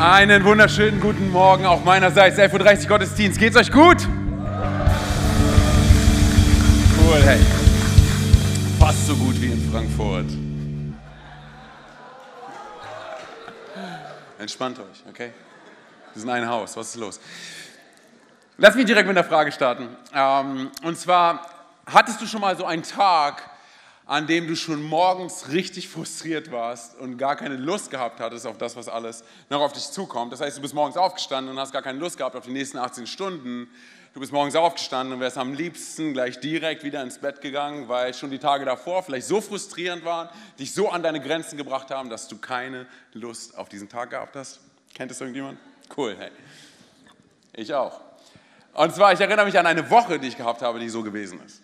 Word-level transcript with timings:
Einen 0.00 0.44
wunderschönen 0.46 0.98
guten 0.98 1.30
Morgen 1.30 1.66
auch 1.66 1.84
meinerseits. 1.84 2.38
11.30 2.38 2.84
Uhr 2.84 2.88
Gottesdienst. 2.88 3.38
Geht's 3.38 3.54
euch 3.54 3.70
gut? 3.70 3.98
Cool, 6.98 7.22
hey. 7.22 7.38
Fast 8.78 9.06
so 9.06 9.14
gut 9.14 9.38
wie 9.42 9.52
in 9.52 9.70
Frankfurt. 9.70 10.24
Entspannt 14.38 14.78
euch, 14.78 15.04
okay? 15.06 15.32
Wir 16.14 16.20
sind 16.20 16.30
ein 16.30 16.48
Haus. 16.48 16.78
Was 16.78 16.94
ist 16.94 16.96
los? 16.96 17.20
Lass 18.56 18.76
mich 18.76 18.86
direkt 18.86 19.06
mit 19.06 19.18
einer 19.18 19.28
Frage 19.28 19.52
starten. 19.52 19.86
Ähm, 20.14 20.70
und 20.82 20.96
zwar, 20.98 21.46
hattest 21.84 22.22
du 22.22 22.26
schon 22.26 22.40
mal 22.40 22.56
so 22.56 22.64
einen 22.64 22.84
Tag, 22.84 23.49
an 24.10 24.26
dem 24.26 24.48
du 24.48 24.56
schon 24.56 24.82
morgens 24.82 25.50
richtig 25.52 25.88
frustriert 25.88 26.50
warst 26.50 26.98
und 26.98 27.16
gar 27.16 27.36
keine 27.36 27.54
Lust 27.54 27.92
gehabt 27.92 28.18
hattest 28.18 28.44
auf 28.44 28.58
das, 28.58 28.74
was 28.74 28.88
alles 28.88 29.22
noch 29.50 29.60
auf 29.60 29.72
dich 29.72 29.88
zukommt. 29.88 30.32
Das 30.32 30.40
heißt, 30.40 30.58
du 30.58 30.62
bist 30.62 30.74
morgens 30.74 30.96
aufgestanden 30.96 31.54
und 31.54 31.60
hast 31.60 31.70
gar 31.70 31.80
keine 31.80 32.00
Lust 32.00 32.16
gehabt 32.18 32.34
auf 32.34 32.44
die 32.44 32.50
nächsten 32.50 32.76
18 32.76 33.06
Stunden. 33.06 33.70
Du 34.12 34.18
bist 34.18 34.32
morgens 34.32 34.56
aufgestanden 34.56 35.14
und 35.14 35.20
wärst 35.20 35.38
am 35.38 35.54
liebsten 35.54 36.12
gleich 36.12 36.40
direkt 36.40 36.82
wieder 36.82 37.04
ins 37.04 37.18
Bett 37.18 37.40
gegangen, 37.40 37.88
weil 37.88 38.12
schon 38.12 38.32
die 38.32 38.40
Tage 38.40 38.64
davor 38.64 39.04
vielleicht 39.04 39.28
so 39.28 39.40
frustrierend 39.40 40.04
waren, 40.04 40.28
dich 40.58 40.74
so 40.74 40.88
an 40.88 41.04
deine 41.04 41.20
Grenzen 41.20 41.56
gebracht 41.56 41.92
haben, 41.92 42.10
dass 42.10 42.26
du 42.26 42.36
keine 42.36 42.88
Lust 43.12 43.56
auf 43.56 43.68
diesen 43.68 43.88
Tag 43.88 44.10
gehabt 44.10 44.34
hast. 44.34 44.58
Kennt 44.92 45.12
es 45.12 45.20
irgendjemand? 45.20 45.56
Cool, 45.96 46.16
hey. 46.18 46.32
Ich 47.52 47.72
auch. 47.72 48.00
Und 48.74 48.92
zwar, 48.92 49.12
ich 49.12 49.20
erinnere 49.20 49.46
mich 49.46 49.56
an 49.56 49.66
eine 49.66 49.88
Woche, 49.88 50.18
die 50.18 50.26
ich 50.26 50.36
gehabt 50.36 50.62
habe, 50.62 50.80
die 50.80 50.88
so 50.88 51.04
gewesen 51.04 51.40
ist. 51.46 51.62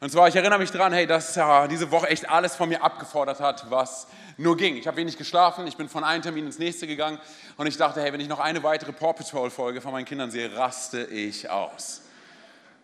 Und 0.00 0.12
zwar, 0.12 0.28
ich 0.28 0.36
erinnere 0.36 0.60
mich 0.60 0.70
daran, 0.70 0.92
hey, 0.92 1.08
dass 1.08 1.36
äh, 1.36 1.66
diese 1.66 1.90
Woche 1.90 2.08
echt 2.08 2.28
alles 2.30 2.54
von 2.54 2.68
mir 2.68 2.82
abgefordert 2.84 3.40
hat, 3.40 3.68
was 3.68 4.06
nur 4.36 4.56
ging. 4.56 4.76
Ich 4.76 4.86
habe 4.86 4.96
wenig 4.96 5.18
geschlafen, 5.18 5.66
ich 5.66 5.76
bin 5.76 5.88
von 5.88 6.04
einem 6.04 6.22
Termin 6.22 6.46
ins 6.46 6.60
nächste 6.60 6.86
gegangen 6.86 7.18
und 7.56 7.66
ich 7.66 7.76
dachte, 7.76 8.00
hey, 8.00 8.12
wenn 8.12 8.20
ich 8.20 8.28
noch 8.28 8.38
eine 8.38 8.62
weitere 8.62 8.92
Paw 8.92 9.12
Patrol 9.12 9.50
Folge 9.50 9.80
von 9.80 9.90
meinen 9.90 10.04
Kindern 10.04 10.30
sehe, 10.30 10.54
raste 10.56 11.04
ich 11.04 11.50
aus. 11.50 12.02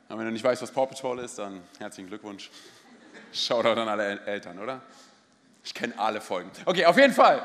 Und 0.08 0.18
wenn 0.18 0.26
du 0.26 0.32
nicht 0.32 0.44
weißt, 0.44 0.60
was 0.60 0.72
Paw 0.72 0.86
Patrol 0.86 1.20
ist, 1.20 1.38
dann 1.38 1.62
herzlichen 1.78 2.08
Glückwunsch. 2.08 2.50
Shoutout 3.32 3.80
an 3.80 3.88
alle 3.88 4.20
Eltern, 4.26 4.58
oder? 4.58 4.80
Ich 5.62 5.72
kenne 5.72 5.94
alle 5.96 6.20
Folgen. 6.20 6.50
Okay, 6.66 6.84
auf 6.84 6.96
jeden 6.96 7.14
Fall. 7.14 7.42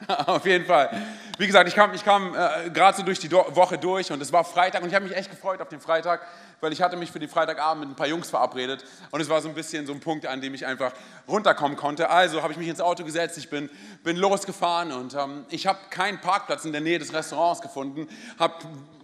Auf 0.26 0.44
jeden 0.44 0.66
Fall. 0.66 0.90
Wie 1.38 1.46
gesagt, 1.46 1.68
ich 1.68 1.74
kam, 1.74 1.94
ich 1.94 2.04
kam 2.04 2.34
äh, 2.34 2.68
gerade 2.68 2.96
so 2.98 3.02
durch 3.02 3.18
die 3.18 3.28
Do 3.28 3.46
Woche 3.56 3.78
durch 3.78 4.12
und 4.12 4.20
es 4.20 4.30
war 4.30 4.44
Freitag 4.44 4.82
und 4.82 4.88
ich 4.88 4.94
habe 4.94 5.06
mich 5.06 5.16
echt 5.16 5.30
gefreut 5.30 5.60
auf 5.62 5.68
den 5.68 5.80
Freitag, 5.80 6.20
weil 6.60 6.72
ich 6.72 6.82
hatte 6.82 6.96
mich 6.96 7.10
für 7.10 7.18
den 7.18 7.28
Freitagabend 7.28 7.80
mit 7.80 7.90
ein 7.92 7.96
paar 7.96 8.06
Jungs 8.06 8.30
verabredet 8.30 8.84
und 9.10 9.20
es 9.20 9.28
war 9.28 9.40
so 9.40 9.48
ein 9.48 9.54
bisschen 9.54 9.86
so 9.86 9.92
ein 9.92 10.00
Punkt, 10.00 10.26
an 10.26 10.40
dem 10.40 10.54
ich 10.54 10.66
einfach 10.66 10.92
runterkommen 11.28 11.76
konnte. 11.76 12.10
Also 12.10 12.42
habe 12.42 12.52
ich 12.52 12.58
mich 12.58 12.68
ins 12.68 12.80
Auto 12.80 13.04
gesetzt, 13.04 13.38
ich 13.38 13.50
bin, 13.50 13.70
bin 14.02 14.16
losgefahren 14.16 14.92
und 14.92 15.14
ähm, 15.14 15.44
ich 15.50 15.66
habe 15.66 15.78
keinen 15.90 16.20
Parkplatz 16.20 16.64
in 16.64 16.72
der 16.72 16.80
Nähe 16.80 16.98
des 16.98 17.12
Restaurants 17.12 17.60
gefunden, 17.60 18.08
habe 18.38 18.54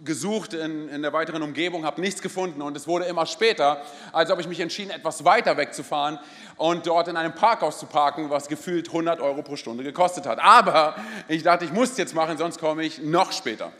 gesucht 0.03 0.53
in, 0.53 0.89
in 0.89 1.01
der 1.01 1.13
weiteren 1.13 1.43
Umgebung, 1.43 1.85
habe 1.85 2.01
nichts 2.01 2.21
gefunden 2.21 2.61
und 2.61 2.75
es 2.75 2.87
wurde 2.87 3.05
immer 3.05 3.25
später, 3.25 3.81
also 4.11 4.31
habe 4.31 4.41
ich 4.41 4.47
mich 4.47 4.59
entschieden, 4.59 4.91
etwas 4.91 5.23
weiter 5.23 5.55
wegzufahren 5.57 6.19
und 6.57 6.87
dort 6.87 7.07
in 7.07 7.17
einem 7.17 7.33
Parkhaus 7.33 7.79
zu 7.79 7.85
parken, 7.85 8.29
was 8.29 8.47
gefühlt 8.47 8.87
100 8.87 9.21
Euro 9.21 9.43
pro 9.43 9.55
Stunde 9.55 9.83
gekostet 9.83 10.25
hat. 10.25 10.39
Aber 10.39 10.95
ich 11.27 11.43
dachte, 11.43 11.65
ich 11.65 11.71
muss 11.71 11.91
es 11.91 11.97
jetzt 11.97 12.15
machen, 12.15 12.37
sonst 12.37 12.59
komme 12.59 12.83
ich 12.83 13.01
noch 13.01 13.31
später. 13.31 13.71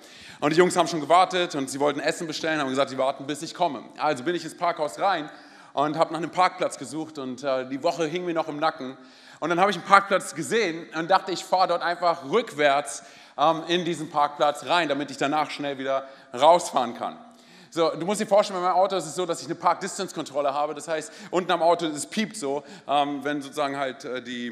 Und 0.44 0.50
die 0.50 0.58
Jungs 0.58 0.76
haben 0.76 0.90
schon 0.90 1.00
gewartet 1.00 1.56
und 1.56 1.70
sie 1.70 1.80
wollten 1.80 2.02
Essen 2.02 2.28
bestellen, 2.28 2.60
haben 2.60 2.68
gesagt, 2.68 2.90
sie 2.90 2.98
warten, 2.98 3.26
bis 3.26 3.42
ich 3.44 3.54
komme. 3.54 3.82
Also 3.98 4.26
bin 4.26 4.36
ich 4.36 4.44
ins 4.44 4.58
Parkhaus 4.58 5.00
rein 5.00 5.30
und 5.72 5.98
habe 5.98 6.12
nach 6.12 6.20
einem 6.20 6.32
Parkplatz 6.32 6.78
gesucht 6.78 7.18
und 7.18 7.46
äh, 7.46 7.66
die 7.70 7.82
Woche 7.82 8.06
hing 8.08 8.26
mir 8.26 8.34
noch 8.34 8.50
im 8.50 8.58
Nacken. 8.58 8.98
Und 9.40 9.50
dann 9.50 9.62
habe 9.62 9.72
ich 9.72 9.78
einen 9.78 9.86
Parkplatz 9.86 10.36
gesehen 10.36 10.86
und 11.00 11.10
dachte, 11.10 11.32
ich 11.32 11.46
fahre 11.46 11.70
dort 11.70 11.82
einfach 11.82 12.26
rückwärts 12.30 13.04
ähm, 13.38 13.64
in 13.70 13.86
diesen 13.86 14.10
Parkplatz 14.10 14.66
rein, 14.66 14.90
damit 14.90 15.12
ich 15.12 15.18
danach 15.18 15.50
schnell 15.50 15.78
wieder 15.78 16.10
rausfahren 16.34 16.94
kann. 16.94 17.18
So, 17.70 17.92
du 17.92 18.06
musst 18.06 18.20
dir 18.20 18.28
vorstellen, 18.28 18.60
bei 18.60 18.68
meinem 18.68 18.76
Auto 18.76 18.98
ist 18.98 19.06
es 19.06 19.16
so, 19.16 19.26
dass 19.26 19.40
ich 19.40 19.46
eine 19.46 19.56
Park-Distance-Kontrolle 19.56 20.54
habe. 20.54 20.74
Das 20.74 20.90
heißt, 20.90 21.10
unten 21.32 21.54
am 21.54 21.62
Auto, 21.62 21.86
es 21.86 22.06
piept 22.06 22.36
so, 22.36 22.64
ähm, 22.86 23.24
wenn 23.24 23.42
sozusagen 23.42 23.78
halt 23.78 24.04
äh, 24.04 24.22
die 24.22 24.52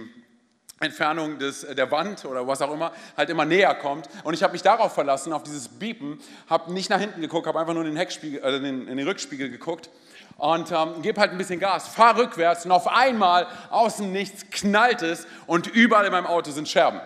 Entfernung 0.81 1.37
des, 1.37 1.63
äh, 1.63 1.75
der 1.75 1.89
Wand 1.91 2.25
oder 2.25 2.47
was 2.47 2.61
auch 2.61 2.73
immer 2.73 2.91
halt 3.15 3.29
immer 3.29 3.45
näher 3.45 3.73
kommt. 3.75 4.09
Und 4.23 4.33
ich 4.33 4.43
habe 4.43 4.53
mich 4.53 4.61
darauf 4.61 4.93
verlassen, 4.93 5.31
auf 5.31 5.43
dieses 5.43 5.67
Biepen, 5.67 6.19
habe 6.49 6.73
nicht 6.73 6.89
nach 6.89 6.99
hinten 6.99 7.21
geguckt, 7.21 7.47
habe 7.47 7.59
einfach 7.59 7.73
nur 7.73 7.83
in 7.83 7.91
den, 7.91 7.97
Heckspiegel, 7.97 8.43
äh, 8.43 8.57
in, 8.57 8.87
in 8.87 8.97
den 8.97 9.07
Rückspiegel 9.07 9.49
geguckt 9.49 9.89
und 10.37 10.71
ähm, 10.71 11.01
gebe 11.01 11.19
halt 11.21 11.31
ein 11.31 11.37
bisschen 11.37 11.59
Gas, 11.59 11.87
fahr 11.87 12.17
rückwärts 12.17 12.65
und 12.65 12.71
auf 12.71 12.87
einmal 12.87 13.47
außen 13.69 14.11
nichts 14.11 14.49
knallt 14.49 15.03
es 15.03 15.27
und 15.45 15.67
überall 15.67 16.05
in 16.05 16.11
meinem 16.11 16.25
Auto 16.25 16.51
sind 16.51 16.67
Scherben. 16.67 16.99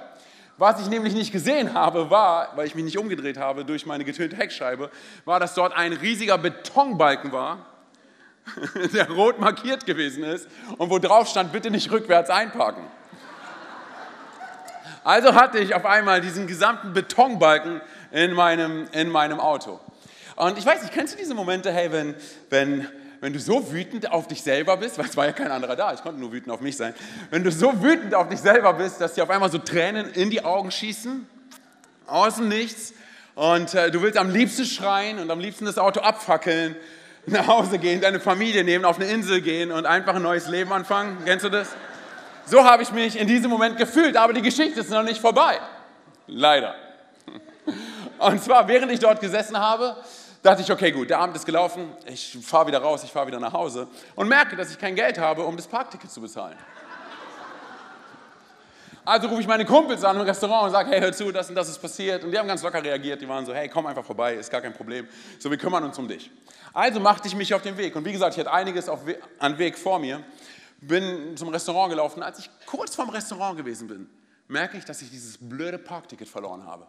Was 0.57 0.79
ich 0.79 0.87
nämlich 0.87 1.13
nicht 1.13 1.33
gesehen 1.33 1.73
habe, 1.73 2.09
war, 2.09 2.55
weil 2.55 2.65
ich 2.65 2.75
mich 2.75 2.85
nicht 2.85 2.97
umgedreht 2.97 3.37
habe 3.37 3.65
durch 3.65 3.85
meine 3.85 4.05
getönte 4.05 4.37
Heckscheibe, 4.37 4.89
war, 5.25 5.41
dass 5.41 5.53
dort 5.53 5.75
ein 5.75 5.91
riesiger 5.91 6.37
Betonbalken 6.37 7.33
war, 7.33 7.65
der 8.93 9.11
rot 9.11 9.39
markiert 9.39 9.85
gewesen 9.85 10.23
ist 10.23 10.47
und 10.77 10.89
wo 10.89 10.99
drauf 10.99 11.27
stand, 11.27 11.51
bitte 11.51 11.71
nicht 11.71 11.91
rückwärts 11.91 12.29
einparken. 12.29 12.85
Also 15.05 15.35
hatte 15.35 15.59
ich 15.59 15.75
auf 15.75 15.85
einmal 15.85 16.19
diesen 16.19 16.47
gesamten 16.47 16.91
Betonbalken 16.91 17.79
in 18.11 18.33
meinem, 18.33 18.87
in 18.91 19.07
meinem 19.09 19.39
Auto. 19.39 19.79
Und 20.35 20.57
ich 20.57 20.65
weiß 20.65 20.81
nicht, 20.81 20.95
kennst 20.95 21.13
du 21.13 21.19
diese 21.19 21.35
Momente, 21.35 21.71
hey, 21.71 21.91
wenn, 21.91 22.15
wenn, 22.49 22.87
wenn 23.21 23.31
du 23.31 23.39
so 23.39 23.71
wütend 23.71 24.11
auf 24.11 24.27
dich 24.27 24.41
selber 24.41 24.77
bist, 24.77 24.97
weil 24.97 25.05
es 25.05 25.15
war 25.15 25.27
ja 25.27 25.31
kein 25.31 25.51
anderer 25.51 25.75
da, 25.75 25.93
ich 25.93 26.01
konnte 26.01 26.19
nur 26.19 26.31
wütend 26.31 26.51
auf 26.51 26.59
mich 26.59 26.75
sein, 26.75 26.95
wenn 27.29 27.43
du 27.43 27.51
so 27.51 27.83
wütend 27.83 28.15
auf 28.15 28.29
dich 28.29 28.39
selber 28.39 28.73
bist, 28.73 28.99
dass 28.99 29.13
dir 29.13 29.23
auf 29.23 29.29
einmal 29.29 29.51
so 29.51 29.59
Tränen 29.59 30.11
in 30.11 30.31
die 30.31 30.43
Augen 30.43 30.71
schießen, 30.71 31.29
aus 32.07 32.37
dem 32.37 32.49
Nichts, 32.49 32.93
und 33.35 33.75
äh, 33.75 33.91
du 33.91 34.01
willst 34.01 34.17
am 34.17 34.31
liebsten 34.31 34.65
schreien 34.65 35.19
und 35.19 35.29
am 35.29 35.39
liebsten 35.39 35.65
das 35.65 35.77
Auto 35.77 35.99
abfackeln, 35.99 36.75
nach 37.27 37.45
Hause 37.45 37.77
gehen, 37.77 38.01
deine 38.01 38.19
Familie 38.19 38.63
nehmen, 38.63 38.85
auf 38.85 38.95
eine 38.95 39.05
Insel 39.05 39.41
gehen 39.41 39.71
und 39.71 39.85
einfach 39.85 40.15
ein 40.15 40.23
neues 40.23 40.47
Leben 40.47 40.73
anfangen. 40.73 41.19
Kennst 41.25 41.45
du 41.45 41.49
das? 41.49 41.67
So 42.45 42.63
habe 42.63 42.83
ich 42.83 42.91
mich 42.91 43.17
in 43.17 43.27
diesem 43.27 43.49
Moment 43.49 43.77
gefühlt, 43.77 44.15
aber 44.17 44.33
die 44.33 44.41
Geschichte 44.41 44.79
ist 44.79 44.91
noch 44.91 45.03
nicht 45.03 45.19
vorbei. 45.19 45.59
Leider. 46.27 46.75
Und 48.19 48.43
zwar, 48.43 48.67
während 48.67 48.91
ich 48.91 48.99
dort 48.99 49.19
gesessen 49.19 49.59
habe, 49.59 49.95
dachte 50.43 50.61
ich, 50.61 50.71
okay, 50.71 50.91
gut, 50.91 51.09
der 51.09 51.19
Abend 51.19 51.35
ist 51.35 51.45
gelaufen, 51.45 51.91
ich 52.05 52.37
fahre 52.43 52.67
wieder 52.67 52.79
raus, 52.79 53.03
ich 53.03 53.11
fahre 53.11 53.27
wieder 53.27 53.39
nach 53.39 53.53
Hause 53.53 53.87
und 54.15 54.27
merke, 54.27 54.55
dass 54.55 54.69
ich 54.69 54.77
kein 54.77 54.95
Geld 54.95 55.17
habe, 55.17 55.43
um 55.43 55.55
das 55.55 55.65
Parkticket 55.65 56.11
zu 56.11 56.21
bezahlen. 56.21 56.55
Also 59.03 59.27
rufe 59.27 59.41
ich 59.41 59.47
meine 59.47 59.65
Kumpels 59.65 60.03
an 60.03 60.15
im 60.15 60.23
Restaurant 60.23 60.65
und 60.65 60.71
sage, 60.71 60.89
hey, 60.89 60.99
hör 60.99 61.13
zu, 61.13 61.31
das 61.31 61.49
und 61.49 61.55
das 61.55 61.69
ist 61.69 61.79
passiert. 61.79 62.23
Und 62.23 62.31
die 62.31 62.39
haben 62.39 62.47
ganz 62.47 62.63
locker 62.63 62.83
reagiert, 62.83 63.21
die 63.21 63.29
waren 63.29 63.45
so, 63.45 63.53
hey, 63.53 63.69
komm 63.69 63.85
einfach 63.85 64.03
vorbei, 64.03 64.33
ist 64.33 64.49
gar 64.49 64.61
kein 64.61 64.73
Problem. 64.73 65.07
So, 65.37 65.51
wir 65.51 65.57
kümmern 65.57 65.83
uns 65.83 65.97
um 65.99 66.07
dich. 66.07 66.31
Also 66.73 66.99
machte 66.99 67.27
ich 67.27 67.35
mich 67.35 67.53
auf 67.53 67.61
den 67.61 67.77
Weg. 67.77 67.95
Und 67.95 68.03
wie 68.03 68.11
gesagt, 68.11 68.33
ich 68.33 68.39
hatte 68.39 68.51
einiges 68.51 68.89
auf, 68.89 69.01
an 69.37 69.57
Weg 69.59 69.77
vor 69.77 69.99
mir 69.99 70.23
bin 70.87 71.35
zum 71.37 71.49
Restaurant 71.49 71.89
gelaufen. 71.89 72.23
Als 72.23 72.39
ich 72.39 72.49
kurz 72.65 72.95
vorm 72.95 73.09
Restaurant 73.09 73.57
gewesen 73.57 73.87
bin, 73.87 74.09
merke 74.47 74.77
ich, 74.77 74.85
dass 74.85 75.01
ich 75.01 75.09
dieses 75.09 75.37
blöde 75.37 75.77
Parkticket 75.77 76.27
verloren 76.27 76.65
habe. 76.65 76.87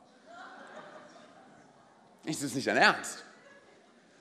Ich, 2.24 2.42
ist 2.42 2.54
nicht 2.54 2.66
dein 2.66 2.76
Ernst. 2.76 3.22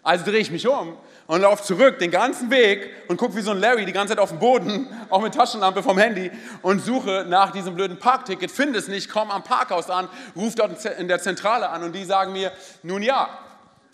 Also 0.03 0.23
drehe 0.23 0.39
ich 0.39 0.51
mich 0.51 0.67
um 0.67 0.95
und 1.25 1.41
laufe 1.41 1.63
zurück 1.63 1.97
den 1.97 2.11
ganzen 2.11 2.51
Weg 2.51 2.91
und 3.07 3.17
gucke 3.17 3.35
wie 3.35 3.41
so 3.41 3.49
ein 3.49 3.57
Larry 3.57 3.85
die 3.85 3.91
ganze 3.91 4.13
Zeit 4.13 4.19
auf 4.19 4.29
dem 4.29 4.37
Boden, 4.37 4.87
auch 5.09 5.19
mit 5.19 5.33
Taschenlampe 5.33 5.81
vom 5.81 5.97
Handy 5.97 6.29
und 6.61 6.79
suche 6.79 7.25
nach 7.27 7.49
diesem 7.51 7.73
blöden 7.73 7.97
Parkticket, 7.97 8.51
finde 8.51 8.77
es 8.77 8.87
nicht, 8.87 9.09
komme 9.09 9.33
am 9.33 9.43
Parkhaus 9.43 9.89
an, 9.89 10.07
rufe 10.35 10.55
dort 10.57 10.85
in 10.85 11.07
der 11.07 11.19
Zentrale 11.19 11.69
an 11.69 11.81
und 11.81 11.93
die 11.93 12.05
sagen 12.05 12.33
mir, 12.33 12.51
nun 12.83 13.01
ja, 13.01 13.39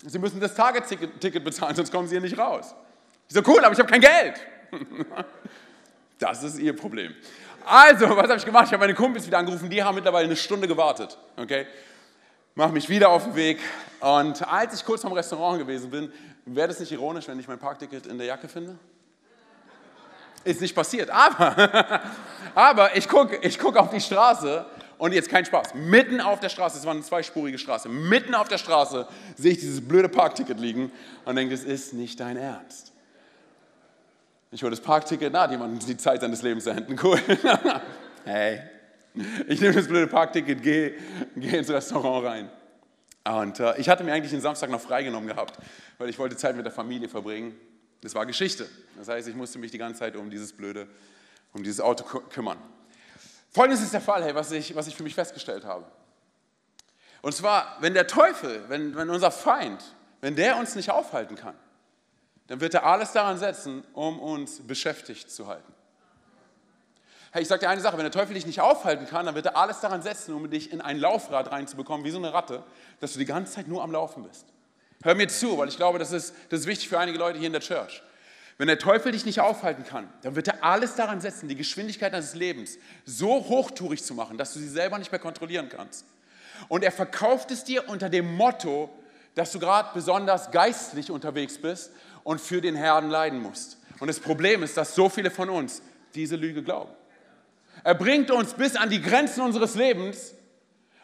Sie 0.04 0.18
müssen 0.18 0.40
das 0.40 0.54
Target-Ticket 0.54 1.44
bezahlen, 1.44 1.76
sonst 1.76 1.92
kommen 1.92 2.08
Sie 2.08 2.16
hier 2.16 2.20
nicht 2.20 2.36
raus. 2.36 2.74
Ich 3.28 3.34
so, 3.34 3.42
cool, 3.46 3.64
aber 3.64 3.72
ich 3.72 3.78
habe 3.78 3.88
kein 3.88 4.00
Geld. 4.00 4.34
Das 6.22 6.42
ist 6.44 6.58
ihr 6.58 6.74
Problem. 6.74 7.14
Also, 7.64 8.08
was 8.10 8.28
habe 8.28 8.36
ich 8.36 8.44
gemacht? 8.44 8.66
Ich 8.66 8.72
habe 8.72 8.80
meine 8.80 8.94
Kumpels 8.94 9.26
wieder 9.26 9.38
angerufen, 9.38 9.68
die 9.68 9.82
haben 9.82 9.94
mittlerweile 9.96 10.26
eine 10.26 10.36
Stunde 10.36 10.68
gewartet. 10.68 11.18
Okay? 11.36 11.66
Mache 12.54 12.72
mich 12.72 12.88
wieder 12.88 13.08
auf 13.08 13.24
den 13.24 13.34
Weg. 13.34 13.58
Und 13.98 14.46
als 14.46 14.74
ich 14.74 14.84
kurz 14.84 15.02
vom 15.02 15.12
Restaurant 15.12 15.58
gewesen 15.58 15.90
bin, 15.90 16.12
wäre 16.44 16.68
das 16.68 16.78
nicht 16.78 16.92
ironisch, 16.92 17.26
wenn 17.26 17.40
ich 17.40 17.48
mein 17.48 17.58
Parkticket 17.58 18.06
in 18.06 18.18
der 18.18 18.28
Jacke 18.28 18.46
finde? 18.46 18.78
Ist 20.44 20.60
nicht 20.60 20.74
passiert. 20.74 21.10
Aber, 21.10 22.02
aber 22.54 22.96
ich 22.96 23.08
gucke 23.08 23.38
ich 23.42 23.58
guck 23.58 23.76
auf 23.76 23.90
die 23.90 24.00
Straße 24.00 24.64
und 24.98 25.12
jetzt 25.12 25.28
kein 25.28 25.44
Spaß. 25.44 25.74
Mitten 25.74 26.20
auf 26.20 26.38
der 26.38 26.50
Straße, 26.50 26.78
es 26.78 26.84
war 26.84 26.92
eine 26.92 27.02
zweispurige 27.02 27.58
Straße, 27.58 27.88
mitten 27.88 28.34
auf 28.34 28.46
der 28.46 28.58
Straße 28.58 29.08
sehe 29.36 29.52
ich 29.52 29.58
dieses 29.58 29.80
blöde 29.86 30.08
Parkticket 30.08 30.60
liegen 30.60 30.92
und 31.24 31.34
denke, 31.34 31.54
das 31.54 31.64
ist 31.64 31.92
nicht 31.92 32.20
dein 32.20 32.36
Ernst. 32.36 32.91
Ich 34.54 34.62
hole 34.62 34.70
das 34.70 34.80
Parkticket, 34.80 35.32
na, 35.32 35.42
hat 35.42 35.50
jemand 35.50 35.88
die 35.88 35.96
Zeit 35.96 36.20
seines 36.20 36.42
Lebens 36.42 36.64
da 36.64 36.74
hinten, 36.74 36.98
cool. 37.02 37.18
hey, 38.26 38.60
ich 39.48 39.62
nehme 39.62 39.72
das 39.72 39.88
blöde 39.88 40.06
Parkticket, 40.06 40.62
gehe 40.62 40.94
geh 41.34 41.56
ins 41.56 41.70
Restaurant 41.70 42.26
rein. 42.26 42.50
Und 43.24 43.60
äh, 43.60 43.78
ich 43.78 43.88
hatte 43.88 44.04
mir 44.04 44.12
eigentlich 44.12 44.30
den 44.30 44.42
Samstag 44.42 44.68
noch 44.68 44.82
freigenommen 44.82 45.26
gehabt, 45.26 45.58
weil 45.96 46.10
ich 46.10 46.18
wollte 46.18 46.36
Zeit 46.36 46.54
mit 46.54 46.66
der 46.66 46.72
Familie 46.72 47.08
verbringen. 47.08 47.58
Das 48.02 48.14
war 48.14 48.26
Geschichte. 48.26 48.68
Das 48.98 49.08
heißt, 49.08 49.26
ich 49.26 49.34
musste 49.34 49.58
mich 49.58 49.70
die 49.70 49.78
ganze 49.78 50.00
Zeit 50.00 50.16
um 50.16 50.28
dieses 50.28 50.52
blöde, 50.52 50.86
um 51.54 51.62
dieses 51.62 51.80
Auto 51.80 52.04
kümmern. 52.04 52.58
Folgendes 53.50 53.82
ist 53.82 53.94
der 53.94 54.02
Fall, 54.02 54.22
hey, 54.22 54.34
was 54.34 54.52
ich, 54.52 54.76
was 54.76 54.86
ich 54.86 54.94
für 54.94 55.02
mich 55.02 55.14
festgestellt 55.14 55.64
habe. 55.64 55.86
Und 57.22 57.34
zwar, 57.34 57.78
wenn 57.80 57.94
der 57.94 58.06
Teufel, 58.06 58.64
wenn, 58.68 58.94
wenn 58.96 59.08
unser 59.08 59.30
Feind, 59.30 59.82
wenn 60.20 60.36
der 60.36 60.58
uns 60.58 60.74
nicht 60.74 60.90
aufhalten 60.90 61.36
kann, 61.36 61.54
dann 62.48 62.60
wird 62.60 62.74
er 62.74 62.84
alles 62.84 63.12
daran 63.12 63.38
setzen, 63.38 63.84
um 63.92 64.18
uns 64.18 64.66
beschäftigt 64.66 65.30
zu 65.30 65.46
halten. 65.46 65.72
Hey, 67.32 67.42
ich 67.42 67.48
sage 67.48 67.60
dir 67.60 67.70
eine 67.70 67.80
Sache, 67.80 67.96
wenn 67.96 68.04
der 68.04 68.12
Teufel 68.12 68.34
dich 68.34 68.44
nicht 68.44 68.60
aufhalten 68.60 69.06
kann, 69.06 69.24
dann 69.24 69.34
wird 69.34 69.46
er 69.46 69.56
alles 69.56 69.80
daran 69.80 70.02
setzen, 70.02 70.34
um 70.34 70.50
dich 70.50 70.70
in 70.70 70.82
ein 70.82 70.98
Laufrad 70.98 71.50
reinzubekommen, 71.50 72.04
wie 72.04 72.10
so 72.10 72.18
eine 72.18 72.34
Ratte, 72.34 72.62
dass 73.00 73.14
du 73.14 73.18
die 73.18 73.24
ganze 73.24 73.54
Zeit 73.54 73.68
nur 73.68 73.82
am 73.82 73.90
Laufen 73.90 74.22
bist. 74.24 74.46
Hör 75.02 75.14
mir 75.14 75.28
zu, 75.28 75.56
weil 75.56 75.68
ich 75.68 75.76
glaube, 75.76 75.98
das 75.98 76.12
ist, 76.12 76.34
das 76.50 76.60
ist 76.60 76.66
wichtig 76.66 76.88
für 76.88 76.98
einige 76.98 77.18
Leute 77.18 77.38
hier 77.38 77.46
in 77.46 77.54
der 77.54 77.62
Church. 77.62 78.02
Wenn 78.58 78.68
der 78.68 78.78
Teufel 78.78 79.12
dich 79.12 79.24
nicht 79.24 79.40
aufhalten 79.40 79.84
kann, 79.84 80.12
dann 80.22 80.36
wird 80.36 80.48
er 80.48 80.62
alles 80.62 80.94
daran 80.94 81.20
setzen, 81.20 81.48
die 81.48 81.56
Geschwindigkeit 81.56 82.12
deines 82.12 82.34
Lebens 82.34 82.76
so 83.06 83.48
hochtourig 83.48 84.04
zu 84.04 84.14
machen, 84.14 84.36
dass 84.36 84.52
du 84.52 84.58
sie 84.58 84.68
selber 84.68 84.98
nicht 84.98 85.10
mehr 85.10 85.18
kontrollieren 85.18 85.68
kannst. 85.68 86.04
Und 86.68 86.84
er 86.84 86.92
verkauft 86.92 87.50
es 87.50 87.64
dir 87.64 87.88
unter 87.88 88.10
dem 88.10 88.36
Motto, 88.36 88.90
dass 89.34 89.52
du 89.52 89.58
gerade 89.58 89.88
besonders 89.94 90.50
geistlich 90.50 91.10
unterwegs 91.10 91.58
bist 91.58 91.92
und 92.24 92.40
für 92.40 92.60
den 92.60 92.74
Herrn 92.74 93.10
leiden 93.10 93.40
musst. 93.40 93.78
Und 94.00 94.08
das 94.08 94.20
Problem 94.20 94.62
ist, 94.62 94.76
dass 94.76 94.94
so 94.94 95.08
viele 95.08 95.30
von 95.30 95.50
uns 95.50 95.82
diese 96.14 96.36
Lüge 96.36 96.62
glauben. 96.62 96.90
Er 97.84 97.94
bringt 97.94 98.30
uns 98.30 98.54
bis 98.54 98.76
an 98.76 98.90
die 98.90 99.02
Grenzen 99.02 99.42
unseres 99.42 99.74
Lebens 99.74 100.34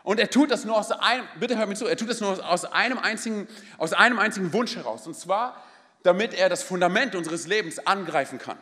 und 0.03 0.20
er 0.20 0.31
tut 0.31 0.50
das 0.50 0.65
nur 0.65 0.76
aus 0.76 0.91
einem, 0.91 1.26
bitte 1.38 1.59
hör 1.59 1.67
mir 1.67 1.75
zu, 1.75 1.87
er 1.87 1.97
tut 1.97 2.09
das 2.09 2.20
nur 2.20 2.44
aus 2.49 2.65
einem 2.65 2.99
einzigen, 2.99 3.49
aus 3.79 3.93
einem 3.93 4.19
einzigen 4.19 4.53
Wunsch 4.53 4.76
heraus. 4.76 5.06
Und 5.06 5.15
zwar, 5.15 5.62
damit 6.03 6.35
er 6.35 6.49
das 6.49 6.62
Fundament 6.62 7.15
unseres 7.15 7.47
Lebens 7.47 7.85
angreifen 7.87 8.38
kann. 8.38 8.56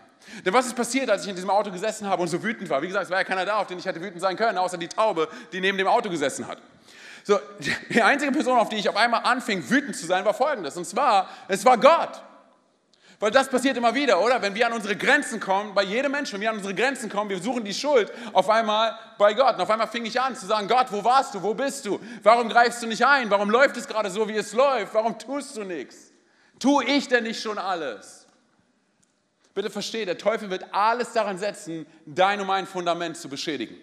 Denn 0.45 0.53
was 0.53 0.67
ist 0.67 0.75
passiert, 0.75 1.09
als 1.09 1.23
ich 1.23 1.29
in 1.29 1.37
diesem 1.37 1.51
Auto 1.51 1.71
gesessen 1.71 2.09
habe 2.09 2.23
und 2.23 2.29
so 2.29 2.43
wütend 2.43 2.69
war? 2.69 2.83
Wie 2.83 2.89
gesagt, 2.89 3.05
es 3.05 3.11
war 3.11 3.19
ja 3.19 3.25
keiner 3.25 3.45
da, 3.45 3.59
auf 3.59 3.69
den 3.69 3.79
ich 3.79 3.85
hätte 3.85 4.01
wütend 4.01 4.21
sein 4.21 4.37
können, 4.37 4.59
außer 4.59 4.77
die 4.77 4.89
Taube, 4.89 5.29
die 5.53 5.61
neben 5.61 5.79
dem 5.79 5.87
Auto 5.87 6.11
gesessen 6.11 6.49
hat. 6.49 6.59
So, 7.23 7.39
die 7.91 8.03
einzige 8.03 8.33
Person, 8.33 8.59
auf 8.59 8.69
die 8.69 8.77
ich 8.77 8.89
auf 8.89 8.97
einmal 8.97 9.23
anfing, 9.25 9.69
wütend 9.71 9.97
zu 9.97 10.07
sein, 10.07 10.25
war 10.25 10.35
folgendes. 10.35 10.77
Und 10.77 10.85
zwar, 10.85 11.29
es 11.49 11.65
war 11.65 11.79
Gott. 11.79 12.23
Weil 13.19 13.31
das 13.31 13.49
passiert 13.49 13.77
immer 13.79 13.95
wieder, 13.95 14.21
oder? 14.21 14.43
Wenn 14.43 14.55
wir 14.55 14.67
an 14.67 14.75
unsere 14.75 14.95
Grenzen 14.95 15.41
kommen, 15.41 15.75
bei 15.75 15.83
jedem 15.83 16.13
Menschen, 16.13 16.35
wenn 16.35 16.43
wir 16.43 16.51
an 16.51 16.57
unsere 16.57 16.75
Grenzen 16.75 17.09
kommen, 17.09 17.31
wir 17.31 17.41
suchen 17.41 17.65
die 17.65 17.73
Schuld 17.73 18.13
auf 18.35 18.51
einmal 18.51 18.99
bei 19.17 19.33
Gott. 19.33 19.55
Und 19.55 19.63
auf 19.63 19.71
einmal 19.71 19.89
fing 19.89 20.05
ich 20.05 20.21
an 20.21 20.37
zu 20.37 20.45
sagen, 20.45 20.69
Gott, 20.69 20.89
wo 20.91 21.03
warst 21.03 21.35
du? 21.35 21.43
Wo 21.43 21.55
bist 21.55 21.87
du? 21.87 21.99
Warum 22.23 22.51
greifst 22.51 22.83
du 22.83 22.87
nicht 22.87 23.07
ein? 23.07 23.31
Warum 23.31 23.49
läuft 23.49 23.77
es 23.79 23.89
gerade 23.89 24.11
so, 24.11 24.29
wie 24.29 24.37
es 24.37 24.53
läuft? 24.53 24.93
Warum 24.93 25.19
tust 25.19 25.57
du 25.57 25.65
nichts? 25.65 26.13
Tue 26.59 26.85
ich 26.85 27.09
denn 27.09 27.25
nicht 27.25 27.41
schon 27.41 27.57
alles? 27.57 28.27
Bitte 29.55 29.71
verstehe, 29.71 30.05
der 30.05 30.19
Teufel 30.19 30.51
wird 30.51 30.67
alles 30.73 31.15
daran 31.15 31.39
setzen, 31.39 31.87
dein 32.05 32.41
und 32.43 32.47
mein 32.47 32.67
Fundament 32.67 33.17
zu 33.17 33.31
beschädigen. 33.31 33.75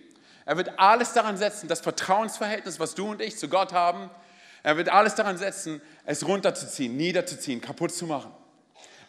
Er 0.46 0.58
wird 0.58 0.78
alles 0.78 1.14
daran 1.14 1.38
setzen, 1.38 1.68
das 1.68 1.82
Vertrauensverhältnis, 1.82 2.80
was 2.80 2.94
du 2.94 3.10
und 3.10 3.22
ich 3.22 3.40
zu 3.40 3.48
Gott 3.48 3.74
haben, 3.74 4.12
er 4.62 4.78
wird 4.78 4.90
alles 4.90 5.16
daran 5.16 5.38
setzen, 5.38 5.82
es 6.06 6.26
runterzuziehen, 6.28 6.96
niederzuziehen, 6.96 7.60
kaputt 7.60 7.94
zu 7.94 8.06
machen. 8.06 8.32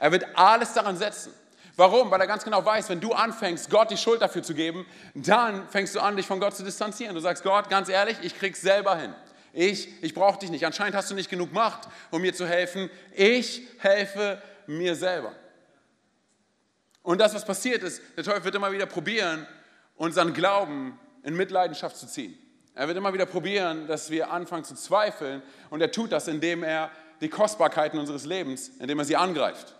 Er 0.04 0.12
wird 0.12 0.26
alles 0.34 0.74
daran 0.74 0.98
setzen. 0.98 1.32
Warum? 1.76 2.10
Weil 2.10 2.20
er 2.20 2.26
ganz 2.26 2.44
genau 2.44 2.62
weiß, 2.62 2.90
wenn 2.90 3.00
du 3.00 3.14
anfängst, 3.14 3.70
Gott 3.70 3.90
die 3.90 3.96
Schuld 3.96 4.20
dafür 4.20 4.42
zu 4.42 4.52
geben, 4.52 4.84
dann 5.14 5.66
fängst 5.70 5.94
du 5.94 6.00
an, 6.00 6.14
dich 6.14 6.26
von 6.26 6.40
Gott 6.40 6.54
zu 6.54 6.62
distanzieren. 6.62 7.14
Du 7.14 7.22
sagst, 7.22 7.42
Gott, 7.42 7.70
ganz 7.70 7.88
ehrlich, 7.88 8.18
ich 8.20 8.38
krieg's 8.38 8.60
selber 8.60 8.98
hin. 8.98 9.14
Ich, 9.54 10.02
ich 10.02 10.12
brauche 10.12 10.38
dich 10.38 10.50
nicht. 10.50 10.66
Anscheinend 10.66 10.94
hast 10.94 11.10
du 11.10 11.14
nicht 11.14 11.30
genug 11.30 11.54
Macht, 11.54 11.88
um 12.10 12.20
mir 12.20 12.34
zu 12.34 12.46
helfen. 12.46 12.90
Ich 13.14 13.66
helfe 13.78 14.42
mir 14.66 14.94
selber. 14.94 15.32
Und 17.02 17.18
das, 17.18 17.34
was 17.34 17.46
passiert 17.46 17.82
ist, 17.82 18.02
der 18.14 18.24
Teufel 18.24 18.44
wird 18.44 18.56
immer 18.56 18.72
wieder 18.72 18.84
probieren, 18.84 19.46
unseren 19.96 20.34
Glauben 20.34 21.00
in 21.22 21.34
Mitleidenschaft 21.34 21.96
zu 21.96 22.06
ziehen. 22.06 22.36
Er 22.74 22.88
wird 22.88 22.98
immer 22.98 23.14
wieder 23.14 23.24
probieren, 23.24 23.86
dass 23.86 24.10
wir 24.10 24.30
anfangen 24.30 24.64
zu 24.64 24.74
zweifeln. 24.74 25.40
Und 25.70 25.80
er 25.80 25.90
tut 25.90 26.12
das, 26.12 26.28
indem 26.28 26.62
er 26.62 26.90
die 27.22 27.30
Kostbarkeiten 27.30 27.98
unseres 27.98 28.26
Lebens, 28.26 28.68
indem 28.80 28.98
er 28.98 29.06
sie 29.06 29.16
angreift. 29.16 29.74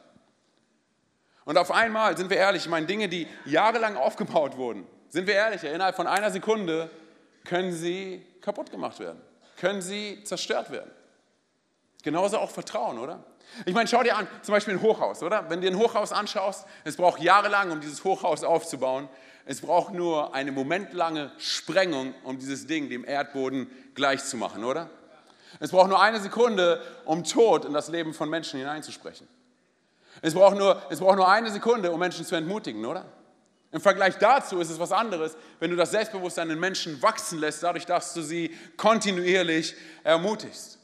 Und 1.45 1.59
auf 1.59 1.71
einmal, 1.71 2.17
sind 2.17 2.31
wir 2.31 2.39
ehrlich, 2.39 2.65
ich 2.65 2.71
meine, 2.71 2.87
Dinge, 2.87 3.09
die 3.09 3.29
jahrelang 3.45 3.97
aufgebaut 3.97 4.57
wurden, 4.57 4.87
sind 5.09 5.27
wir 5.27 5.35
ehrlich, 5.35 5.63
innerhalb 5.65 5.95
von 5.95 6.07
einer 6.07 6.31
Sekunde 6.31 6.91
können 7.45 7.73
sie 7.73 8.25
kaputt 8.41 8.71
gemacht 8.71 8.99
werden, 8.99 9.21
können 9.59 9.83
sie 9.83 10.25
zerstört 10.25 10.71
werden. 10.71 10.91
Genauso 12.03 12.39
auch 12.39 12.51
Vertrauen, 12.51 12.99
oder? 12.99 13.25
Ich 13.67 13.75
meine, 13.75 13.89
schau 13.89 14.03
dir 14.03 14.17
an, 14.17 14.27
zum 14.43 14.53
Beispiel 14.53 14.75
ein 14.75 14.83
Hochhaus, 14.83 15.23
oder? 15.23 15.49
Wenn 15.49 15.61
du 15.61 15.71
dir 15.71 15.77
ein 15.77 15.81
Hochhaus 15.81 16.13
anschaust, 16.13 16.67
es 16.85 16.97
braucht 16.97 17.21
jahrelang, 17.21 17.71
um 17.71 17.81
dieses 17.81 18.05
Hochhaus 18.05 18.43
aufzubauen. 18.43 19.09
Es 19.47 19.61
braucht 19.61 19.93
nur 19.93 20.35
eine 20.35 20.53
momentlange 20.53 21.31
Sprengung, 21.39 22.15
um 22.25 22.39
dieses 22.39 22.67
Ding 22.67 22.89
dem 22.89 23.05
Erdboden 23.05 23.71
gleichzumachen, 23.95 24.65
oder? 24.65 24.89
Es 25.61 25.71
braucht 25.71 25.89
nur 25.89 26.01
eine 26.01 26.19
Sekunde, 26.19 26.83
um 27.05 27.25
Tod 27.25 27.65
in 27.65 27.73
das 27.73 27.89
Leben 27.89 28.13
von 28.15 28.29
Menschen 28.29 28.59
hineinzusprechen. 28.59 29.29
Es 30.25 30.33
braucht, 30.33 30.57
nur, 30.57 30.83
es 30.89 31.01
braucht 31.01 31.17
nur 31.17 31.29
eine 31.29 31.51
Sekunde, 31.51 31.93
um 31.93 32.01
Menschen 32.01 32.25
zu 32.25 32.35
entmutigen, 32.35 32.83
oder? 32.87 33.05
Im 33.71 33.81
Vergleich 33.83 34.17
dazu 34.17 34.59
ist 34.59 34.71
es 34.71 34.79
was 34.79 34.91
anderes, 34.91 35.37
wenn 35.61 35.71
du 35.71 35.77
das 35.77 35.91
Selbstbewusstsein 35.91 36.49
in 36.49 36.59
Menschen 36.59 37.03
wachsen 37.03 37.41
lässt, 37.41 37.63
dadurch, 37.63 37.85
dass 37.85 38.15
du 38.15 38.23
sie 38.23 38.57
kontinuierlich 38.79 39.77
ermutigst. 40.03 40.79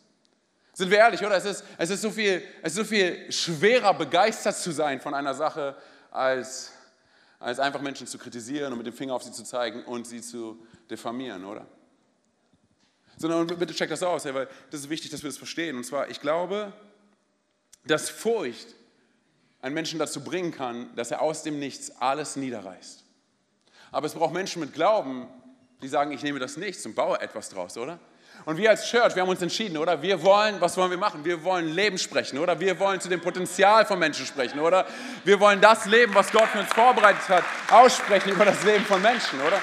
Sind 0.74 0.90
wir 0.90 0.98
ehrlich, 0.98 1.24
oder? 1.24 1.36
Es 1.36 1.46
ist, 1.46 1.64
es 1.78 1.88
ist, 1.88 2.02
so, 2.02 2.10
viel, 2.10 2.42
es 2.60 2.72
ist 2.72 2.76
so 2.76 2.84
viel 2.84 3.32
schwerer, 3.32 3.94
begeistert 3.94 4.56
zu 4.56 4.72
sein 4.72 5.00
von 5.00 5.14
einer 5.14 5.32
Sache, 5.32 5.74
als, 6.10 6.72
als 7.38 7.60
einfach 7.60 7.80
Menschen 7.80 8.06
zu 8.06 8.18
kritisieren 8.18 8.70
und 8.72 8.76
mit 8.76 8.88
dem 8.88 8.94
Finger 8.94 9.14
auf 9.14 9.22
sie 9.22 9.32
zu 9.32 9.42
zeigen 9.42 9.84
und 9.84 10.06
sie 10.06 10.20
zu 10.20 10.62
diffamieren, 10.90 11.46
oder? 11.46 11.64
Sondern 13.16 13.46
bitte 13.46 13.72
check 13.72 13.88
das 13.88 14.02
aus, 14.02 14.26
weil 14.26 14.48
das 14.70 14.80
ist 14.80 14.90
wichtig, 14.90 15.10
dass 15.10 15.22
wir 15.22 15.30
das 15.30 15.38
verstehen. 15.38 15.78
Und 15.78 15.84
zwar, 15.84 16.10
ich 16.10 16.20
glaube, 16.20 16.74
dass 17.86 18.10
Furcht 18.10 18.74
einen 19.62 19.74
Menschen 19.74 19.98
dazu 19.98 20.22
bringen 20.22 20.52
kann, 20.52 20.94
dass 20.96 21.10
er 21.10 21.20
aus 21.22 21.42
dem 21.42 21.58
Nichts 21.58 21.92
alles 22.00 22.36
niederreißt. 22.36 23.04
Aber 23.92 24.06
es 24.06 24.14
braucht 24.14 24.32
Menschen 24.32 24.60
mit 24.60 24.72
Glauben, 24.72 25.26
die 25.82 25.88
sagen, 25.88 26.12
ich 26.12 26.22
nehme 26.22 26.38
das 26.38 26.56
Nichts 26.56 26.84
und 26.86 26.94
baue 26.94 27.20
etwas 27.20 27.48
draus, 27.48 27.76
oder? 27.76 27.98
Und 28.46 28.56
wir 28.56 28.70
als 28.70 28.88
Church, 28.88 29.14
wir 29.14 29.22
haben 29.22 29.28
uns 29.28 29.42
entschieden, 29.42 29.76
oder? 29.76 30.00
Wir 30.00 30.22
wollen, 30.22 30.60
was 30.60 30.76
wollen 30.76 30.90
wir 30.90 30.98
machen? 30.98 31.24
Wir 31.24 31.44
wollen 31.44 31.68
Leben 31.68 31.98
sprechen, 31.98 32.38
oder? 32.38 32.58
Wir 32.58 32.78
wollen 32.78 32.98
zu 33.00 33.08
dem 33.08 33.20
Potenzial 33.20 33.84
von 33.84 33.98
Menschen 33.98 34.24
sprechen, 34.24 34.60
oder? 34.60 34.86
Wir 35.24 35.38
wollen 35.40 35.60
das 35.60 35.84
Leben, 35.84 36.14
was 36.14 36.32
Gott 36.32 36.48
für 36.48 36.60
uns 36.60 36.72
vorbereitet 36.72 37.28
hat, 37.28 37.44
aussprechen 37.70 38.30
über 38.30 38.46
das 38.46 38.62
Leben 38.64 38.84
von 38.86 39.02
Menschen, 39.02 39.40
oder? 39.40 39.60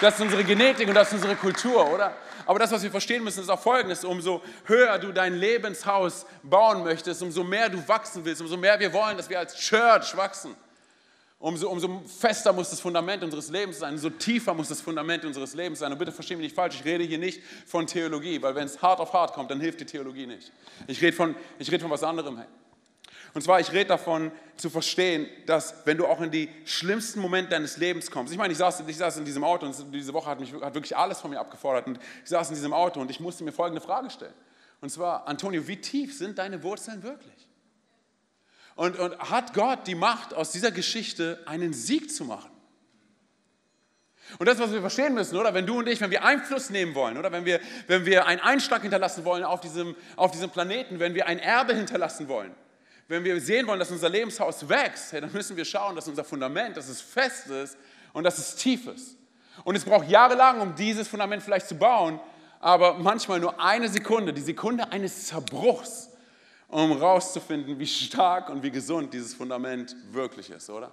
Das 0.00 0.14
ist 0.14 0.20
unsere 0.20 0.42
Genetik 0.42 0.88
und 0.88 0.94
das 0.94 1.08
ist 1.08 1.14
unsere 1.14 1.36
Kultur, 1.36 1.88
oder? 1.92 2.16
Aber 2.48 2.58
das, 2.58 2.72
was 2.72 2.82
wir 2.82 2.90
verstehen 2.90 3.22
müssen, 3.22 3.40
ist 3.40 3.50
auch 3.50 3.60
folgendes. 3.60 4.06
Umso 4.06 4.40
höher 4.64 4.98
du 4.98 5.12
dein 5.12 5.34
Lebenshaus 5.34 6.24
bauen 6.42 6.82
möchtest, 6.82 7.22
umso 7.22 7.44
mehr 7.44 7.68
du 7.68 7.86
wachsen 7.86 8.24
willst, 8.24 8.40
umso 8.40 8.56
mehr 8.56 8.80
wir 8.80 8.90
wollen, 8.94 9.18
dass 9.18 9.28
wir 9.28 9.38
als 9.38 9.54
Church 9.54 10.16
wachsen, 10.16 10.56
umso, 11.38 11.68
umso 11.68 12.00
fester 12.06 12.54
muss 12.54 12.70
das 12.70 12.80
Fundament 12.80 13.22
unseres 13.22 13.50
Lebens 13.50 13.80
sein, 13.80 13.92
umso 13.92 14.08
tiefer 14.08 14.54
muss 14.54 14.68
das 14.68 14.80
Fundament 14.80 15.26
unseres 15.26 15.52
Lebens 15.52 15.80
sein. 15.80 15.92
Und 15.92 15.98
bitte 15.98 16.10
versteh 16.10 16.36
mich 16.36 16.44
nicht 16.44 16.56
falsch, 16.56 16.76
ich 16.76 16.86
rede 16.86 17.04
hier 17.04 17.18
nicht 17.18 17.42
von 17.66 17.86
Theologie, 17.86 18.40
weil 18.40 18.54
wenn 18.54 18.64
es 18.64 18.80
hart 18.80 18.98
auf 19.00 19.12
hart 19.12 19.34
kommt, 19.34 19.50
dann 19.50 19.60
hilft 19.60 19.80
die 19.80 19.84
Theologie 19.84 20.26
nicht. 20.26 20.50
Ich 20.86 21.02
rede 21.02 21.14
von, 21.14 21.34
ich 21.58 21.70
rede 21.70 21.82
von 21.82 21.90
was 21.90 22.02
anderem. 22.02 22.42
Und 23.34 23.42
zwar, 23.42 23.60
ich 23.60 23.72
rede 23.72 23.86
davon 23.86 24.32
zu 24.56 24.70
verstehen, 24.70 25.28
dass 25.46 25.86
wenn 25.86 25.98
du 25.98 26.06
auch 26.06 26.20
in 26.20 26.30
die 26.30 26.48
schlimmsten 26.64 27.20
Momente 27.20 27.50
deines 27.50 27.76
Lebens 27.76 28.10
kommst, 28.10 28.32
ich 28.32 28.38
meine, 28.38 28.52
ich 28.52 28.58
saß, 28.58 28.82
ich 28.86 28.96
saß 28.96 29.18
in 29.18 29.24
diesem 29.24 29.44
Auto 29.44 29.66
und 29.66 29.76
diese 29.92 30.12
Woche 30.12 30.30
hat 30.30 30.40
mich 30.40 30.52
hat 30.52 30.74
wirklich 30.74 30.96
alles 30.96 31.20
von 31.20 31.30
mir 31.30 31.38
abgefordert 31.38 31.86
und 31.86 31.98
ich 32.22 32.30
saß 32.30 32.48
in 32.48 32.54
diesem 32.54 32.72
Auto 32.72 33.00
und 33.00 33.10
ich 33.10 33.20
musste 33.20 33.44
mir 33.44 33.52
folgende 33.52 33.80
Frage 33.80 34.10
stellen. 34.10 34.34
Und 34.80 34.90
zwar, 34.90 35.26
Antonio, 35.26 35.66
wie 35.66 35.80
tief 35.80 36.16
sind 36.16 36.38
deine 36.38 36.62
Wurzeln 36.62 37.02
wirklich? 37.02 37.48
Und, 38.76 38.96
und 38.98 39.18
hat 39.18 39.54
Gott 39.54 39.86
die 39.86 39.96
Macht, 39.96 40.32
aus 40.34 40.52
dieser 40.52 40.70
Geschichte 40.70 41.40
einen 41.46 41.72
Sieg 41.72 42.14
zu 42.14 42.24
machen? 42.24 42.50
Und 44.38 44.46
das, 44.46 44.58
was 44.58 44.72
wir 44.72 44.80
verstehen 44.80 45.14
müssen, 45.14 45.36
oder? 45.36 45.54
Wenn 45.54 45.66
du 45.66 45.78
und 45.78 45.88
ich, 45.88 46.00
wenn 46.00 46.10
wir 46.10 46.22
Einfluss 46.22 46.70
nehmen 46.70 46.94
wollen, 46.94 47.16
oder? 47.16 47.32
Wenn 47.32 47.44
wir, 47.44 47.60
wenn 47.86 48.04
wir 48.04 48.26
einen 48.26 48.40
Einschlag 48.40 48.82
hinterlassen 48.82 49.24
wollen 49.24 49.42
auf 49.42 49.60
diesem, 49.60 49.96
auf 50.16 50.30
diesem 50.32 50.50
Planeten, 50.50 51.00
wenn 51.00 51.14
wir 51.14 51.26
ein 51.26 51.38
Erbe 51.38 51.74
hinterlassen 51.74 52.28
wollen, 52.28 52.54
wenn 53.08 53.24
wir 53.24 53.40
sehen 53.40 53.66
wollen, 53.66 53.78
dass 53.78 53.90
unser 53.90 54.10
Lebenshaus 54.10 54.68
wächst, 54.68 55.14
dann 55.14 55.32
müssen 55.32 55.56
wir 55.56 55.64
schauen, 55.64 55.96
dass 55.96 56.06
unser 56.06 56.24
Fundament, 56.24 56.76
dass 56.76 56.88
es 56.88 57.00
fest 57.00 57.48
ist 57.48 57.76
und 58.12 58.24
dass 58.24 58.38
es 58.38 58.54
tief 58.54 58.86
ist. 58.86 59.16
Und 59.64 59.74
es 59.74 59.84
braucht 59.84 60.08
jahrelang, 60.08 60.60
um 60.60 60.74
dieses 60.74 61.08
Fundament 61.08 61.42
vielleicht 61.42 61.68
zu 61.68 61.74
bauen, 61.74 62.20
aber 62.60 62.94
manchmal 62.94 63.40
nur 63.40 63.58
eine 63.60 63.88
Sekunde, 63.88 64.32
die 64.32 64.42
Sekunde 64.42 64.92
eines 64.92 65.26
Zerbruchs, 65.26 66.10
um 66.68 66.90
herauszufinden, 66.92 67.78
wie 67.78 67.86
stark 67.86 68.50
und 68.50 68.62
wie 68.62 68.70
gesund 68.70 69.14
dieses 69.14 69.32
Fundament 69.32 69.96
wirklich 70.12 70.50
ist, 70.50 70.68
oder? 70.68 70.92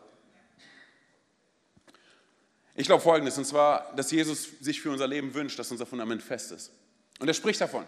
Ich 2.75 2.88
glaube 2.88 3.01
Folgendes, 3.01 3.38
und 3.38 3.45
zwar, 3.45 3.93
dass 3.95 4.12
Jesus 4.12 4.50
sich 4.62 4.81
für 4.81 4.89
unser 4.89 5.07
Leben 5.07 5.34
wünscht, 5.34 5.60
dass 5.60 5.72
unser 5.72 5.86
Fundament 5.86 6.24
fest 6.24 6.51
ist. 6.53 6.72
Und 7.19 7.27
er 7.27 7.34
spricht 7.34 7.60
davon. 7.60 7.86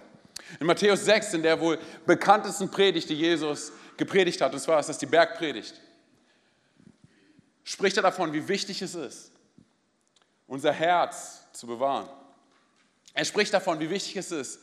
In 0.59 0.67
Matthäus 0.67 1.03
6, 1.05 1.33
in 1.33 1.43
der 1.43 1.59
wohl 1.59 1.77
bekanntesten 2.05 2.69
Predigt, 2.69 3.09
die 3.09 3.15
Jesus 3.15 3.71
gepredigt 3.97 4.41
hat, 4.41 4.53
und 4.53 4.59
zwar 4.59 4.79
ist 4.79 4.89
das 4.89 4.97
die 4.97 5.05
Bergpredigt, 5.05 5.79
spricht 7.63 7.97
er 7.97 8.03
davon, 8.03 8.33
wie 8.33 8.47
wichtig 8.47 8.81
es 8.81 8.95
ist, 8.95 9.31
unser 10.47 10.71
Herz 10.71 11.41
zu 11.53 11.67
bewahren. 11.67 12.09
Er 13.13 13.25
spricht 13.25 13.53
davon, 13.53 13.79
wie 13.79 13.89
wichtig 13.89 14.15
es 14.15 14.31
ist, 14.31 14.59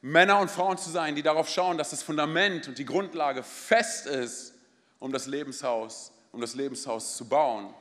Männer 0.00 0.38
und 0.38 0.50
Frauen 0.50 0.76
zu 0.76 0.90
sein, 0.90 1.14
die 1.14 1.22
darauf 1.22 1.48
schauen, 1.48 1.78
dass 1.78 1.90
das 1.90 2.02
Fundament 2.02 2.68
und 2.68 2.76
die 2.76 2.84
Grundlage 2.84 3.42
fest 3.42 4.06
ist, 4.06 4.52
um 4.98 5.12
das 5.12 5.26
Lebenshaus, 5.26 6.12
um 6.32 6.40
das 6.40 6.54
Lebenshaus 6.54 7.16
zu 7.16 7.26
bauen. 7.26 7.72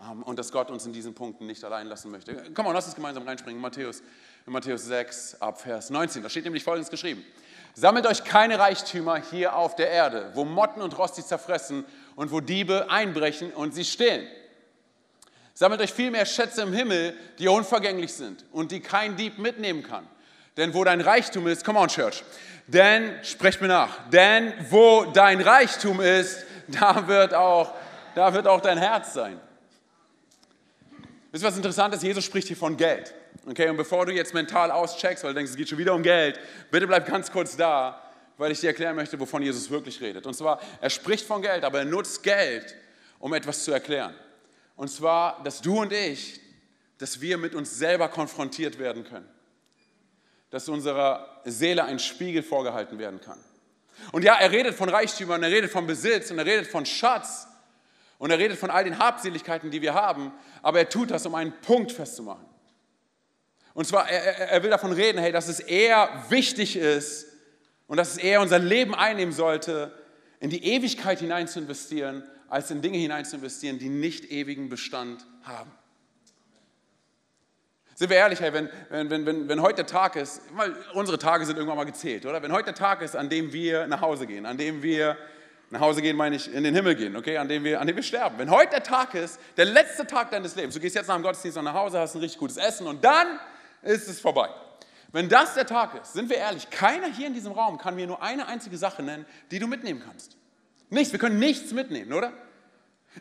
Ähm, 0.00 0.22
und 0.22 0.38
dass 0.38 0.52
Gott 0.52 0.70
uns 0.70 0.86
in 0.86 0.92
diesen 0.92 1.14
Punkten 1.14 1.46
nicht 1.46 1.64
allein 1.64 1.86
lassen 1.86 2.10
möchte. 2.10 2.50
Komm 2.54 2.66
mal, 2.66 2.72
lass 2.72 2.86
uns 2.86 2.94
gemeinsam 2.94 3.24
reinspringen. 3.24 3.60
Matthäus, 3.60 4.02
in 4.46 4.52
Matthäus 4.52 4.84
6, 4.84 5.40
ab 5.40 5.60
Vers 5.60 5.90
19. 5.90 6.22
Da 6.22 6.28
steht 6.28 6.44
nämlich 6.44 6.62
Folgendes 6.62 6.90
geschrieben. 6.90 7.24
Sammelt 7.78 8.06
euch 8.06 8.24
keine 8.24 8.58
Reichtümer 8.58 9.16
hier 9.18 9.54
auf 9.54 9.76
der 9.76 9.90
Erde, 9.90 10.30
wo 10.32 10.46
Motten 10.46 10.80
und 10.80 10.96
Rost 10.96 11.16
sie 11.16 11.24
zerfressen 11.24 11.84
und 12.14 12.32
wo 12.32 12.40
Diebe 12.40 12.86
einbrechen 12.88 13.52
und 13.52 13.74
sie 13.74 13.84
stehlen. 13.84 14.26
Sammelt 15.52 15.82
euch 15.82 15.92
vielmehr 15.92 16.24
Schätze 16.24 16.62
im 16.62 16.72
Himmel, 16.72 17.14
die 17.38 17.48
unvergänglich 17.48 18.14
sind 18.14 18.46
und 18.50 18.72
die 18.72 18.80
kein 18.80 19.16
Dieb 19.16 19.38
mitnehmen 19.38 19.82
kann. 19.82 20.06
Denn 20.56 20.72
wo 20.72 20.84
dein 20.84 21.02
Reichtum 21.02 21.46
ist, 21.48 21.66
come 21.66 21.78
on 21.78 21.88
Church, 21.88 22.24
denn, 22.66 23.22
sprecht 23.22 23.60
mir 23.60 23.68
nach, 23.68 24.08
denn 24.08 24.54
wo 24.70 25.04
dein 25.12 25.42
Reichtum 25.42 26.00
ist, 26.00 26.46
da 26.68 27.06
wird 27.06 27.34
auch, 27.34 27.74
da 28.14 28.32
wird 28.32 28.46
auch 28.46 28.62
dein 28.62 28.78
Herz 28.78 29.12
sein. 29.12 29.38
Wisst 31.30 31.44
ihr, 31.44 31.48
was 31.48 31.56
interessant 31.56 31.94
ist? 31.94 32.02
Jesus 32.02 32.24
spricht 32.24 32.48
hier 32.48 32.56
von 32.56 32.78
Geld. 32.78 33.12
Okay, 33.48 33.68
und 33.68 33.76
bevor 33.76 34.04
du 34.04 34.12
jetzt 34.12 34.34
mental 34.34 34.72
auscheckst, 34.72 35.22
weil 35.22 35.30
du 35.30 35.36
denkst, 35.36 35.52
es 35.52 35.56
geht 35.56 35.68
schon 35.68 35.78
wieder 35.78 35.94
um 35.94 36.02
Geld, 36.02 36.40
bitte 36.72 36.84
bleib 36.88 37.06
ganz 37.06 37.30
kurz 37.30 37.56
da, 37.56 38.02
weil 38.36 38.50
ich 38.50 38.58
dir 38.58 38.68
erklären 38.68 38.96
möchte, 38.96 39.20
wovon 39.20 39.40
Jesus 39.40 39.70
wirklich 39.70 40.00
redet. 40.00 40.26
Und 40.26 40.34
zwar, 40.34 40.60
er 40.80 40.90
spricht 40.90 41.24
von 41.24 41.40
Geld, 41.42 41.62
aber 41.62 41.78
er 41.78 41.84
nutzt 41.84 42.24
Geld, 42.24 42.74
um 43.20 43.32
etwas 43.32 43.62
zu 43.62 43.70
erklären. 43.70 44.16
Und 44.74 44.88
zwar, 44.88 45.44
dass 45.44 45.60
du 45.62 45.80
und 45.80 45.92
ich, 45.92 46.40
dass 46.98 47.20
wir 47.20 47.38
mit 47.38 47.54
uns 47.54 47.78
selber 47.78 48.08
konfrontiert 48.08 48.80
werden 48.80 49.04
können. 49.04 49.28
Dass 50.50 50.68
unserer 50.68 51.40
Seele 51.44 51.84
ein 51.84 52.00
Spiegel 52.00 52.42
vorgehalten 52.42 52.98
werden 52.98 53.20
kann. 53.20 53.38
Und 54.10 54.24
ja, 54.24 54.34
er 54.34 54.50
redet 54.50 54.74
von 54.74 54.88
Reichtümern, 54.88 55.40
er 55.44 55.50
redet 55.50 55.70
von 55.70 55.86
Besitz 55.86 56.32
und 56.32 56.38
er 56.38 56.46
redet 56.46 56.66
von 56.66 56.84
Schatz 56.84 57.46
und 58.18 58.32
er 58.32 58.38
redet 58.38 58.58
von 58.58 58.70
all 58.70 58.82
den 58.82 58.98
Habseligkeiten, 58.98 59.70
die 59.70 59.82
wir 59.82 59.94
haben, 59.94 60.32
aber 60.62 60.80
er 60.80 60.88
tut 60.88 61.12
das, 61.12 61.24
um 61.26 61.34
einen 61.36 61.52
Punkt 61.60 61.92
festzumachen. 61.92 62.55
Und 63.76 63.86
zwar, 63.86 64.08
er, 64.08 64.48
er 64.52 64.62
will 64.62 64.70
davon 64.70 64.90
reden, 64.90 65.18
hey, 65.18 65.32
dass 65.32 65.48
es 65.48 65.60
eher 65.60 66.24
wichtig 66.30 66.76
ist 66.76 67.26
und 67.86 67.98
dass 67.98 68.12
es 68.12 68.16
eher 68.16 68.40
unser 68.40 68.58
Leben 68.58 68.94
einnehmen 68.94 69.34
sollte, 69.34 69.92
in 70.40 70.48
die 70.48 70.64
Ewigkeit 70.64 71.18
hinein 71.18 71.46
zu 71.46 71.60
investieren, 71.60 72.22
als 72.48 72.70
in 72.70 72.80
Dinge 72.80 72.96
hinein 72.96 73.26
zu 73.26 73.36
investieren, 73.36 73.78
die 73.78 73.90
nicht 73.90 74.30
ewigen 74.30 74.70
Bestand 74.70 75.26
haben. 75.42 75.70
Sind 77.94 78.08
wir 78.08 78.16
ehrlich, 78.16 78.40
hey, 78.40 78.54
wenn, 78.54 78.70
wenn, 78.88 79.26
wenn, 79.26 79.46
wenn 79.46 79.60
heute 79.60 79.76
der 79.76 79.86
Tag 79.86 80.16
ist, 80.16 80.40
weil 80.52 80.74
unsere 80.94 81.18
Tage 81.18 81.44
sind 81.44 81.56
irgendwann 81.56 81.76
mal 81.76 81.84
gezählt, 81.84 82.24
oder? 82.24 82.42
Wenn 82.42 82.52
heute 82.52 82.72
der 82.72 82.74
Tag 82.74 83.02
ist, 83.02 83.14
an 83.14 83.28
dem 83.28 83.52
wir 83.52 83.86
nach 83.88 84.00
Hause 84.00 84.26
gehen, 84.26 84.46
an 84.46 84.56
dem 84.56 84.82
wir 84.82 85.18
nach 85.68 85.80
Hause 85.80 86.00
gehen, 86.00 86.16
meine 86.16 86.36
ich, 86.36 86.50
in 86.50 86.64
den 86.64 86.74
Himmel 86.74 86.94
gehen, 86.94 87.14
okay, 87.14 87.36
an 87.36 87.46
dem, 87.46 87.62
wir, 87.62 87.78
an 87.78 87.86
dem 87.86 87.96
wir 87.96 88.02
sterben. 88.02 88.38
Wenn 88.38 88.50
heute 88.50 88.70
der 88.70 88.82
Tag 88.82 89.12
ist, 89.12 89.38
der 89.58 89.66
letzte 89.66 90.06
Tag 90.06 90.30
deines 90.30 90.56
Lebens, 90.56 90.74
du 90.74 90.80
gehst 90.80 90.94
jetzt 90.94 91.08
nach 91.08 91.16
dem 91.16 91.22
Gottesdienst 91.22 91.60
nach 91.60 91.74
Hause, 91.74 91.98
hast 91.98 92.14
ein 92.14 92.20
richtig 92.22 92.38
gutes 92.38 92.56
Essen 92.56 92.86
und 92.86 93.04
dann 93.04 93.38
ist 93.86 94.08
es 94.08 94.20
vorbei. 94.20 94.50
Wenn 95.12 95.28
das 95.28 95.54
der 95.54 95.66
Tag 95.66 95.94
ist, 96.00 96.12
sind 96.12 96.28
wir 96.28 96.36
ehrlich, 96.36 96.68
keiner 96.70 97.06
hier 97.06 97.26
in 97.26 97.34
diesem 97.34 97.52
Raum 97.52 97.78
kann 97.78 97.94
mir 97.94 98.06
nur 98.06 98.22
eine 98.22 98.46
einzige 98.48 98.76
Sache 98.76 99.02
nennen, 99.02 99.24
die 99.50 99.58
du 99.58 99.66
mitnehmen 99.66 100.02
kannst. 100.04 100.36
Nichts, 100.90 101.12
wir 101.12 101.18
können 101.18 101.38
nichts 101.38 101.72
mitnehmen, 101.72 102.12
oder? 102.12 102.32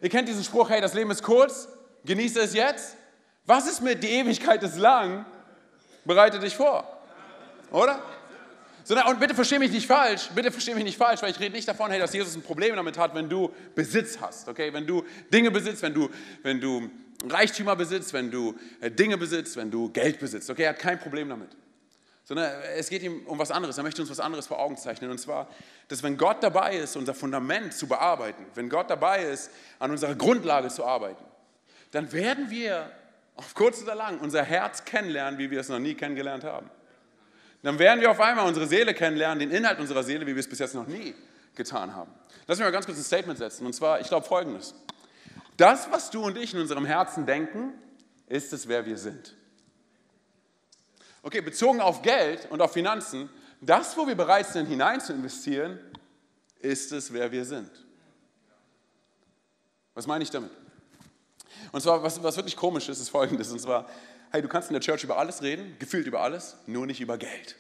Ihr 0.01 0.09
kennt 0.09 0.27
diesen 0.27 0.43
Spruch, 0.43 0.69
hey, 0.69 0.81
das 0.81 0.93
Leben 0.93 1.09
ist 1.11 1.23
kurz, 1.23 1.69
genieße 2.03 2.41
es 2.41 2.53
jetzt. 2.53 2.97
Was 3.45 3.67
ist 3.67 3.81
mit 3.81 4.03
die 4.03 4.09
Ewigkeit 4.09 4.61
ist 4.63 4.77
lang? 4.77 5.25
Bereite 6.03 6.39
dich 6.39 6.55
vor, 6.55 7.01
oder? 7.71 8.01
und 9.07 9.19
bitte 9.19 9.33
verstehe 9.33 9.57
mich 9.57 9.71
nicht 9.71 9.87
falsch, 9.87 10.29
bitte 10.35 10.51
verstehe 10.51 10.75
mich 10.75 10.83
nicht 10.83 10.97
falsch, 10.97 11.21
weil 11.23 11.31
ich 11.31 11.39
rede 11.39 11.55
nicht 11.55 11.67
davon, 11.67 11.89
hey, 11.89 11.99
dass 11.99 12.13
Jesus 12.13 12.35
ein 12.35 12.43
Problem 12.43 12.75
damit 12.75 12.99
hat, 12.99 13.15
wenn 13.15 13.27
du 13.27 13.51
Besitz 13.73 14.19
hast, 14.21 14.47
okay? 14.47 14.71
Wenn 14.71 14.85
du 14.85 15.03
Dinge 15.33 15.49
besitzt, 15.49 15.81
wenn 15.81 15.93
du, 15.93 16.09
wenn 16.43 16.61
du 16.61 16.91
Reichtümer 17.27 17.75
besitzt, 17.75 18.13
wenn 18.13 18.31
du 18.31 18.55
äh, 18.81 18.91
Dinge 18.91 19.17
besitzt, 19.17 19.55
wenn 19.57 19.71
du 19.71 19.89
Geld 19.89 20.19
besitzt. 20.19 20.49
Okay, 20.49 20.63
er 20.63 20.69
hat 20.69 20.79
kein 20.79 20.99
Problem 20.99 21.29
damit. 21.29 21.49
Sondern 22.23 22.51
es 22.75 22.89
geht 22.89 23.03
ihm 23.03 23.25
um 23.27 23.37
was 23.37 23.51
anderes. 23.51 23.77
Er 23.77 23.83
möchte 23.83 24.01
uns 24.01 24.09
was 24.09 24.19
anderes 24.19 24.47
vor 24.47 24.59
Augen 24.59 24.77
zeichnen. 24.77 25.11
Und 25.11 25.19
zwar, 25.19 25.47
dass 25.87 26.01
wenn 26.01 26.17
Gott 26.17 26.41
dabei 26.41 26.75
ist, 26.75 26.95
unser 26.95 27.13
Fundament 27.13 27.73
zu 27.73 27.87
bearbeiten, 27.87 28.45
wenn 28.55 28.67
Gott 28.67 28.89
dabei 28.89 29.23
ist, 29.23 29.51
an 29.77 29.91
unserer 29.91 30.15
Grundlage 30.15 30.69
zu 30.69 30.83
arbeiten, 30.85 31.23
dann 31.91 32.11
werden 32.11 32.49
wir 32.49 32.91
auf 33.35 33.53
kurz 33.53 33.81
oder 33.83 33.95
lang 33.95 34.19
unser 34.19 34.43
Herz 34.43 34.85
kennenlernen, 34.85 35.37
wie 35.37 35.51
wir 35.51 35.59
es 35.59 35.69
noch 35.69 35.79
nie 35.79 35.93
kennengelernt 35.93 36.43
haben. 36.43 36.69
Dann 37.61 37.79
werden 37.79 38.01
wir 38.01 38.11
auf 38.11 38.19
einmal 38.19 38.47
unsere 38.47 38.67
Seele 38.67 38.93
kennenlernen, 38.93 39.39
den 39.39 39.51
Inhalt 39.51 39.79
unserer 39.79 40.03
Seele, 40.03 40.25
wie 40.25 40.35
wir 40.35 40.39
es 40.39 40.49
bis 40.49 40.59
jetzt 40.59 40.75
noch 40.75 40.87
nie 40.87 41.15
getan 41.55 41.95
haben. 41.95 42.11
Lass 42.47 42.57
mich 42.57 42.65
mal 42.65 42.71
ganz 42.71 42.85
kurz 42.85 42.97
ein 42.97 43.03
Statement 43.03 43.39
setzen. 43.39 43.65
Und 43.65 43.73
zwar, 43.73 43.99
ich 44.01 44.07
glaube 44.07 44.25
folgendes. 44.25 44.75
Das, 45.57 45.89
was 45.91 46.09
du 46.09 46.23
und 46.23 46.37
ich 46.37 46.53
in 46.53 46.59
unserem 46.59 46.85
Herzen 46.85 47.25
denken, 47.25 47.73
ist 48.27 48.51
es, 48.53 48.67
wer 48.67 48.85
wir 48.85 48.97
sind. 48.97 49.35
Okay, 51.21 51.41
bezogen 51.41 51.81
auf 51.81 52.01
Geld 52.01 52.47
und 52.51 52.61
auf 52.61 52.73
Finanzen, 52.73 53.29
das, 53.61 53.97
wo 53.97 54.05
wir 54.05 54.15
bereit 54.15 54.47
sind, 54.47 54.67
hinein 54.67 55.01
zu 55.01 55.13
investieren, 55.13 55.79
ist 56.59 56.91
es, 56.91 57.11
wer 57.11 57.31
wir 57.31 57.45
sind. 57.45 57.71
Was 59.93 60.05
meine 60.05 60.23
ich 60.23 60.29
damit? 60.29 60.51
Und 61.71 61.81
zwar, 61.81 62.03
was, 62.03 62.21
was 62.21 62.35
wirklich 62.35 62.55
komisch 62.55 62.89
ist, 62.89 62.99
ist 62.99 63.09
folgendes. 63.09 63.51
Und 63.51 63.59
zwar, 63.59 63.89
hey, 64.31 64.41
du 64.41 64.47
kannst 64.47 64.69
in 64.69 64.73
der 64.73 64.81
Church 64.81 65.03
über 65.03 65.17
alles 65.17 65.41
reden, 65.41 65.75
gefühlt 65.79 66.05
über 66.05 66.21
alles, 66.21 66.57
nur 66.67 66.85
nicht 66.85 66.99
über 66.99 67.17
Geld. 67.17 67.55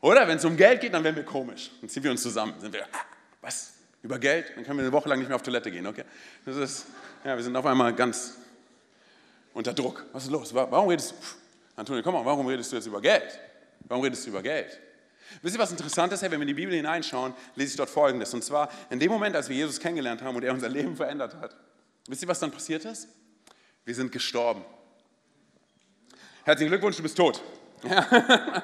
Oder 0.00 0.28
wenn 0.28 0.38
es 0.38 0.44
um 0.44 0.56
Geld 0.56 0.80
geht, 0.80 0.94
dann 0.94 1.02
werden 1.02 1.16
wir 1.16 1.24
komisch. 1.24 1.70
Dann 1.80 1.90
ziehen 1.90 2.02
wir 2.02 2.10
uns 2.10 2.22
zusammen. 2.22 2.54
Sind 2.60 2.72
wir, 2.72 2.84
ah, 2.84 3.04
was? 3.40 3.73
Über 4.04 4.18
Geld, 4.18 4.52
dann 4.54 4.64
können 4.64 4.78
wir 4.78 4.84
eine 4.84 4.92
Woche 4.92 5.08
lang 5.08 5.18
nicht 5.18 5.28
mehr 5.28 5.36
auf 5.36 5.42
Toilette 5.42 5.70
gehen, 5.70 5.86
okay? 5.86 6.04
Das 6.44 6.56
ist, 6.56 6.86
ja, 7.24 7.34
wir 7.34 7.42
sind 7.42 7.56
auf 7.56 7.64
einmal 7.64 7.94
ganz 7.94 8.36
unter 9.54 9.72
Druck. 9.72 10.04
Was 10.12 10.24
ist 10.24 10.30
los? 10.30 10.52
Warum 10.52 10.88
redest 10.90 11.12
du, 11.12 11.14
Pff, 11.16 11.36
Antonio, 11.74 12.02
komm 12.02 12.12
mal, 12.12 12.24
warum 12.24 12.46
redest 12.46 12.70
du 12.70 12.76
jetzt 12.76 12.86
über 12.86 13.00
Geld? 13.00 13.40
Warum 13.80 14.04
redest 14.04 14.26
du 14.26 14.30
über 14.30 14.42
Geld? 14.42 14.78
Wisst 15.40 15.56
ihr, 15.56 15.58
was 15.58 15.70
interessant 15.70 16.12
ist? 16.12 16.20
Hey, 16.20 16.30
wenn 16.30 16.38
wir 16.38 16.42
in 16.42 16.48
die 16.48 16.54
Bibel 16.54 16.74
hineinschauen, 16.74 17.32
lese 17.54 17.70
ich 17.70 17.76
dort 17.78 17.88
Folgendes. 17.88 18.34
Und 18.34 18.44
zwar, 18.44 18.68
in 18.90 19.00
dem 19.00 19.10
Moment, 19.10 19.34
als 19.36 19.48
wir 19.48 19.56
Jesus 19.56 19.80
kennengelernt 19.80 20.20
haben 20.20 20.36
und 20.36 20.44
er 20.44 20.52
unser 20.52 20.68
Leben 20.68 20.94
verändert 20.94 21.34
hat, 21.40 21.56
wisst 22.06 22.20
ihr, 22.20 22.28
was 22.28 22.38
dann 22.38 22.50
passiert 22.50 22.84
ist? 22.84 23.08
Wir 23.86 23.94
sind 23.94 24.12
gestorben. 24.12 24.66
Herzlichen 26.44 26.70
Glückwunsch, 26.70 26.96
du 26.96 27.02
bist 27.02 27.16
tot. 27.16 27.42
Ja. 27.84 28.62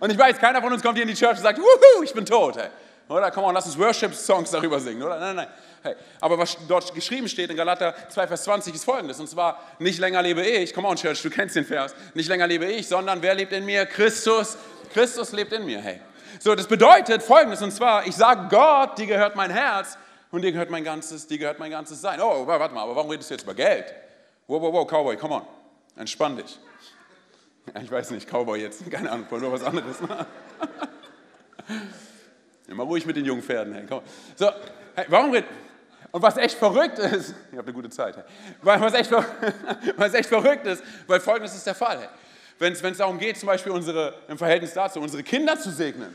Und 0.00 0.10
ich 0.10 0.18
weiß, 0.18 0.38
keiner 0.38 0.60
von 0.60 0.72
uns 0.72 0.82
kommt 0.82 0.96
hier 0.96 1.02
in 1.02 1.08
die 1.08 1.14
Church 1.14 1.36
und 1.36 1.42
sagt, 1.42 1.58
Wuhu, 1.58 2.02
ich 2.02 2.12
bin 2.12 2.26
tot. 2.26 2.56
Hey. 2.56 2.70
Oder? 3.08 3.30
Komm 3.30 3.44
on, 3.44 3.54
lass 3.54 3.66
uns 3.66 3.78
Worship-Songs 3.78 4.50
darüber 4.50 4.78
singen, 4.78 5.02
oder? 5.02 5.18
Nein, 5.18 5.36
nein, 5.36 5.48
hey. 5.82 5.94
Aber 6.20 6.38
was 6.38 6.56
dort 6.68 6.94
geschrieben 6.94 7.28
steht 7.28 7.50
in 7.50 7.56
Galater 7.56 7.94
2, 8.08 8.26
Vers 8.26 8.44
20 8.44 8.74
ist 8.74 8.84
folgendes. 8.84 9.18
Und 9.18 9.28
zwar, 9.28 9.62
nicht 9.78 9.98
länger 9.98 10.20
lebe 10.20 10.42
ich, 10.42 10.74
komm 10.74 10.84
on, 10.84 10.96
Church, 10.96 11.22
du 11.22 11.30
kennst 11.30 11.56
den 11.56 11.64
Vers. 11.64 11.94
Nicht 12.14 12.28
länger 12.28 12.46
lebe 12.46 12.66
ich, 12.66 12.86
sondern 12.86 13.22
wer 13.22 13.34
lebt 13.34 13.52
in 13.52 13.64
mir? 13.64 13.86
Christus. 13.86 14.58
Christus 14.92 15.32
lebt 15.32 15.52
in 15.52 15.64
mir, 15.64 15.80
hey. 15.80 16.00
So, 16.38 16.54
das 16.54 16.66
bedeutet 16.66 17.22
folgendes. 17.22 17.62
Und 17.62 17.72
zwar, 17.72 18.06
ich 18.06 18.14
sage 18.14 18.46
Gott, 18.50 18.98
dir 18.98 19.06
gehört 19.06 19.36
mein 19.36 19.50
Herz 19.50 19.96
und 20.30 20.42
dir 20.42 20.52
gehört 20.52 20.70
mein 20.70 20.84
ganzes, 20.84 21.26
dir 21.26 21.38
gehört 21.38 21.58
mein 21.58 21.70
ganzes 21.70 22.02
Sein. 22.02 22.20
Oh, 22.20 22.46
warte 22.46 22.74
mal, 22.74 22.82
aber 22.82 22.94
warum 22.94 23.10
redest 23.10 23.30
du 23.30 23.34
jetzt 23.34 23.44
über 23.44 23.54
Geld? 23.54 23.86
Wow, 24.46 24.60
wow, 24.60 24.72
wow, 24.72 24.86
Cowboy, 24.86 25.16
komm 25.16 25.32
on. 25.32 25.42
Entspann 25.96 26.36
dich. 26.36 26.58
Ich 27.82 27.90
weiß 27.90 28.12
nicht, 28.12 28.26
Cowboy 28.26 28.62
jetzt, 28.62 28.90
keine 28.90 29.12
Ahnung, 29.12 29.26
nur 29.30 29.52
was 29.52 29.62
anderes. 29.62 29.98
Immer 32.68 32.84
ruhig 32.84 33.06
mit 33.06 33.16
den 33.16 33.24
jungen 33.24 33.42
Pferden. 33.42 33.72
Hey. 33.72 33.86
So, 34.36 34.50
hey, 34.94 35.06
warum 35.08 35.32
redet. 35.32 35.48
Und 36.10 36.22
was 36.22 36.36
echt 36.36 36.56
verrückt 36.56 36.98
ist, 36.98 37.34
ihr 37.52 37.58
habt 37.58 37.68
eine 37.68 37.74
gute 37.74 37.90
Zeit, 37.90 38.16
was, 38.62 38.94
echt, 38.94 39.10
was 39.96 40.14
echt 40.14 40.28
verrückt 40.28 40.66
ist, 40.66 40.82
weil 41.06 41.20
folgendes 41.20 41.54
ist 41.54 41.66
der 41.66 41.74
Fall. 41.74 42.08
Wenn 42.58 42.72
es 42.72 42.96
darum 42.96 43.18
geht, 43.18 43.36
zum 43.38 43.46
Beispiel 43.46 43.72
unsere, 43.72 44.14
im 44.26 44.38
Verhältnis 44.38 44.72
dazu, 44.74 45.00
unsere 45.00 45.22
Kinder 45.22 45.58
zu 45.58 45.70
segnen, 45.70 46.14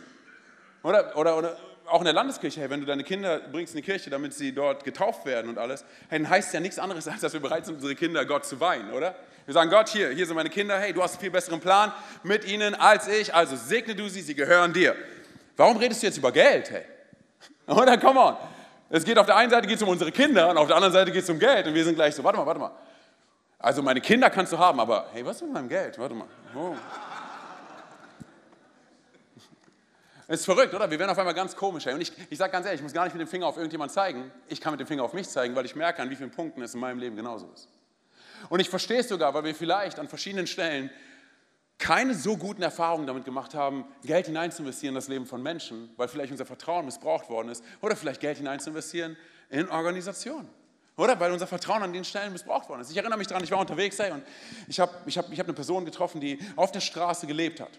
oder, 0.81 1.15
oder, 1.15 1.37
oder 1.37 1.57
auch 1.85 1.99
in 1.99 2.05
der 2.05 2.13
Landeskirche, 2.13 2.61
hey, 2.61 2.69
wenn 2.69 2.81
du 2.81 2.85
deine 2.85 3.03
Kinder 3.03 3.39
bringst 3.39 3.73
in 3.73 3.81
die 3.81 3.85
Kirche, 3.85 4.09
damit 4.09 4.33
sie 4.33 4.51
dort 4.51 4.83
getauft 4.83 5.25
werden 5.25 5.49
und 5.49 5.57
alles, 5.57 5.85
hey, 6.09 6.19
dann 6.19 6.29
heißt 6.29 6.47
es 6.47 6.53
ja 6.53 6.59
nichts 6.59 6.79
anderes, 6.79 7.07
als 7.09 7.21
dass 7.21 7.33
wir 7.33 7.39
bereit 7.39 7.65
sind, 7.65 7.75
unsere 7.75 7.95
Kinder 7.95 8.25
Gott 8.25 8.45
zu 8.45 8.59
weihen, 8.59 8.91
oder? 8.91 9.15
Wir 9.45 9.53
sagen, 9.53 9.69
Gott, 9.69 9.89
hier, 9.89 10.09
hier 10.09 10.25
sind 10.25 10.35
meine 10.35 10.49
Kinder, 10.49 10.79
hey, 10.79 10.93
du 10.93 11.03
hast 11.03 11.13
einen 11.13 11.21
viel 11.21 11.31
besseren 11.31 11.59
Plan 11.59 11.91
mit 12.23 12.45
ihnen 12.45 12.75
als 12.75 13.07
ich, 13.07 13.33
also 13.33 13.55
segne 13.55 13.95
du 13.95 14.07
sie, 14.07 14.21
sie 14.21 14.35
gehören 14.35 14.73
dir. 14.73 14.95
Warum 15.55 15.77
redest 15.77 16.01
du 16.01 16.07
jetzt 16.07 16.17
über 16.17 16.31
Geld? 16.31 16.71
Hey? 16.71 16.85
Oder 17.67 17.97
come 17.97 18.19
on. 18.19 18.35
Es 18.89 19.03
geht 19.03 19.17
auf 19.17 19.25
der 19.25 19.35
einen 19.35 19.49
Seite 19.49 19.67
geht 19.67 19.77
es 19.77 19.81
um 19.81 19.89
unsere 19.89 20.11
Kinder 20.11 20.49
und 20.49 20.57
auf 20.57 20.67
der 20.67 20.75
anderen 20.75 20.93
Seite 20.93 21.11
geht 21.11 21.23
es 21.23 21.29
um 21.29 21.39
Geld 21.39 21.65
und 21.65 21.73
wir 21.73 21.83
sind 21.83 21.95
gleich 21.95 22.13
so, 22.13 22.23
warte 22.23 22.37
mal, 22.37 22.45
warte 22.45 22.59
mal. 22.59 22.71
Also 23.57 23.81
meine 23.81 24.01
Kinder 24.01 24.29
kannst 24.29 24.53
du 24.53 24.59
haben, 24.59 24.79
aber 24.79 25.07
hey, 25.13 25.25
was 25.25 25.37
ist 25.37 25.43
mit 25.43 25.53
meinem 25.53 25.69
Geld? 25.69 25.97
Warte 25.97 26.13
mal. 26.13 26.27
Oh. 26.55 26.75
Ist 30.27 30.45
verrückt, 30.45 30.73
oder? 30.73 30.89
Wir 30.89 30.99
werden 30.99 31.11
auf 31.11 31.17
einmal 31.17 31.33
ganz 31.33 31.55
komisch. 31.55 31.85
Hey. 31.85 31.93
Und 31.93 32.01
ich, 32.01 32.11
ich 32.29 32.37
sage 32.37 32.51
ganz 32.51 32.65
ehrlich, 32.65 32.79
ich 32.79 32.83
muss 32.83 32.93
gar 32.93 33.03
nicht 33.03 33.13
mit 33.13 33.21
dem 33.21 33.27
Finger 33.27 33.47
auf 33.47 33.57
irgendjemand 33.57 33.91
zeigen. 33.91 34.31
Ich 34.47 34.61
kann 34.61 34.71
mit 34.71 34.79
dem 34.79 34.87
Finger 34.87 35.03
auf 35.03 35.13
mich 35.13 35.29
zeigen, 35.29 35.55
weil 35.55 35.65
ich 35.65 35.75
merke, 35.75 36.01
an 36.01 36.09
wie 36.09 36.15
vielen 36.15 36.31
Punkten 36.31 36.61
es 36.61 36.73
in 36.73 36.79
meinem 36.79 36.99
Leben 36.99 37.15
genauso 37.15 37.49
ist. 37.53 37.67
Und 38.49 38.59
ich 38.59 38.69
verstehe 38.69 38.99
es 38.99 39.09
sogar, 39.09 39.33
weil 39.33 39.43
wir 39.43 39.55
vielleicht 39.55 39.99
an 39.99 40.07
verschiedenen 40.07 40.47
Stellen 40.47 40.89
keine 41.83 42.15
so 42.15 42.37
guten 42.37 42.61
Erfahrungen 42.61 43.05
damit 43.05 43.25
gemacht 43.25 43.53
haben, 43.53 43.83
Geld 44.05 44.27
hineinzuinvestieren 44.27 44.93
in 44.93 44.95
das 44.95 45.09
Leben 45.09 45.25
von 45.25 45.43
Menschen, 45.43 45.89
weil 45.97 46.07
vielleicht 46.07 46.31
unser 46.31 46.45
Vertrauen 46.45 46.85
missbraucht 46.85 47.29
worden 47.29 47.49
ist, 47.49 47.61
oder 47.81 47.97
vielleicht 47.97 48.21
Geld 48.21 48.37
hineinzuinvestieren 48.37 49.17
in 49.49 49.67
Organisationen. 49.67 50.47
Oder 50.95 51.19
weil 51.19 51.33
unser 51.33 51.45
Vertrauen 51.45 51.83
an 51.83 51.91
den 51.91 52.05
Stellen 52.05 52.31
missbraucht 52.31 52.69
worden 52.69 52.81
ist. 52.81 52.91
Ich 52.91 52.95
erinnere 52.95 53.17
mich 53.17 53.27
daran, 53.27 53.43
ich 53.43 53.51
war 53.51 53.59
unterwegs 53.59 53.99
ey, 53.99 54.11
und 54.11 54.23
ich 54.69 54.79
habe 54.79 54.93
ich 55.05 55.17
hab, 55.17 55.29
ich 55.29 55.37
hab 55.37 55.45
eine 55.45 55.53
Person 55.53 55.83
getroffen, 55.83 56.21
die 56.21 56.39
auf 56.55 56.71
der 56.71 56.79
Straße 56.79 57.27
gelebt 57.27 57.59
hat. 57.59 57.71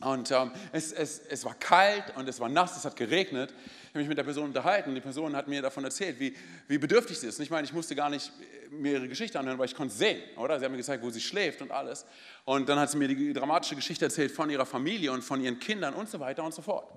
Und 0.00 0.30
ähm, 0.30 0.50
es, 0.72 0.92
es, 0.92 1.20
es 1.20 1.44
war 1.44 1.54
kalt 1.54 2.16
und 2.16 2.28
es 2.28 2.38
war 2.38 2.48
nass, 2.48 2.76
es 2.76 2.84
hat 2.84 2.96
geregnet. 2.96 3.54
Ich 3.82 3.88
habe 3.90 4.00
mich 4.00 4.08
mit 4.08 4.18
der 4.18 4.24
Person 4.24 4.44
unterhalten 4.44 4.90
und 4.90 4.94
die 4.94 5.00
Person 5.00 5.34
hat 5.34 5.48
mir 5.48 5.62
davon 5.62 5.84
erzählt, 5.84 6.20
wie, 6.20 6.36
wie 6.68 6.76
bedürftig 6.76 7.18
sie 7.18 7.28
ist. 7.28 7.38
Und 7.38 7.44
ich 7.44 7.50
meine, 7.50 7.66
ich 7.66 7.72
musste 7.72 7.94
gar 7.94 8.10
nicht 8.10 8.30
mir 8.70 8.92
ihre 8.92 9.08
Geschichte 9.08 9.38
anhören, 9.38 9.58
weil 9.58 9.66
ich 9.66 9.74
konnte 9.74 9.94
sehen, 9.94 10.20
oder? 10.36 10.58
Sie 10.58 10.64
hat 10.64 10.70
mir 10.70 10.76
gezeigt, 10.76 11.02
wo 11.02 11.08
sie 11.08 11.20
schläft 11.20 11.62
und 11.62 11.70
alles. 11.70 12.04
Und 12.44 12.68
dann 12.68 12.78
hat 12.78 12.90
sie 12.90 12.98
mir 12.98 13.08
die 13.08 13.32
dramatische 13.32 13.74
Geschichte 13.74 14.04
erzählt 14.04 14.32
von 14.32 14.50
ihrer 14.50 14.66
Familie 14.66 15.12
und 15.12 15.22
von 15.22 15.40
ihren 15.40 15.58
Kindern 15.58 15.94
und 15.94 16.10
so 16.10 16.20
weiter 16.20 16.44
und 16.44 16.52
so 16.52 16.60
fort. 16.60 16.92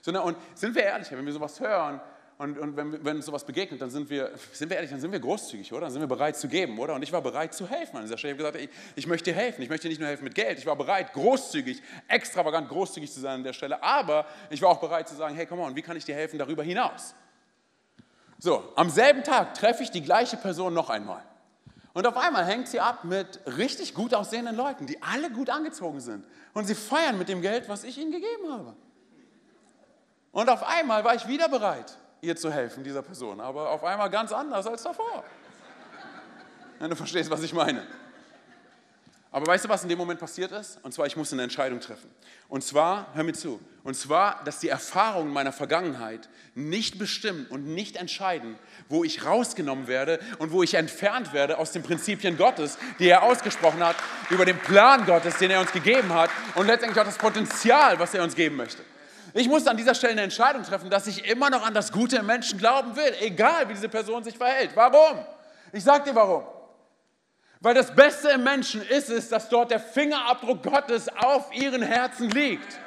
So, 0.00 0.12
und 0.22 0.36
sind 0.54 0.74
wir 0.74 0.82
ehrlich, 0.82 1.10
wenn 1.10 1.24
wir 1.24 1.32
sowas 1.32 1.58
hören, 1.58 2.00
und, 2.36 2.58
und 2.58 2.76
wenn, 2.76 3.04
wenn 3.04 3.16
uns 3.16 3.26
sowas 3.26 3.44
begegnet, 3.44 3.80
dann 3.80 3.90
sind 3.90 4.10
wir, 4.10 4.32
sind 4.52 4.68
wir 4.68 4.76
ehrlich, 4.76 4.90
dann 4.90 5.00
sind 5.00 5.12
wir 5.12 5.20
großzügig, 5.20 5.72
oder? 5.72 5.82
Dann 5.82 5.92
sind 5.92 6.02
wir 6.02 6.08
bereit 6.08 6.36
zu 6.36 6.48
geben, 6.48 6.78
oder? 6.80 6.94
Und 6.94 7.02
ich 7.02 7.12
war 7.12 7.22
bereit 7.22 7.54
zu 7.54 7.68
helfen 7.68 7.96
an 7.96 8.02
dieser 8.02 8.18
Stelle. 8.18 8.34
Ich 8.34 8.44
habe 8.44 8.52
gesagt, 8.52 8.72
ich, 8.74 8.96
ich 8.96 9.06
möchte 9.06 9.30
dir 9.30 9.36
helfen. 9.36 9.62
Ich 9.62 9.68
möchte 9.68 9.84
dir 9.84 9.90
nicht 9.90 10.00
nur 10.00 10.08
helfen 10.08 10.24
mit 10.24 10.34
Geld. 10.34 10.58
Ich 10.58 10.66
war 10.66 10.74
bereit, 10.74 11.12
großzügig, 11.12 11.80
extravagant 12.08 12.68
großzügig 12.68 13.12
zu 13.12 13.20
sein 13.20 13.36
an 13.36 13.44
der 13.44 13.52
Stelle. 13.52 13.80
Aber 13.82 14.26
ich 14.50 14.60
war 14.62 14.70
auch 14.70 14.80
bereit 14.80 15.08
zu 15.08 15.14
sagen, 15.14 15.36
hey, 15.36 15.46
komm 15.46 15.60
on, 15.60 15.76
wie 15.76 15.82
kann 15.82 15.96
ich 15.96 16.04
dir 16.04 16.16
helfen 16.16 16.38
darüber 16.38 16.64
hinaus? 16.64 17.14
So, 18.38 18.72
am 18.74 18.90
selben 18.90 19.22
Tag 19.22 19.54
treffe 19.54 19.84
ich 19.84 19.92
die 19.92 20.02
gleiche 20.02 20.36
Person 20.36 20.74
noch 20.74 20.90
einmal. 20.90 21.22
Und 21.92 22.04
auf 22.08 22.16
einmal 22.16 22.44
hängt 22.44 22.66
sie 22.66 22.80
ab 22.80 23.04
mit 23.04 23.40
richtig 23.46 23.94
gut 23.94 24.12
aussehenden 24.12 24.56
Leuten, 24.56 24.86
die 24.86 25.00
alle 25.00 25.30
gut 25.30 25.48
angezogen 25.50 26.00
sind. 26.00 26.26
Und 26.52 26.64
sie 26.64 26.74
feiern 26.74 27.16
mit 27.16 27.28
dem 27.28 27.40
Geld, 27.40 27.68
was 27.68 27.84
ich 27.84 27.96
ihnen 27.96 28.10
gegeben 28.10 28.50
habe. 28.50 28.74
Und 30.32 30.50
auf 30.50 30.64
einmal 30.64 31.04
war 31.04 31.14
ich 31.14 31.28
wieder 31.28 31.48
bereit, 31.48 31.96
ihr 32.24 32.36
zu 32.36 32.50
helfen, 32.50 32.82
dieser 32.82 33.02
Person. 33.02 33.40
Aber 33.40 33.70
auf 33.70 33.84
einmal 33.84 34.10
ganz 34.10 34.32
anders 34.32 34.66
als 34.66 34.82
davor. 34.82 35.24
Wenn 36.78 36.90
du 36.90 36.96
verstehst, 36.96 37.30
was 37.30 37.42
ich 37.42 37.52
meine. 37.52 37.86
Aber 39.34 39.48
weißt 39.48 39.64
du, 39.64 39.68
was 39.68 39.82
in 39.82 39.88
dem 39.88 39.98
Moment 39.98 40.20
passiert 40.20 40.52
ist? 40.52 40.78
Und 40.84 40.94
zwar, 40.94 41.06
ich 41.06 41.16
musste 41.16 41.34
eine 41.34 41.42
Entscheidung 41.42 41.80
treffen. 41.80 42.08
Und 42.48 42.62
zwar, 42.62 43.08
hör 43.14 43.24
mir 43.24 43.32
zu, 43.32 43.58
und 43.82 43.96
zwar, 43.96 44.40
dass 44.44 44.60
die 44.60 44.68
Erfahrungen 44.68 45.32
meiner 45.32 45.50
Vergangenheit 45.52 46.28
nicht 46.54 47.00
bestimmen 47.00 47.46
und 47.50 47.66
nicht 47.66 47.96
entscheiden, 47.96 48.56
wo 48.88 49.02
ich 49.02 49.24
rausgenommen 49.24 49.88
werde 49.88 50.20
und 50.38 50.52
wo 50.52 50.62
ich 50.62 50.74
entfernt 50.74 51.32
werde 51.32 51.58
aus 51.58 51.72
den 51.72 51.82
Prinzipien 51.82 52.36
Gottes, 52.36 52.78
die 53.00 53.08
er 53.08 53.24
ausgesprochen 53.24 53.84
hat, 53.84 53.96
über 54.30 54.44
den 54.44 54.56
Plan 54.56 55.04
Gottes, 55.04 55.36
den 55.38 55.50
er 55.50 55.60
uns 55.60 55.72
gegeben 55.72 56.14
hat 56.14 56.30
und 56.54 56.66
letztendlich 56.66 57.00
auch 57.00 57.06
das 57.06 57.18
Potenzial, 57.18 57.98
was 57.98 58.14
er 58.14 58.22
uns 58.22 58.36
geben 58.36 58.54
möchte. 58.54 58.84
Ich 59.36 59.48
muss 59.48 59.66
an 59.66 59.76
dieser 59.76 59.96
Stelle 59.96 60.12
eine 60.12 60.22
Entscheidung 60.22 60.62
treffen, 60.62 60.90
dass 60.90 61.08
ich 61.08 61.28
immer 61.28 61.50
noch 61.50 61.66
an 61.66 61.74
das 61.74 61.90
Gute 61.90 62.18
im 62.18 62.26
Menschen 62.26 62.56
glauben 62.56 62.94
will, 62.94 63.12
egal 63.20 63.68
wie 63.68 63.74
diese 63.74 63.88
Person 63.88 64.22
sich 64.22 64.38
verhält. 64.38 64.70
Warum? 64.76 65.26
Ich 65.72 65.82
sage 65.82 66.04
dir 66.04 66.14
warum. 66.14 66.44
Weil 67.58 67.74
das 67.74 67.92
Beste 67.92 68.28
im 68.28 68.44
Menschen 68.44 68.80
ist 68.82 69.10
es, 69.10 69.28
dass 69.28 69.48
dort 69.48 69.72
der 69.72 69.80
Fingerabdruck 69.80 70.62
Gottes 70.62 71.08
auf 71.08 71.52
ihren 71.52 71.82
Herzen 71.82 72.30
liegt. 72.30 72.78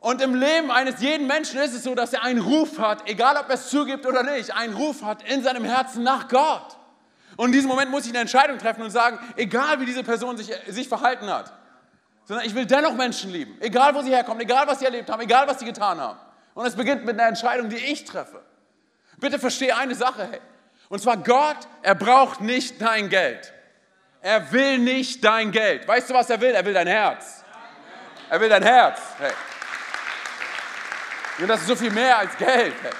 Und 0.00 0.20
im 0.20 0.34
Leben 0.34 0.72
eines 0.72 1.00
jeden 1.00 1.28
Menschen 1.28 1.60
ist 1.60 1.74
es 1.74 1.84
so, 1.84 1.94
dass 1.94 2.12
er 2.12 2.24
einen 2.24 2.40
Ruf 2.40 2.80
hat, 2.80 3.08
egal 3.08 3.36
ob 3.36 3.48
er 3.48 3.54
es 3.54 3.70
zugibt 3.70 4.04
oder 4.04 4.24
nicht, 4.24 4.52
einen 4.52 4.74
Ruf 4.74 5.02
hat 5.02 5.22
in 5.30 5.44
seinem 5.44 5.64
Herzen 5.64 6.02
nach 6.02 6.26
Gott. 6.26 6.76
Und 7.36 7.46
in 7.46 7.52
diesem 7.52 7.68
Moment 7.68 7.92
muss 7.92 8.04
ich 8.04 8.10
eine 8.10 8.18
Entscheidung 8.18 8.58
treffen 8.58 8.82
und 8.82 8.90
sagen, 8.90 9.20
egal 9.36 9.78
wie 9.78 9.86
diese 9.86 10.02
Person 10.02 10.36
sich, 10.36 10.50
sich 10.66 10.88
verhalten 10.88 11.28
hat, 11.28 11.52
sondern 12.26 12.44
ich 12.44 12.54
will 12.54 12.66
dennoch 12.66 12.94
Menschen 12.94 13.30
lieben, 13.30 13.56
egal 13.60 13.94
wo 13.94 14.02
sie 14.02 14.10
herkommen, 14.10 14.40
egal 14.40 14.66
was 14.66 14.80
sie 14.80 14.84
erlebt 14.84 15.08
haben, 15.08 15.22
egal 15.22 15.46
was 15.46 15.60
sie 15.60 15.64
getan 15.64 16.00
haben. 16.00 16.18
Und 16.54 16.66
es 16.66 16.74
beginnt 16.74 17.04
mit 17.04 17.18
einer 17.18 17.28
Entscheidung, 17.28 17.68
die 17.68 17.76
ich 17.76 18.04
treffe. 18.04 18.42
Bitte 19.18 19.38
verstehe 19.38 19.76
eine 19.76 19.94
Sache, 19.94 20.28
hey. 20.30 20.40
Und 20.88 21.00
zwar 21.00 21.16
Gott, 21.16 21.56
er 21.82 21.94
braucht 21.94 22.40
nicht 22.40 22.80
dein 22.80 23.08
Geld. 23.08 23.52
Er 24.20 24.50
will 24.52 24.78
nicht 24.78 25.22
dein 25.24 25.52
Geld. 25.52 25.86
Weißt 25.86 26.10
du, 26.10 26.14
was 26.14 26.28
er 26.28 26.40
will? 26.40 26.50
Er 26.50 26.64
will 26.64 26.74
dein 26.74 26.86
Herz. 26.86 27.44
Er 28.28 28.40
will 28.40 28.48
dein 28.48 28.62
Herz. 28.62 29.00
Hey. 29.18 29.32
Und 31.38 31.48
das 31.48 31.60
ist 31.60 31.68
so 31.68 31.76
viel 31.76 31.92
mehr 31.92 32.18
als 32.18 32.36
Geld. 32.36 32.74
Hey. 32.82 32.92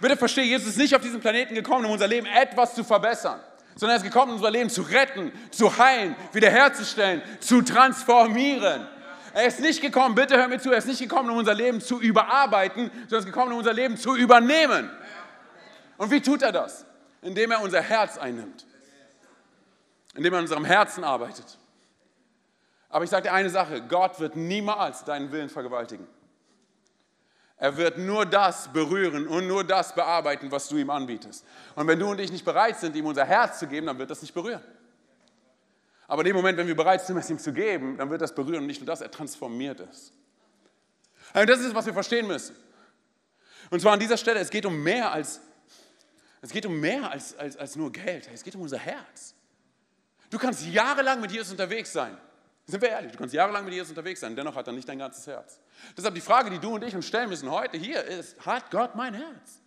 Bitte 0.00 0.16
verstehe, 0.16 0.44
Jesus 0.44 0.68
ist 0.68 0.78
nicht 0.78 0.94
auf 0.94 1.02
diesen 1.02 1.20
Planeten 1.20 1.54
gekommen, 1.54 1.84
um 1.84 1.92
unser 1.92 2.08
Leben 2.08 2.26
etwas 2.26 2.74
zu 2.74 2.82
verbessern 2.82 3.40
sondern 3.76 3.96
er 3.96 4.04
ist 4.04 4.12
gekommen, 4.12 4.32
unser 4.32 4.50
Leben 4.50 4.70
zu 4.70 4.82
retten, 4.82 5.32
zu 5.50 5.76
heilen, 5.76 6.14
wiederherzustellen, 6.32 7.22
zu 7.40 7.62
transformieren. 7.62 8.86
Er 9.32 9.46
ist 9.46 9.60
nicht 9.60 9.80
gekommen, 9.80 10.14
bitte 10.14 10.36
hör 10.36 10.46
mir 10.46 10.60
zu, 10.60 10.70
er 10.70 10.78
ist 10.78 10.86
nicht 10.86 11.00
gekommen, 11.00 11.30
um 11.30 11.38
unser 11.38 11.54
Leben 11.54 11.80
zu 11.80 12.00
überarbeiten, 12.00 12.90
sondern 12.90 13.10
er 13.10 13.18
ist 13.18 13.26
gekommen, 13.26 13.52
um 13.52 13.58
unser 13.58 13.72
Leben 13.72 13.96
zu 13.96 14.16
übernehmen. 14.16 14.88
Und 15.96 16.10
wie 16.10 16.20
tut 16.20 16.42
er 16.42 16.52
das? 16.52 16.86
Indem 17.20 17.50
er 17.50 17.60
unser 17.60 17.80
Herz 17.80 18.16
einnimmt. 18.16 18.64
Indem 20.14 20.34
er 20.34 20.38
an 20.38 20.44
unserem 20.44 20.64
Herzen 20.64 21.02
arbeitet. 21.02 21.58
Aber 22.88 23.02
ich 23.02 23.10
sage 23.10 23.24
dir 23.24 23.32
eine 23.32 23.50
Sache, 23.50 23.82
Gott 23.82 24.20
wird 24.20 24.36
niemals 24.36 25.02
deinen 25.02 25.32
Willen 25.32 25.48
vergewaltigen. 25.48 26.06
Er 27.64 27.78
wird 27.78 27.96
nur 27.96 28.26
das 28.26 28.70
berühren 28.70 29.26
und 29.26 29.46
nur 29.46 29.64
das 29.64 29.94
bearbeiten, 29.94 30.52
was 30.52 30.68
du 30.68 30.76
ihm 30.76 30.90
anbietest. 30.90 31.46
Und 31.74 31.86
wenn 31.86 31.98
du 31.98 32.10
und 32.10 32.20
ich 32.20 32.30
nicht 32.30 32.44
bereit 32.44 32.78
sind, 32.78 32.94
ihm 32.94 33.06
unser 33.06 33.24
Herz 33.24 33.58
zu 33.58 33.66
geben, 33.66 33.86
dann 33.86 33.98
wird 33.98 34.10
das 34.10 34.20
nicht 34.20 34.34
berühren. 34.34 34.60
Aber 36.06 36.20
in 36.20 36.26
dem 36.26 36.36
Moment, 36.36 36.58
wenn 36.58 36.66
wir 36.66 36.76
bereit 36.76 37.06
sind, 37.06 37.16
es 37.16 37.30
ihm 37.30 37.38
zu 37.38 37.54
geben, 37.54 37.96
dann 37.96 38.10
wird 38.10 38.20
das 38.20 38.34
berühren 38.34 38.60
und 38.60 38.66
nicht 38.66 38.82
nur 38.82 38.86
das, 38.86 39.00
er 39.00 39.10
transformiert 39.10 39.80
es. 39.80 40.12
Und 41.32 41.48
das 41.48 41.60
ist, 41.60 41.74
was 41.74 41.86
wir 41.86 41.94
verstehen 41.94 42.26
müssen. 42.26 42.54
Und 43.70 43.80
zwar 43.80 43.94
an 43.94 44.00
dieser 44.00 44.18
Stelle, 44.18 44.40
es 44.40 44.50
geht 44.50 44.66
um 44.66 44.82
mehr 44.82 45.10
als, 45.10 45.40
es 46.42 46.50
geht 46.50 46.66
um 46.66 46.78
mehr 46.78 47.10
als, 47.10 47.34
als, 47.38 47.56
als 47.56 47.76
nur 47.76 47.90
Geld. 47.90 48.28
Es 48.30 48.42
geht 48.42 48.54
um 48.56 48.60
unser 48.60 48.78
Herz. 48.78 49.34
Du 50.28 50.38
kannst 50.38 50.66
jahrelang 50.66 51.18
mit 51.18 51.32
Jesus 51.32 51.52
unterwegs 51.52 51.94
sein. 51.94 52.14
Sind 52.66 52.82
wir 52.82 52.90
ehrlich, 52.90 53.12
du 53.12 53.16
kannst 53.16 53.32
jahrelang 53.32 53.64
mit 53.64 53.72
Jesus 53.72 53.88
unterwegs 53.88 54.20
sein, 54.20 54.36
dennoch 54.36 54.54
hat 54.54 54.66
er 54.66 54.74
nicht 54.74 54.86
dein 54.86 54.98
ganzes 54.98 55.26
Herz. 55.26 55.60
Deshalb 55.96 56.14
die 56.14 56.20
Frage, 56.20 56.50
die 56.50 56.58
du 56.58 56.74
und 56.74 56.84
ich 56.84 56.94
uns 56.94 57.06
stellen 57.06 57.28
müssen 57.28 57.50
heute 57.50 57.76
hier 57.76 58.02
ist, 58.02 58.44
hat 58.44 58.70
Gott 58.70 58.94
mein 58.94 59.14
Herz? 59.14 59.60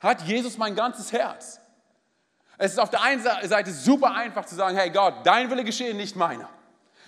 Hat 0.00 0.22
Jesus 0.22 0.58
mein 0.58 0.74
ganzes 0.74 1.12
Herz? 1.12 1.60
Es 2.58 2.72
ist 2.72 2.78
auf 2.78 2.90
der 2.90 3.02
einen 3.02 3.22
Seite 3.22 3.70
super 3.70 4.14
einfach 4.14 4.46
zu 4.46 4.54
sagen, 4.54 4.76
hey 4.76 4.90
Gott, 4.90 5.14
dein 5.24 5.50
Wille 5.50 5.64
geschehe, 5.64 5.94
nicht 5.94 6.16
meiner. 6.16 6.48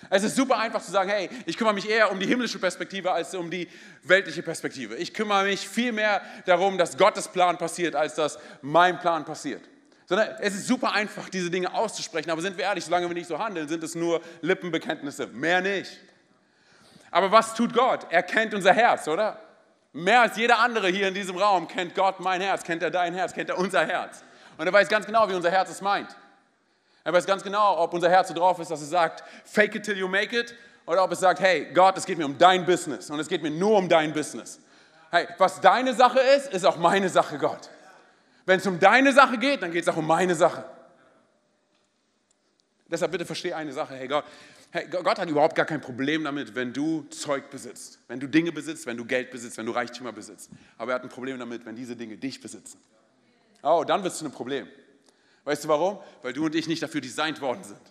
Es 0.09 0.23
ist 0.23 0.35
super 0.35 0.57
einfach 0.57 0.81
zu 0.81 0.91
sagen, 0.91 1.09
hey, 1.09 1.29
ich 1.45 1.57
kümmere 1.57 1.73
mich 1.73 1.89
eher 1.89 2.11
um 2.11 2.19
die 2.19 2.25
himmlische 2.25 2.57
Perspektive 2.57 3.11
als 3.11 3.35
um 3.35 3.51
die 3.51 3.67
weltliche 4.03 4.41
Perspektive. 4.41 4.95
Ich 4.95 5.13
kümmere 5.13 5.43
mich 5.43 5.67
viel 5.67 5.91
mehr 5.91 6.21
darum, 6.45 6.77
dass 6.77 6.97
Gottes 6.97 7.27
Plan 7.27 7.57
passiert, 7.57 7.95
als 7.95 8.15
dass 8.15 8.39
mein 8.61 8.99
Plan 8.99 9.25
passiert. 9.25 9.61
Sondern 10.05 10.29
es 10.39 10.55
ist 10.55 10.67
super 10.67 10.93
einfach, 10.93 11.29
diese 11.29 11.51
Dinge 11.51 11.73
auszusprechen. 11.73 12.31
Aber 12.31 12.41
sind 12.41 12.57
wir 12.57 12.63
ehrlich, 12.63 12.85
solange 12.85 13.07
wir 13.07 13.13
nicht 13.13 13.27
so 13.27 13.37
handeln, 13.37 13.67
sind 13.67 13.83
es 13.83 13.93
nur 13.93 14.21
Lippenbekenntnisse. 14.41 15.27
Mehr 15.27 15.61
nicht. 15.61 15.99
Aber 17.11 17.31
was 17.31 17.53
tut 17.53 17.73
Gott? 17.73 18.07
Er 18.09 18.23
kennt 18.23 18.53
unser 18.53 18.73
Herz, 18.73 19.07
oder? 19.07 19.39
Mehr 19.93 20.21
als 20.21 20.37
jeder 20.37 20.59
andere 20.59 20.87
hier 20.89 21.07
in 21.07 21.13
diesem 21.13 21.37
Raum 21.37 21.67
kennt 21.67 21.95
Gott 21.95 22.19
mein 22.19 22.41
Herz, 22.41 22.63
kennt 22.63 22.83
er 22.83 22.91
dein 22.91 23.13
Herz, 23.13 23.33
kennt 23.33 23.49
er 23.49 23.57
unser 23.57 23.85
Herz. 23.85 24.23
Und 24.57 24.67
er 24.67 24.73
weiß 24.73 24.87
ganz 24.87 25.05
genau, 25.05 25.27
wie 25.29 25.33
unser 25.33 25.49
Herz 25.49 25.69
es 25.69 25.81
meint. 25.81 26.15
Er 27.03 27.13
weiß 27.13 27.25
ganz 27.25 27.43
genau, 27.43 27.79
ob 27.79 27.93
unser 27.93 28.09
Herz 28.09 28.27
so 28.27 28.33
drauf 28.33 28.59
ist, 28.59 28.69
dass 28.69 28.81
es 28.81 28.89
sagt, 28.89 29.23
fake 29.45 29.75
it 29.75 29.83
till 29.83 29.97
you 29.97 30.07
make 30.07 30.37
it, 30.37 30.53
oder 30.85 31.03
ob 31.03 31.11
es 31.11 31.19
sagt, 31.19 31.39
hey, 31.39 31.71
Gott, 31.73 31.97
es 31.97 32.05
geht 32.05 32.17
mir 32.17 32.25
um 32.25 32.37
dein 32.37 32.65
Business 32.65 33.09
und 33.09 33.19
es 33.19 33.27
geht 33.27 33.41
mir 33.41 33.51
nur 33.51 33.77
um 33.77 33.87
dein 33.87 34.13
Business. 34.13 34.59
Hey, 35.11 35.27
was 35.37 35.61
deine 35.61 35.93
Sache 35.93 36.19
ist, 36.19 36.53
ist 36.53 36.65
auch 36.65 36.77
meine 36.77 37.09
Sache, 37.09 37.37
Gott. 37.37 37.69
Wenn 38.45 38.59
es 38.59 38.67
um 38.67 38.79
deine 38.79 39.13
Sache 39.13 39.37
geht, 39.37 39.61
dann 39.61 39.71
geht 39.71 39.83
es 39.83 39.87
auch 39.87 39.97
um 39.97 40.07
meine 40.07 40.35
Sache. 40.35 40.65
Deshalb 42.87 43.11
bitte 43.11 43.25
verstehe 43.25 43.55
eine 43.55 43.71
Sache, 43.71 43.95
hey 43.95 44.07
Gott, 44.07 44.25
hey 44.71 44.87
Gott 44.87 45.19
hat 45.19 45.29
überhaupt 45.29 45.55
gar 45.55 45.65
kein 45.65 45.81
Problem 45.81 46.23
damit, 46.23 46.55
wenn 46.55 46.73
du 46.73 47.03
Zeug 47.09 47.49
besitzt, 47.49 47.99
wenn 48.07 48.19
du 48.19 48.27
Dinge 48.27 48.51
besitzt, 48.51 48.85
wenn 48.85 48.97
du 48.97 49.05
Geld 49.05 49.31
besitzt, 49.31 49.57
wenn 49.57 49.65
du 49.65 49.71
Reichtümer 49.71 50.11
besitzt. 50.11 50.49
Aber 50.77 50.91
er 50.91 50.95
hat 50.95 51.03
ein 51.03 51.09
Problem 51.09 51.39
damit, 51.39 51.65
wenn 51.65 51.75
diese 51.75 51.95
Dinge 51.95 52.17
dich 52.17 52.39
besitzen. 52.39 52.79
Oh, 53.61 53.83
dann 53.85 54.03
wird 54.03 54.13
es 54.13 54.19
zu 54.19 54.25
einem 54.25 54.33
Problem. 54.33 54.67
Weißt 55.43 55.63
du 55.63 55.67
warum? 55.67 55.99
Weil 56.21 56.33
du 56.33 56.45
und 56.45 56.55
ich 56.55 56.67
nicht 56.67 56.81
dafür 56.81 57.01
designt 57.01 57.41
worden 57.41 57.63
sind. 57.63 57.81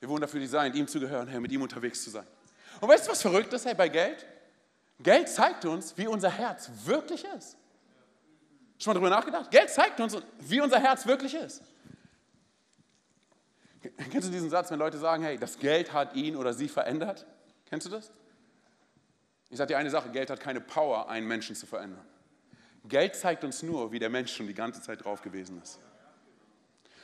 Wir 0.00 0.08
wurden 0.08 0.22
dafür 0.22 0.40
designt, 0.40 0.74
ihm 0.74 0.88
zu 0.88 0.98
gehören, 0.98 1.28
hey, 1.28 1.38
mit 1.38 1.52
ihm 1.52 1.62
unterwegs 1.62 2.02
zu 2.02 2.10
sein. 2.10 2.26
Und 2.80 2.88
weißt 2.88 3.06
du, 3.06 3.12
was 3.12 3.22
verrückt 3.22 3.52
ist 3.52 3.64
hey, 3.64 3.74
bei 3.74 3.88
Geld? 3.88 4.26
Geld 4.98 5.28
zeigt 5.28 5.64
uns, 5.64 5.96
wie 5.96 6.06
unser 6.06 6.30
Herz 6.30 6.70
wirklich 6.84 7.24
ist. 7.36 7.56
Schon 8.78 8.94
mal 8.94 8.94
darüber 8.94 9.10
nachgedacht? 9.10 9.50
Geld 9.50 9.70
zeigt 9.70 10.00
uns, 10.00 10.16
wie 10.40 10.60
unser 10.60 10.80
Herz 10.80 11.06
wirklich 11.06 11.34
ist. 11.34 11.62
Kennst 14.10 14.28
du 14.28 14.32
diesen 14.32 14.50
Satz, 14.50 14.70
wenn 14.70 14.78
Leute 14.78 14.98
sagen, 14.98 15.22
hey, 15.22 15.38
das 15.38 15.58
Geld 15.58 15.92
hat 15.92 16.14
ihn 16.14 16.36
oder 16.36 16.52
sie 16.52 16.68
verändert? 16.68 17.26
Kennst 17.68 17.86
du 17.86 17.90
das? 17.90 18.12
Ich 19.50 19.58
sage 19.58 19.68
dir 19.68 19.78
eine 19.78 19.90
Sache, 19.90 20.08
Geld 20.10 20.30
hat 20.30 20.40
keine 20.40 20.60
Power, 20.60 21.08
einen 21.08 21.26
Menschen 21.26 21.56
zu 21.56 21.66
verändern. 21.66 22.04
Geld 22.84 23.14
zeigt 23.14 23.44
uns 23.44 23.62
nur, 23.62 23.92
wie 23.92 23.98
der 23.98 24.10
Mensch 24.10 24.34
schon 24.34 24.46
die 24.46 24.54
ganze 24.54 24.80
Zeit 24.82 25.04
drauf 25.04 25.22
gewesen 25.22 25.60
ist. 25.62 25.78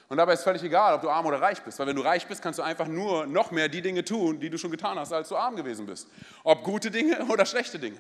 Und 0.09 0.17
dabei 0.17 0.33
ist 0.33 0.43
völlig 0.43 0.63
egal, 0.63 0.95
ob 0.95 1.03
du 1.03 1.11
arm 1.11 1.27
oder 1.27 1.41
reich 1.41 1.63
bist, 1.63 1.79
weil 1.79 1.87
wenn 1.87 1.97
du 1.97 2.03
reich 2.03 2.27
bist, 2.27 2.41
kannst 2.41 2.59
du 2.59 2.63
einfach 2.63 2.87
nur 2.87 3.27
noch 3.27 3.51
mehr 3.51 3.69
die 3.69 3.83
Dinge 3.83 4.05
tun, 4.05 4.41
die 4.41 4.49
du 4.49 4.57
schon 4.57 4.71
getan 4.71 4.99
hast, 4.99 5.13
als 5.13 5.29
du 5.29 5.37
arm 5.37 5.55
gewesen 5.55 5.85
bist. 5.85 6.09
Ob 6.45 6.65
gute 6.65 6.91
Dinge 6.91 7.27
oder 7.29 7.45
schlechte 7.45 7.79
Dinge. 7.79 7.99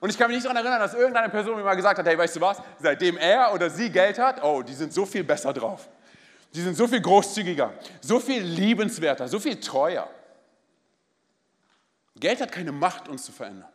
Und 0.00 0.10
ich 0.10 0.18
kann 0.18 0.28
mich 0.28 0.36
nicht 0.36 0.44
daran 0.46 0.56
erinnern, 0.56 0.80
dass 0.80 0.94
irgendeine 0.94 1.28
Person 1.28 1.56
mir 1.56 1.64
mal 1.64 1.74
gesagt 1.74 1.98
hat, 1.98 2.06
hey, 2.06 2.16
weißt 2.16 2.36
du 2.36 2.40
was, 2.40 2.60
seitdem 2.78 3.16
er 3.16 3.52
oder 3.54 3.70
sie 3.70 3.90
Geld 3.90 4.18
hat, 4.18 4.42
oh, 4.42 4.62
die 4.62 4.74
sind 4.74 4.92
so 4.92 5.06
viel 5.06 5.24
besser 5.24 5.52
drauf. 5.52 5.88
Die 6.54 6.60
sind 6.60 6.76
so 6.76 6.88
viel 6.88 7.00
großzügiger, 7.00 7.72
so 8.00 8.18
viel 8.18 8.42
liebenswerter, 8.42 9.28
so 9.28 9.38
viel 9.38 9.60
treuer. 9.60 10.08
Geld 12.16 12.40
hat 12.40 12.52
keine 12.52 12.72
Macht, 12.72 13.08
uns 13.08 13.24
zu 13.24 13.32
verändern. 13.32 13.70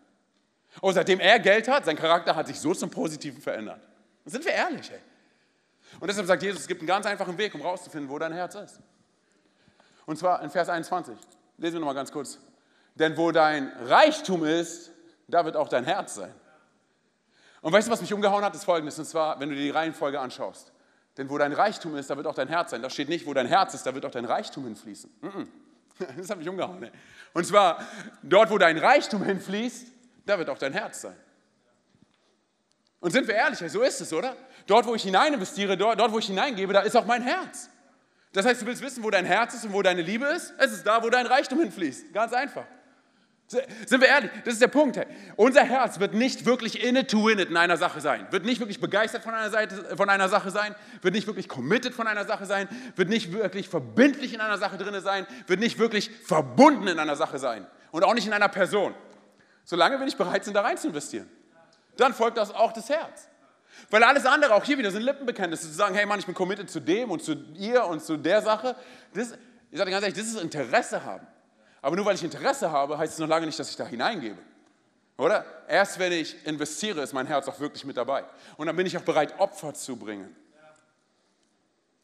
Oh, 0.82 0.92
seitdem 0.92 1.20
er 1.20 1.40
Geld 1.40 1.68
hat, 1.68 1.86
sein 1.86 1.96
Charakter 1.96 2.36
hat 2.36 2.48
sich 2.48 2.60
so 2.60 2.74
zum 2.74 2.90
Positiven 2.90 3.42
verändert. 3.42 3.82
sind 4.26 4.44
wir 4.44 4.52
ehrlich, 4.52 4.92
ey. 4.92 5.00
Und 6.00 6.10
deshalb 6.10 6.28
sagt 6.28 6.44
Jesus, 6.44 6.62
es 6.62 6.68
gibt 6.68 6.82
einen 6.82 6.88
ganz 6.88 7.06
einfachen 7.06 7.38
Weg, 7.38 7.56
um 7.56 7.62
herauszufinden, 7.62 8.10
wo 8.10 8.20
dein 8.20 8.34
Herz 8.34 8.56
ist. 8.56 8.80
Und 10.06 10.18
zwar 10.18 10.42
in 10.42 10.50
Vers 10.50 10.68
21. 10.68 11.16
Lesen 11.58 11.76
wir 11.76 11.80
nochmal 11.80 11.96
ganz 11.96 12.12
kurz. 12.12 12.40
Denn 12.96 13.16
wo 13.18 13.32
dein 13.32 13.72
Reichtum 13.86 14.46
ist, 14.46 14.92
da 15.28 15.46
wird 15.46 15.56
auch 15.56 15.70
dein 15.70 15.86
Herz 15.86 16.16
sein. 16.16 16.34
Und 17.62 17.74
weißt 17.74 17.88
du, 17.88 17.92
was 17.92 18.02
mich 18.02 18.14
umgehauen 18.14 18.44
hat, 18.44 18.54
ist 18.54 18.66
folgendes, 18.66 19.00
und 19.00 19.06
zwar, 19.06 19.40
wenn 19.40 19.50
du 19.50 19.56
dir 19.56 19.64
die 19.64 19.70
Reihenfolge 19.70 20.20
anschaust. 20.20 20.72
Denn 21.18 21.30
wo 21.30 21.38
dein 21.38 21.54
Reichtum 21.54 21.96
ist, 21.96 22.10
da 22.10 22.18
wird 22.18 22.28
auch 22.28 22.36
dein 22.36 22.50
Herz 22.50 22.72
sein. 22.72 22.82
Da 22.82 22.90
steht 22.90 23.10
nicht, 23.10 23.26
wo 23.26 23.34
dein 23.34 23.48
Herz 23.48 23.74
ist, 23.74 23.86
da 23.86 23.94
wird 23.94 24.06
auch 24.06 24.12
dein 24.12 24.26
Reichtum 24.26 24.66
hinfließen. 24.66 25.10
Das 26.18 26.30
hat 26.30 26.38
mich 26.38 26.50
umgehauen. 26.50 26.92
Und 27.34 27.48
zwar, 27.48 27.82
dort, 28.22 28.50
wo 28.50 28.58
dein 28.58 28.78
Reichtum 28.78 29.24
hinfließt, 29.24 29.88
da 30.26 30.38
wird 30.38 30.50
auch 30.50 30.58
dein 30.58 30.74
Herz 30.74 31.00
sein. 31.00 31.16
Und 33.00 33.12
sind 33.12 33.26
wir 33.30 33.36
ehrlich, 33.36 33.60
so 33.72 33.82
ist 33.82 34.02
es, 34.02 34.12
oder? 34.12 34.36
Dort, 34.68 34.86
wo 34.88 34.96
ich 34.96 35.04
hinein 35.04 35.34
investiere, 35.34 35.78
dort, 35.78 35.98
dort, 35.98 36.12
wo 36.12 36.20
ich 36.20 36.26
hineingebe, 36.26 36.74
da 36.74 36.82
ist 36.82 36.98
auch 36.98 37.06
mein 37.06 37.22
Herz. 37.22 37.70
Das 38.34 38.46
heißt, 38.46 38.62
du 38.62 38.66
willst 38.66 38.82
wissen, 38.82 39.04
wo 39.04 39.10
dein 39.10 39.24
Herz 39.24 39.54
ist 39.54 39.64
und 39.64 39.72
wo 39.72 39.82
deine 39.82 40.02
Liebe 40.02 40.26
ist? 40.26 40.54
Es 40.58 40.74
ist 40.74 40.86
da, 40.86 41.02
wo 41.02 41.10
dein 41.10 41.28
Reichtum 41.28 41.60
hinfließt. 41.60 42.12
Ganz 42.12 42.34
einfach. 42.34 42.66
Sind 43.48 44.02
wir 44.02 44.08
ehrlich? 44.08 44.32
Das 44.44 44.56
ist 44.56 44.62
der 44.62 44.68
Punkt. 44.68 45.00
Unser 45.36 45.64
Herz 45.64 46.00
wird 46.00 46.16
nicht 46.16 46.46
wirklich 46.46 46.84
in 46.84 46.96
it 46.96 47.12
to 47.12 47.26
win 47.26 47.38
it 47.38 47.50
in 47.50 47.58
einer 47.58 47.78
Sache 47.78 48.02
sein, 48.02 48.26
wird 48.32 48.44
nicht 48.44 48.60
wirklich 48.60 48.80
begeistert 48.80 49.24
von 49.24 49.36
einer, 49.36 49.52
Seite, 49.52 49.96
von 49.96 50.10
einer 50.10 50.30
Sache 50.30 50.50
sein, 50.50 50.74
wird 51.04 51.14
nicht 51.14 51.28
wirklich 51.28 51.48
committed 51.48 51.94
von 51.94 52.08
einer 52.08 52.26
Sache 52.26 52.48
sein, 52.48 52.68
wird 52.96 53.10
nicht 53.10 53.32
wirklich 53.32 53.70
verbindlich 53.70 54.34
in 54.34 54.42
einer 54.42 54.58
Sache 54.58 54.78
drin 54.78 55.00
sein, 55.02 55.28
wird 55.46 55.60
nicht 55.60 55.78
wirklich 55.78 56.10
verbunden 56.10 56.88
in 56.88 56.98
einer 56.98 57.16
Sache 57.16 57.38
sein 57.38 57.68
und 57.92 58.04
auch 58.04 58.16
nicht 58.16 58.26
in 58.26 58.34
einer 58.34 58.50
Person. 58.50 58.96
Solange 59.64 60.00
wir 60.00 60.06
nicht 60.06 60.18
bereit 60.18 60.44
sind, 60.44 60.56
da 60.56 60.62
rein 60.62 60.78
zu 60.78 60.88
investieren. 60.88 61.30
Dann 61.98 62.14
folgt 62.16 62.38
das 62.38 62.52
auch 62.52 62.74
das 62.74 62.90
Herz. 62.90 63.30
Weil 63.92 64.04
alles 64.04 64.26
andere, 64.26 64.56
auch 64.56 64.64
hier 64.64 64.80
wieder, 64.80 64.90
sind 64.90 65.04
Lippenbekenntnisse, 65.04 65.68
zu 65.68 65.74
sagen, 65.74 65.94
hey 65.94 66.06
Mann, 66.08 66.18
ich 66.20 66.26
bin 66.26 66.34
committed 66.34 66.70
zu 66.70 66.80
dem 66.80 67.12
und 67.12 67.22
zu 67.22 67.34
ihr 67.54 67.86
und 67.86 68.02
zu 68.02 68.18
der 68.18 68.42
Sache. 68.42 68.76
Das, 69.14 69.34
ich 69.70 69.78
sage 69.78 69.92
ganz 69.92 70.04
ehrlich, 70.04 70.18
das 70.18 70.28
ist 70.28 70.42
Interesse 70.42 71.04
haben. 71.04 71.28
Aber 71.86 71.96
nur 71.96 72.04
weil 72.04 72.16
ich 72.16 72.24
Interesse 72.24 72.72
habe, 72.72 72.98
heißt 72.98 73.14
es 73.14 73.20
noch 73.20 73.28
lange 73.28 73.46
nicht, 73.46 73.60
dass 73.60 73.70
ich 73.70 73.76
da 73.76 73.86
hineingebe. 73.86 74.40
Oder? 75.20 75.46
Erst 75.68 76.00
wenn 76.00 76.14
ich 76.14 76.44
investiere, 76.48 77.04
ist 77.04 77.14
mein 77.14 77.28
Herz 77.28 77.48
auch 77.48 77.60
wirklich 77.60 77.86
mit 77.86 77.96
dabei. 77.96 78.24
Und 78.58 78.66
dann 78.66 78.76
bin 78.76 78.88
ich 78.88 78.98
auch 78.98 79.04
bereit, 79.04 79.40
Opfer 79.40 79.72
zu 79.76 79.96
bringen. 79.96 80.36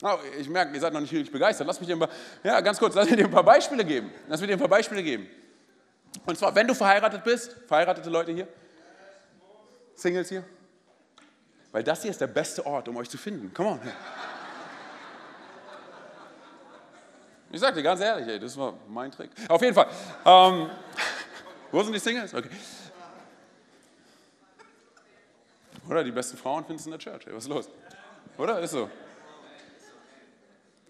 Oh, 0.04 0.20
ich 0.40 0.48
merke, 0.48 0.72
ihr 0.76 0.80
seid 0.80 0.94
noch 0.94 1.02
nicht 1.02 1.12
wirklich 1.12 1.32
begeistert. 1.32 1.66
Lass 1.66 1.80
mich 1.80 1.88
dir 1.88 1.96
ein 1.96 2.00
paar, 2.00 2.10
ja, 2.44 2.62
ganz 2.62 2.78
kurz, 2.78 2.94
lass 2.94 3.08
mich 3.08 3.16
dir 3.16 3.26
ein 3.26 3.32
paar 3.32 3.44
Beispiele 3.44 3.84
geben. 3.84 4.12
Lass 4.28 4.40
mich 4.40 4.50
dir 4.50 4.54
ein 4.54 4.60
paar 4.60 4.68
Beispiele 4.68 5.02
geben. 5.02 5.28
Und 6.28 6.38
zwar, 6.38 6.54
wenn 6.54 6.68
du 6.68 6.76
verheiratet 6.76 7.24
bist, 7.24 7.56
verheiratete 7.66 8.12
Leute 8.12 8.34
hier, 8.34 8.48
Singles 9.96 10.30
hier, 10.30 10.44
weil 11.72 11.84
das 11.84 12.04
hier 12.04 12.12
ist 12.12 12.22
der 12.22 12.28
beste 12.28 12.64
Ort, 12.68 12.88
um 12.88 12.98
euch 12.98 13.10
zu 13.10 13.18
finden. 13.18 13.52
Come 13.52 13.70
on. 13.70 13.80
Ich 17.52 17.60
sag 17.60 17.74
dir 17.74 17.84
ganz 17.84 18.00
ehrlich, 18.00 18.28
ey, 18.28 18.40
das 18.40 18.56
war 18.56 18.74
mein 18.88 19.12
Trick. 19.12 19.30
Auf 19.50 19.62
jeden 19.62 19.74
Fall. 19.74 19.88
Ähm, 20.26 20.70
wo 21.72 21.84
sind 21.84 21.94
die 21.94 22.00
Singles? 22.00 22.34
Okay. 22.34 22.50
Oder 25.90 26.04
die 26.04 26.12
besten 26.12 26.38
Frauen 26.38 26.64
findest 26.66 26.86
du 26.86 26.92
in 26.92 26.98
der 26.98 27.00
Church. 27.00 27.28
Ey, 27.28 27.36
was 27.36 27.44
ist 27.44 27.50
los? 27.50 27.70
Oder? 28.38 28.60
Ist 28.60 28.72
so. 28.72 28.90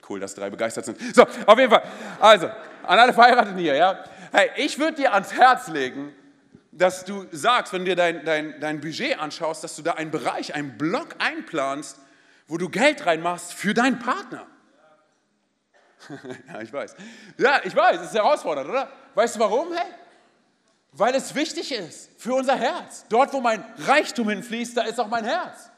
Cool, 0.07 0.19
dass 0.19 0.35
drei 0.35 0.49
begeistert 0.49 0.85
sind. 0.85 0.99
So, 1.15 1.23
auf 1.23 1.57
jeden 1.57 1.71
Fall. 1.71 1.83
Also, 2.19 2.47
an 2.47 2.99
alle 2.99 3.13
Verheirateten 3.13 3.57
hier, 3.57 3.75
ja. 3.75 4.03
Hey, 4.31 4.51
ich 4.57 4.77
würde 4.77 4.97
dir 4.97 5.13
ans 5.13 5.33
Herz 5.33 5.67
legen, 5.67 6.13
dass 6.71 7.05
du 7.05 7.25
sagst, 7.31 7.73
wenn 7.73 7.85
du 7.85 7.91
dir 7.91 7.95
dein, 7.95 8.23
dein, 8.23 8.59
dein 8.59 8.81
Budget 8.81 9.19
anschaust, 9.19 9.63
dass 9.63 9.75
du 9.75 9.81
da 9.81 9.93
einen 9.93 10.11
Bereich, 10.11 10.53
einen 10.53 10.77
Block 10.77 11.15
einplanst, 11.17 11.97
wo 12.47 12.57
du 12.57 12.69
Geld 12.69 13.05
reinmachst 13.05 13.53
für 13.53 13.73
deinen 13.73 13.99
Partner. 13.99 14.45
ja, 16.53 16.61
ich 16.61 16.71
weiß. 16.71 16.95
Ja, 17.37 17.61
ich 17.63 17.75
weiß, 17.75 18.01
es 18.01 18.07
ist 18.07 18.15
herausfordernd, 18.15 18.69
oder? 18.69 18.89
Weißt 19.15 19.35
du 19.35 19.39
warum? 19.39 19.73
Hey, 19.73 19.91
weil 20.93 21.15
es 21.15 21.33
wichtig 21.35 21.71
ist 21.71 22.09
für 22.17 22.33
unser 22.33 22.55
Herz. 22.55 23.05
Dort, 23.09 23.31
wo 23.33 23.39
mein 23.39 23.63
Reichtum 23.79 24.29
hinfließt, 24.29 24.75
da 24.75 24.83
ist 24.83 24.99
auch 24.99 25.07
mein 25.07 25.23
Herz. 25.23 25.69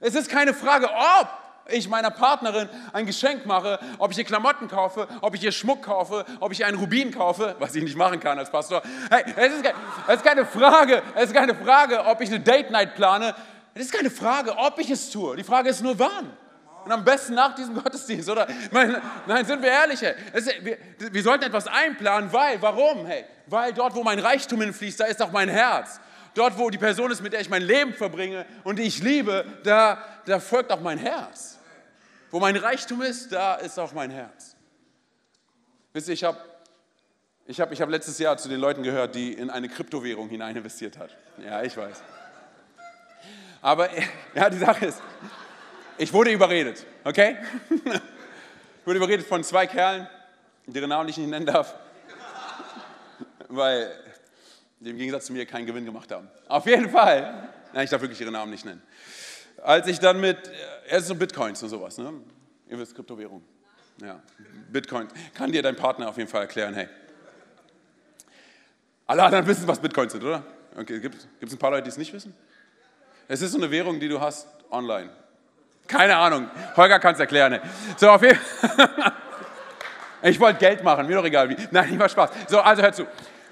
Es 0.00 0.14
ist 0.14 0.30
keine 0.30 0.54
Frage, 0.54 0.88
ob 0.90 1.28
ich 1.68 1.88
meiner 1.88 2.10
Partnerin 2.10 2.68
ein 2.92 3.06
Geschenk 3.06 3.46
mache, 3.46 3.78
ob 3.98 4.10
ich 4.10 4.18
ihr 4.18 4.24
Klamotten 4.24 4.68
kaufe, 4.68 5.06
ob 5.20 5.34
ich 5.34 5.44
ihr 5.44 5.52
Schmuck 5.52 5.82
kaufe, 5.82 6.24
ob 6.40 6.52
ich 6.52 6.64
einen 6.64 6.78
Rubin 6.78 7.12
kaufe, 7.12 7.54
was 7.58 7.74
ich 7.74 7.84
nicht 7.84 7.96
machen 7.96 8.18
kann 8.18 8.38
als 8.38 8.50
Pastor. 8.50 8.82
Hey, 9.10 9.24
es 9.36 9.52
ist, 9.52 9.64
es 10.08 10.16
ist 10.16 10.24
keine 10.24 10.44
Frage, 10.44 11.02
es 11.14 11.24
ist 11.24 11.34
keine 11.34 11.54
Frage, 11.54 12.04
ob 12.04 12.20
ich 12.20 12.30
eine 12.30 12.40
Date 12.40 12.70
Night 12.70 12.94
plane. 12.94 13.34
Es 13.74 13.82
ist 13.86 13.92
keine 13.92 14.10
Frage, 14.10 14.56
ob 14.56 14.78
ich 14.78 14.90
es 14.90 15.10
tue. 15.10 15.36
Die 15.36 15.44
Frage 15.44 15.68
ist 15.68 15.82
nur 15.82 15.98
wann. 15.98 16.36
Und 16.84 16.92
am 16.92 17.04
besten 17.04 17.34
nach 17.34 17.54
diesem 17.54 17.74
Gottesdienst, 17.82 18.28
oder? 18.28 18.46
Nein, 18.70 19.44
sind 19.44 19.62
wir 19.62 19.70
ehrlich, 19.70 20.00
hey. 20.00 20.14
wir, 20.62 20.78
wir 20.98 21.22
sollten 21.22 21.44
etwas 21.44 21.66
einplanen, 21.66 22.32
weil, 22.32 22.60
warum, 22.60 23.06
hey? 23.06 23.24
Weil 23.46 23.72
dort, 23.72 23.94
wo 23.94 24.02
mein 24.02 24.18
Reichtum 24.18 24.60
hinfließt, 24.60 25.00
da 25.00 25.04
ist 25.04 25.20
auch 25.22 25.32
mein 25.32 25.48
Herz. 25.48 26.00
Dort, 26.34 26.56
wo 26.58 26.70
die 26.70 26.78
Person 26.78 27.10
ist, 27.10 27.22
mit 27.22 27.32
der 27.32 27.40
ich 27.40 27.50
mein 27.50 27.62
Leben 27.62 27.92
verbringe 27.92 28.46
und 28.64 28.78
die 28.78 28.82
ich 28.82 29.02
liebe, 29.02 29.44
da, 29.64 30.02
da 30.24 30.40
folgt 30.40 30.72
auch 30.72 30.80
mein 30.80 30.98
Herz. 30.98 31.58
Wo 32.30 32.40
mein 32.40 32.56
Reichtum 32.56 33.02
ist, 33.02 33.32
da 33.32 33.56
ist 33.56 33.78
auch 33.78 33.92
mein 33.92 34.10
Herz. 34.10 34.56
Wisst 35.92 36.08
ihr, 36.08 36.14
ich 36.14 36.24
habe 36.24 36.38
ich 37.44 37.60
hab, 37.60 37.72
ich 37.72 37.82
hab 37.82 37.90
letztes 37.90 38.18
Jahr 38.18 38.38
zu 38.38 38.48
den 38.48 38.60
Leuten 38.60 38.82
gehört, 38.82 39.14
die 39.14 39.32
in 39.32 39.50
eine 39.50 39.68
Kryptowährung 39.68 40.28
hinein 40.28 40.56
investiert 40.56 40.96
hat. 40.96 41.10
Ja, 41.44 41.62
ich 41.62 41.76
weiß. 41.76 42.00
Aber 43.60 43.88
ja, 44.34 44.48
die 44.48 44.58
Sache 44.58 44.86
ist, 44.86 45.02
ich 46.02 46.12
wurde 46.12 46.32
überredet, 46.32 46.84
okay? 47.04 47.36
Ich 47.70 48.86
wurde 48.86 48.96
überredet 48.96 49.26
von 49.26 49.44
zwei 49.44 49.66
Kerlen, 49.66 50.08
deren 50.66 50.88
Namen 50.88 51.08
ich 51.08 51.16
nicht 51.16 51.28
nennen 51.28 51.46
darf, 51.46 51.76
weil 53.48 53.92
die 54.80 54.90
im 54.90 54.98
Gegensatz 54.98 55.26
zu 55.26 55.32
mir 55.32 55.46
keinen 55.46 55.64
Gewinn 55.64 55.84
gemacht 55.84 56.10
haben. 56.10 56.28
Auf 56.48 56.66
jeden 56.66 56.90
Fall, 56.90 57.48
nein, 57.72 57.84
ich 57.84 57.90
darf 57.90 58.00
wirklich 58.00 58.20
ihre 58.20 58.32
Namen 58.32 58.50
nicht 58.50 58.64
nennen. 58.64 58.82
Als 59.62 59.86
ich 59.86 60.00
dann 60.00 60.20
mit, 60.20 60.38
es 60.88 61.02
ist 61.02 61.08
so 61.08 61.14
Bitcoins 61.14 61.62
und 61.62 61.68
sowas, 61.68 61.98
ne? 61.98 62.12
Ihr 62.68 62.78
wisst, 62.78 62.96
Kryptowährung. 62.96 63.44
Ja, 64.00 64.20
Bitcoin. 64.70 65.06
Kann 65.34 65.52
dir 65.52 65.62
dein 65.62 65.76
Partner 65.76 66.08
auf 66.08 66.16
jeden 66.16 66.28
Fall 66.28 66.42
erklären, 66.42 66.74
hey. 66.74 66.88
Alle 69.06 69.22
anderen 69.22 69.46
wissen, 69.46 69.68
was 69.68 69.78
Bitcoins 69.78 70.12
sind, 70.12 70.24
oder? 70.24 70.42
Okay, 70.76 70.98
gibt 70.98 71.16
es 71.40 71.52
ein 71.52 71.58
paar 71.58 71.70
Leute, 71.70 71.84
die 71.84 71.90
es 71.90 71.98
nicht 71.98 72.12
wissen? 72.12 72.34
Es 73.28 73.40
ist 73.40 73.52
so 73.52 73.58
eine 73.58 73.70
Währung, 73.70 74.00
die 74.00 74.08
du 74.08 74.20
hast 74.20 74.48
online. 74.70 75.10
Keine 75.92 76.16
Ahnung. 76.16 76.48
Holger 76.74 76.98
kann 76.98 77.12
es 77.12 77.20
erklären. 77.20 77.60
So, 77.96 78.08
auf 78.10 78.22
jeden 78.22 78.38
Fall. 78.38 79.12
Ich 80.24 80.38
wollte 80.38 80.60
Geld 80.60 80.84
machen, 80.84 81.08
mir 81.08 81.16
doch 81.16 81.24
egal 81.24 81.48
wie. 81.48 81.56
Nein, 81.72 81.88
nicht 81.88 81.98
mal 81.98 82.08
Spaß. 82.08 82.30
So, 82.46 82.60
also 82.60 82.80
hör 82.80 82.92
zu. 82.92 83.08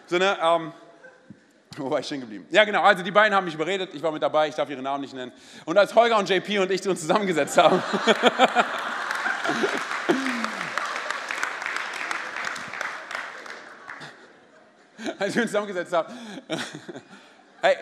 So, 0.07 0.19
ne, 0.19 0.39
ähm, 0.41 0.73
wo 1.77 1.91
war 1.91 1.99
ich 1.99 2.07
stehen 2.07 2.21
geblieben? 2.21 2.47
Ja, 2.49 2.63
genau. 2.63 2.83
Also 2.83 3.03
die 3.03 3.11
beiden 3.11 3.35
haben 3.35 3.45
mich 3.45 3.55
überredet. 3.55 3.93
Ich 3.93 4.01
war 4.01 4.13
mit 4.13 4.23
dabei. 4.23 4.47
Ich 4.47 4.55
darf 4.55 4.71
ihre 4.71 4.81
Namen 4.81 5.01
nicht 5.01 5.13
nennen. 5.13 5.33
Und 5.65 5.77
als 5.77 5.93
Holger 5.97 6.17
und 6.17 6.29
JP 6.29 6.61
und 6.61 6.71
ich 6.71 6.89
uns 6.89 7.01
zusammengesetzt 7.01 7.59
haben. 7.59 7.83
als 15.19 15.35
wir 15.35 15.43
uns 15.43 15.51
zusammengesetzt 15.51 15.93
haben. 15.93 16.15
hey, 17.63 17.79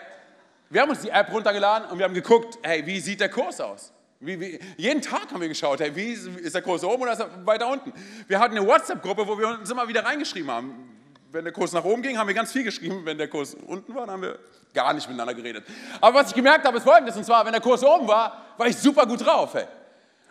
wir 0.71 0.81
haben 0.81 0.89
uns 0.89 1.01
die 1.01 1.09
App 1.09 1.31
runtergeladen 1.31 1.89
und 1.89 1.99
wir 1.99 2.05
haben 2.05 2.15
geguckt, 2.15 2.57
hey, 2.63 2.83
wie 2.87 2.99
sieht 2.99 3.21
der 3.21 3.29
Kurs 3.29 3.61
aus? 3.61 3.93
Wie, 4.21 4.37
wie, 4.37 4.59
jeden 4.75 5.01
Tag 5.01 5.31
haben 5.31 5.39
wir 5.39 5.47
geschaut, 5.47 5.79
hey, 5.79 5.95
wie 5.95 6.11
ist 6.11 6.53
der 6.53 6.61
Kurs 6.61 6.83
oben 6.83 7.03
oder 7.03 7.13
ist 7.13 7.19
er 7.19 7.45
weiter 7.45 7.67
unten? 7.67 7.93
Wir 8.27 8.37
hatten 8.37 8.57
eine 8.57 8.67
WhatsApp-Gruppe, 8.67 9.25
wo 9.25 9.37
wir 9.39 9.47
uns 9.47 9.69
immer 9.69 9.87
wieder 9.87 10.03
reingeschrieben 10.03 10.51
haben. 10.51 10.97
Wenn 11.31 11.45
der 11.45 11.53
Kurs 11.53 11.71
nach 11.71 11.85
oben 11.85 12.01
ging, 12.01 12.17
haben 12.17 12.27
wir 12.27 12.33
ganz 12.33 12.51
viel 12.51 12.63
geschrieben. 12.63 13.05
Wenn 13.05 13.17
der 13.17 13.29
Kurs 13.29 13.53
unten 13.53 13.95
war, 13.95 14.01
dann 14.01 14.15
haben 14.15 14.21
wir 14.23 14.39
gar 14.73 14.93
nicht 14.93 15.07
miteinander 15.07 15.33
geredet. 15.33 15.63
Aber 16.01 16.19
was 16.19 16.29
ich 16.29 16.35
gemerkt 16.35 16.65
habe, 16.65 16.77
ist 16.77 16.83
folgendes: 16.83 17.15
Und 17.15 17.23
zwar, 17.23 17.45
wenn 17.45 17.53
der 17.53 17.61
Kurs 17.61 17.81
oben 17.83 18.07
war, 18.07 18.45
war 18.57 18.67
ich 18.67 18.75
super 18.75 19.05
gut 19.05 19.25
drauf. 19.25 19.53
Hey. 19.53 19.67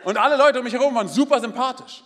Und 0.04 0.18
alle 0.18 0.36
Leute 0.36 0.58
um 0.58 0.64
mich 0.64 0.74
herum 0.74 0.94
waren 0.94 1.08
super 1.08 1.40
sympathisch. 1.40 2.04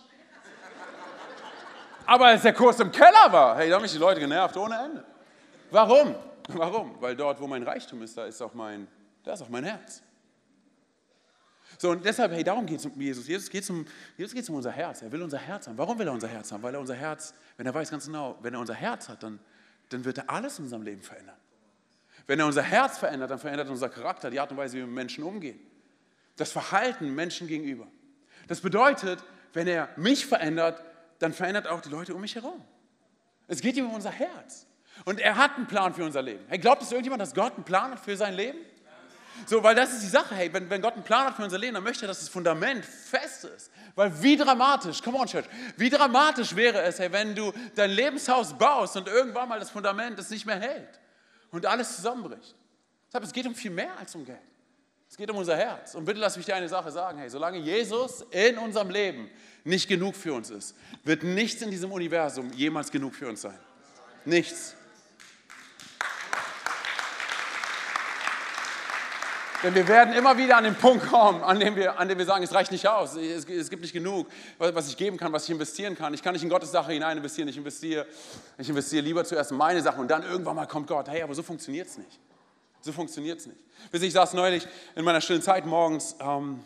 Aber 2.05 2.27
als 2.27 2.43
der 2.43 2.53
Kurs 2.53 2.79
im 2.79 2.91
Keller 2.91 3.31
war, 3.31 3.57
hey, 3.57 3.69
da 3.69 3.75
haben 3.75 3.81
mich 3.81 3.91
die 3.91 3.97
Leute 3.97 4.19
genervt 4.19 4.55
ohne 4.55 4.75
Ende. 4.75 5.03
Warum? 5.71 6.15
Warum? 6.49 6.95
Weil 7.01 7.15
dort, 7.15 7.41
wo 7.41 7.47
mein 7.47 7.63
Reichtum 7.63 8.01
ist, 8.03 8.17
da 8.17 8.25
ist 8.25 8.41
auch 8.41 8.53
mein, 8.53 8.87
da 9.23 9.33
ist 9.33 9.41
auch 9.41 9.49
mein 9.49 9.63
Herz. 9.63 10.01
So, 11.83 11.91
und 11.91 12.05
deshalb, 12.05 12.31
hey, 12.31 12.45
darum 12.45 12.65
geht 12.65 12.79
es 12.79 12.85
um 12.85 12.93
Jesus. 12.97 13.27
Jesus 13.27 13.49
geht 13.49 13.69
um, 13.69 13.85
Jesus 14.17 14.47
um 14.47 14.55
unser 14.55 14.71
Herz. 14.71 15.01
Er 15.01 15.11
will 15.11 15.21
unser 15.21 15.37
Herz 15.37 15.67
haben. 15.67 15.77
Warum 15.77 15.99
will 15.99 16.07
er 16.07 16.13
unser 16.13 16.29
Herz 16.29 16.49
haben? 16.49 16.63
Weil 16.63 16.73
er 16.73 16.79
unser 16.79 16.95
Herz, 16.95 17.33
wenn 17.57 17.65
er 17.65 17.73
weiß 17.73 17.91
ganz 17.91 18.05
genau, 18.05 18.39
wenn 18.41 18.53
er 18.53 18.61
unser 18.61 18.73
Herz 18.73 19.09
hat, 19.09 19.21
dann, 19.21 19.37
dann 19.89 20.05
wird 20.05 20.19
er 20.19 20.29
alles 20.29 20.59
in 20.59 20.63
unserem 20.63 20.83
Leben 20.83 21.01
verändern. 21.01 21.35
Wenn 22.25 22.39
er 22.39 22.45
unser 22.45 22.61
Herz 22.61 22.99
verändert, 22.99 23.31
dann 23.31 23.39
verändert 23.39 23.67
er 23.67 23.71
unser 23.71 23.89
Charakter, 23.89 24.29
die 24.29 24.39
Art 24.39 24.49
und 24.49 24.55
Weise, 24.55 24.75
wie 24.75 24.79
wir 24.79 24.85
mit 24.85 24.95
Menschen 24.95 25.25
umgehen. 25.25 25.59
Das 26.37 26.53
Verhalten 26.53 27.13
Menschen 27.13 27.49
gegenüber. 27.49 27.85
Das 28.47 28.61
bedeutet, 28.61 29.21
wenn 29.51 29.67
er 29.67 29.89
mich 29.97 30.25
verändert, 30.25 30.81
dann 31.19 31.33
verändert 31.33 31.67
auch 31.67 31.81
die 31.81 31.89
Leute 31.89 32.15
um 32.15 32.21
mich 32.21 32.35
herum. 32.35 32.63
Es 33.49 33.59
geht 33.59 33.75
ihm 33.75 33.87
um 33.87 33.95
unser 33.95 34.11
Herz. 34.11 34.67
Und 35.03 35.19
er 35.19 35.35
hat 35.35 35.57
einen 35.57 35.67
Plan 35.67 35.93
für 35.93 36.05
unser 36.05 36.21
Leben. 36.21 36.45
Hey, 36.47 36.59
glaubt 36.59 36.81
es 36.81 36.93
irgendjemand, 36.93 37.21
dass 37.21 37.33
Gott 37.33 37.55
einen 37.55 37.65
Plan 37.65 37.91
hat 37.91 37.99
für 37.99 38.15
sein 38.15 38.35
Leben? 38.35 38.59
So, 39.45 39.63
weil 39.63 39.75
das 39.75 39.93
ist 39.93 40.03
die 40.03 40.07
Sache, 40.07 40.35
hey, 40.35 40.51
wenn, 40.53 40.69
wenn 40.69 40.81
Gott 40.81 40.93
einen 40.93 41.03
Plan 41.03 41.27
hat 41.27 41.35
für 41.35 41.43
unser 41.43 41.57
Leben, 41.57 41.73
dann 41.73 41.83
möchte 41.83 42.05
er, 42.05 42.07
dass 42.07 42.19
das 42.19 42.29
Fundament 42.29 42.85
fest 42.85 43.45
ist. 43.45 43.71
Weil 43.95 44.21
wie 44.21 44.37
dramatisch, 44.37 45.01
come 45.01 45.17
on 45.17 45.27
Church, 45.27 45.45
wie 45.77 45.89
dramatisch 45.89 46.55
wäre 46.55 46.81
es, 46.81 46.99
hey, 46.99 47.11
wenn 47.11 47.35
du 47.35 47.51
dein 47.75 47.91
Lebenshaus 47.91 48.57
baust 48.57 48.95
und 48.95 49.07
irgendwann 49.07 49.49
mal 49.49 49.59
das 49.59 49.69
Fundament 49.69 50.17
es 50.19 50.29
nicht 50.29 50.45
mehr 50.45 50.59
hält 50.59 50.99
und 51.51 51.65
alles 51.65 51.95
zusammenbricht. 51.95 52.55
Deshalb, 53.07 53.23
es 53.25 53.33
geht 53.33 53.45
um 53.45 53.53
viel 53.53 53.71
mehr 53.71 53.97
als 53.99 54.15
um 54.15 54.25
Geld. 54.25 54.39
Es 55.09 55.17
geht 55.17 55.29
um 55.29 55.37
unser 55.37 55.55
Herz. 55.55 55.93
Und 55.93 56.05
bitte 56.05 56.19
lass 56.19 56.35
mich 56.37 56.47
dir 56.47 56.55
eine 56.55 56.67
Sache 56.67 56.89
sagen, 56.91 57.19
hey, 57.19 57.29
solange 57.29 57.59
Jesus 57.59 58.25
in 58.31 58.57
unserem 58.57 58.89
Leben 58.89 59.29
nicht 59.63 59.87
genug 59.87 60.15
für 60.15 60.33
uns 60.33 60.49
ist, 60.49 60.75
wird 61.03 61.21
nichts 61.21 61.61
in 61.61 61.69
diesem 61.69 61.91
Universum 61.91 62.51
jemals 62.53 62.89
genug 62.89 63.13
für 63.13 63.29
uns 63.29 63.41
sein. 63.41 63.59
Nichts. 64.25 64.75
Denn 69.63 69.75
wir 69.75 69.87
werden 69.87 70.13
immer 70.13 70.37
wieder 70.37 70.57
an 70.57 70.65
den 70.65 70.75
Punkt 70.75 71.07
kommen, 71.07 71.41
an 71.41 71.57
dem 71.57 71.77
wir, 71.77 71.97
an 71.97 72.09
dem 72.09 72.17
wir 72.17 72.25
sagen, 72.25 72.43
es 72.43 72.53
reicht 72.53 72.73
nicht 72.73 72.85
aus, 72.85 73.15
es, 73.15 73.45
es, 73.45 73.69
gibt 73.69 73.81
nicht 73.81 73.93
genug, 73.93 74.27
was 74.57 74.89
ich 74.89 74.97
geben 74.97 75.15
kann, 75.15 75.31
was 75.31 75.45
ich 75.45 75.51
investieren 75.51 75.95
kann. 75.95 76.13
Ich 76.13 76.21
kann 76.21 76.33
nicht 76.33 76.43
in 76.43 76.49
Gottes 76.49 76.71
Sache 76.71 76.91
hinein 76.91 77.15
investieren, 77.15 77.47
ich 77.47 77.55
investiere, 77.55 78.05
ich 78.57 78.67
investiere 78.67 79.01
lieber 79.01 79.23
zuerst 79.23 79.51
in 79.51 79.57
meine 79.57 79.81
Sache 79.81 80.01
und 80.01 80.11
dann 80.11 80.23
irgendwann 80.23 80.57
mal 80.57 80.65
kommt 80.65 80.87
Gott. 80.87 81.07
Hey, 81.07 81.21
aber 81.21 81.33
so 81.33 81.43
funktioniert 81.43 81.87
es 81.87 81.97
nicht. 81.97 82.19
So 82.81 82.91
funktioniert 82.91 83.39
es 83.39 83.47
nicht. 83.47 83.57
Ich 83.93 84.11
saß 84.11 84.33
neulich 84.33 84.67
in 84.97 85.05
meiner 85.05 85.21
stillen 85.21 85.41
Zeit 85.41 85.65
morgens 85.65 86.17
ähm, 86.19 86.59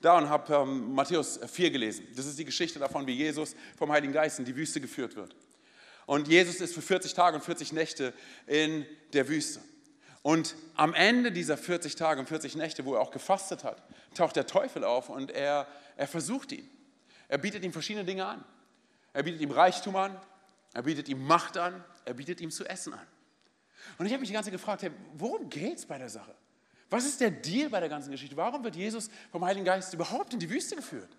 da 0.00 0.18
und 0.18 0.28
habe 0.28 0.52
ähm, 0.52 0.94
Matthäus 0.94 1.38
4 1.46 1.70
gelesen. 1.70 2.08
Das 2.16 2.26
ist 2.26 2.36
die 2.40 2.44
Geschichte 2.44 2.80
davon, 2.80 3.06
wie 3.06 3.12
Jesus 3.12 3.54
vom 3.78 3.92
Heiligen 3.92 4.12
Geist 4.12 4.40
in 4.40 4.44
die 4.44 4.56
Wüste 4.56 4.80
geführt 4.80 5.14
wird. 5.14 5.36
Und 6.06 6.26
Jesus 6.26 6.56
ist 6.56 6.74
für 6.74 6.82
40 6.82 7.14
Tage 7.14 7.36
und 7.36 7.44
40 7.44 7.72
Nächte 7.72 8.12
in 8.48 8.84
der 9.12 9.28
Wüste. 9.28 9.60
Und 10.26 10.56
am 10.74 10.92
Ende 10.92 11.30
dieser 11.30 11.56
40 11.56 11.94
Tage 11.94 12.18
und 12.18 12.26
40 12.26 12.56
Nächte, 12.56 12.84
wo 12.84 12.94
er 12.94 13.00
auch 13.00 13.12
gefastet 13.12 13.62
hat, 13.62 13.80
taucht 14.12 14.34
der 14.34 14.48
Teufel 14.48 14.82
auf 14.82 15.08
und 15.08 15.30
er, 15.30 15.68
er 15.94 16.08
versucht 16.08 16.50
ihn. 16.50 16.68
Er 17.28 17.38
bietet 17.38 17.62
ihm 17.62 17.72
verschiedene 17.72 18.04
Dinge 18.04 18.26
an. 18.26 18.44
Er 19.12 19.22
bietet 19.22 19.40
ihm 19.40 19.52
Reichtum 19.52 19.94
an, 19.94 20.20
er 20.74 20.82
bietet 20.82 21.08
ihm 21.08 21.24
Macht 21.24 21.56
an, 21.56 21.84
er 22.04 22.14
bietet 22.14 22.40
ihm 22.40 22.50
zu 22.50 22.64
essen 22.64 22.94
an. 22.94 23.06
Und 23.98 24.06
ich 24.06 24.12
habe 24.12 24.18
mich 24.18 24.28
die 24.28 24.32
ganze 24.32 24.50
Zeit 24.50 24.58
gefragt, 24.58 24.82
hey, 24.82 24.90
worum 25.14 25.48
geht 25.48 25.78
es 25.78 25.86
bei 25.86 25.96
der 25.96 26.08
Sache? 26.08 26.34
Was 26.90 27.04
ist 27.06 27.20
der 27.20 27.30
Deal 27.30 27.70
bei 27.70 27.78
der 27.78 27.88
ganzen 27.88 28.10
Geschichte? 28.10 28.36
Warum 28.36 28.64
wird 28.64 28.74
Jesus 28.74 29.10
vom 29.30 29.44
Heiligen 29.44 29.64
Geist 29.64 29.94
überhaupt 29.94 30.34
in 30.34 30.40
die 30.40 30.50
Wüste 30.50 30.74
geführt? 30.74 31.16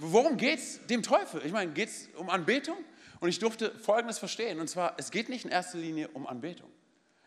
Worum 0.00 0.36
geht 0.36 0.58
es 0.58 0.84
dem 0.88 1.04
Teufel? 1.04 1.46
Ich 1.46 1.52
meine, 1.52 1.70
geht 1.70 1.90
es 1.90 2.08
um 2.16 2.28
Anbetung? 2.28 2.78
Und 3.20 3.28
ich 3.28 3.38
durfte 3.38 3.70
Folgendes 3.78 4.18
verstehen, 4.18 4.58
und 4.58 4.66
zwar, 4.66 4.96
es 4.98 5.12
geht 5.12 5.28
nicht 5.28 5.44
in 5.44 5.52
erster 5.52 5.78
Linie 5.78 6.08
um 6.08 6.26
Anbetung. 6.26 6.72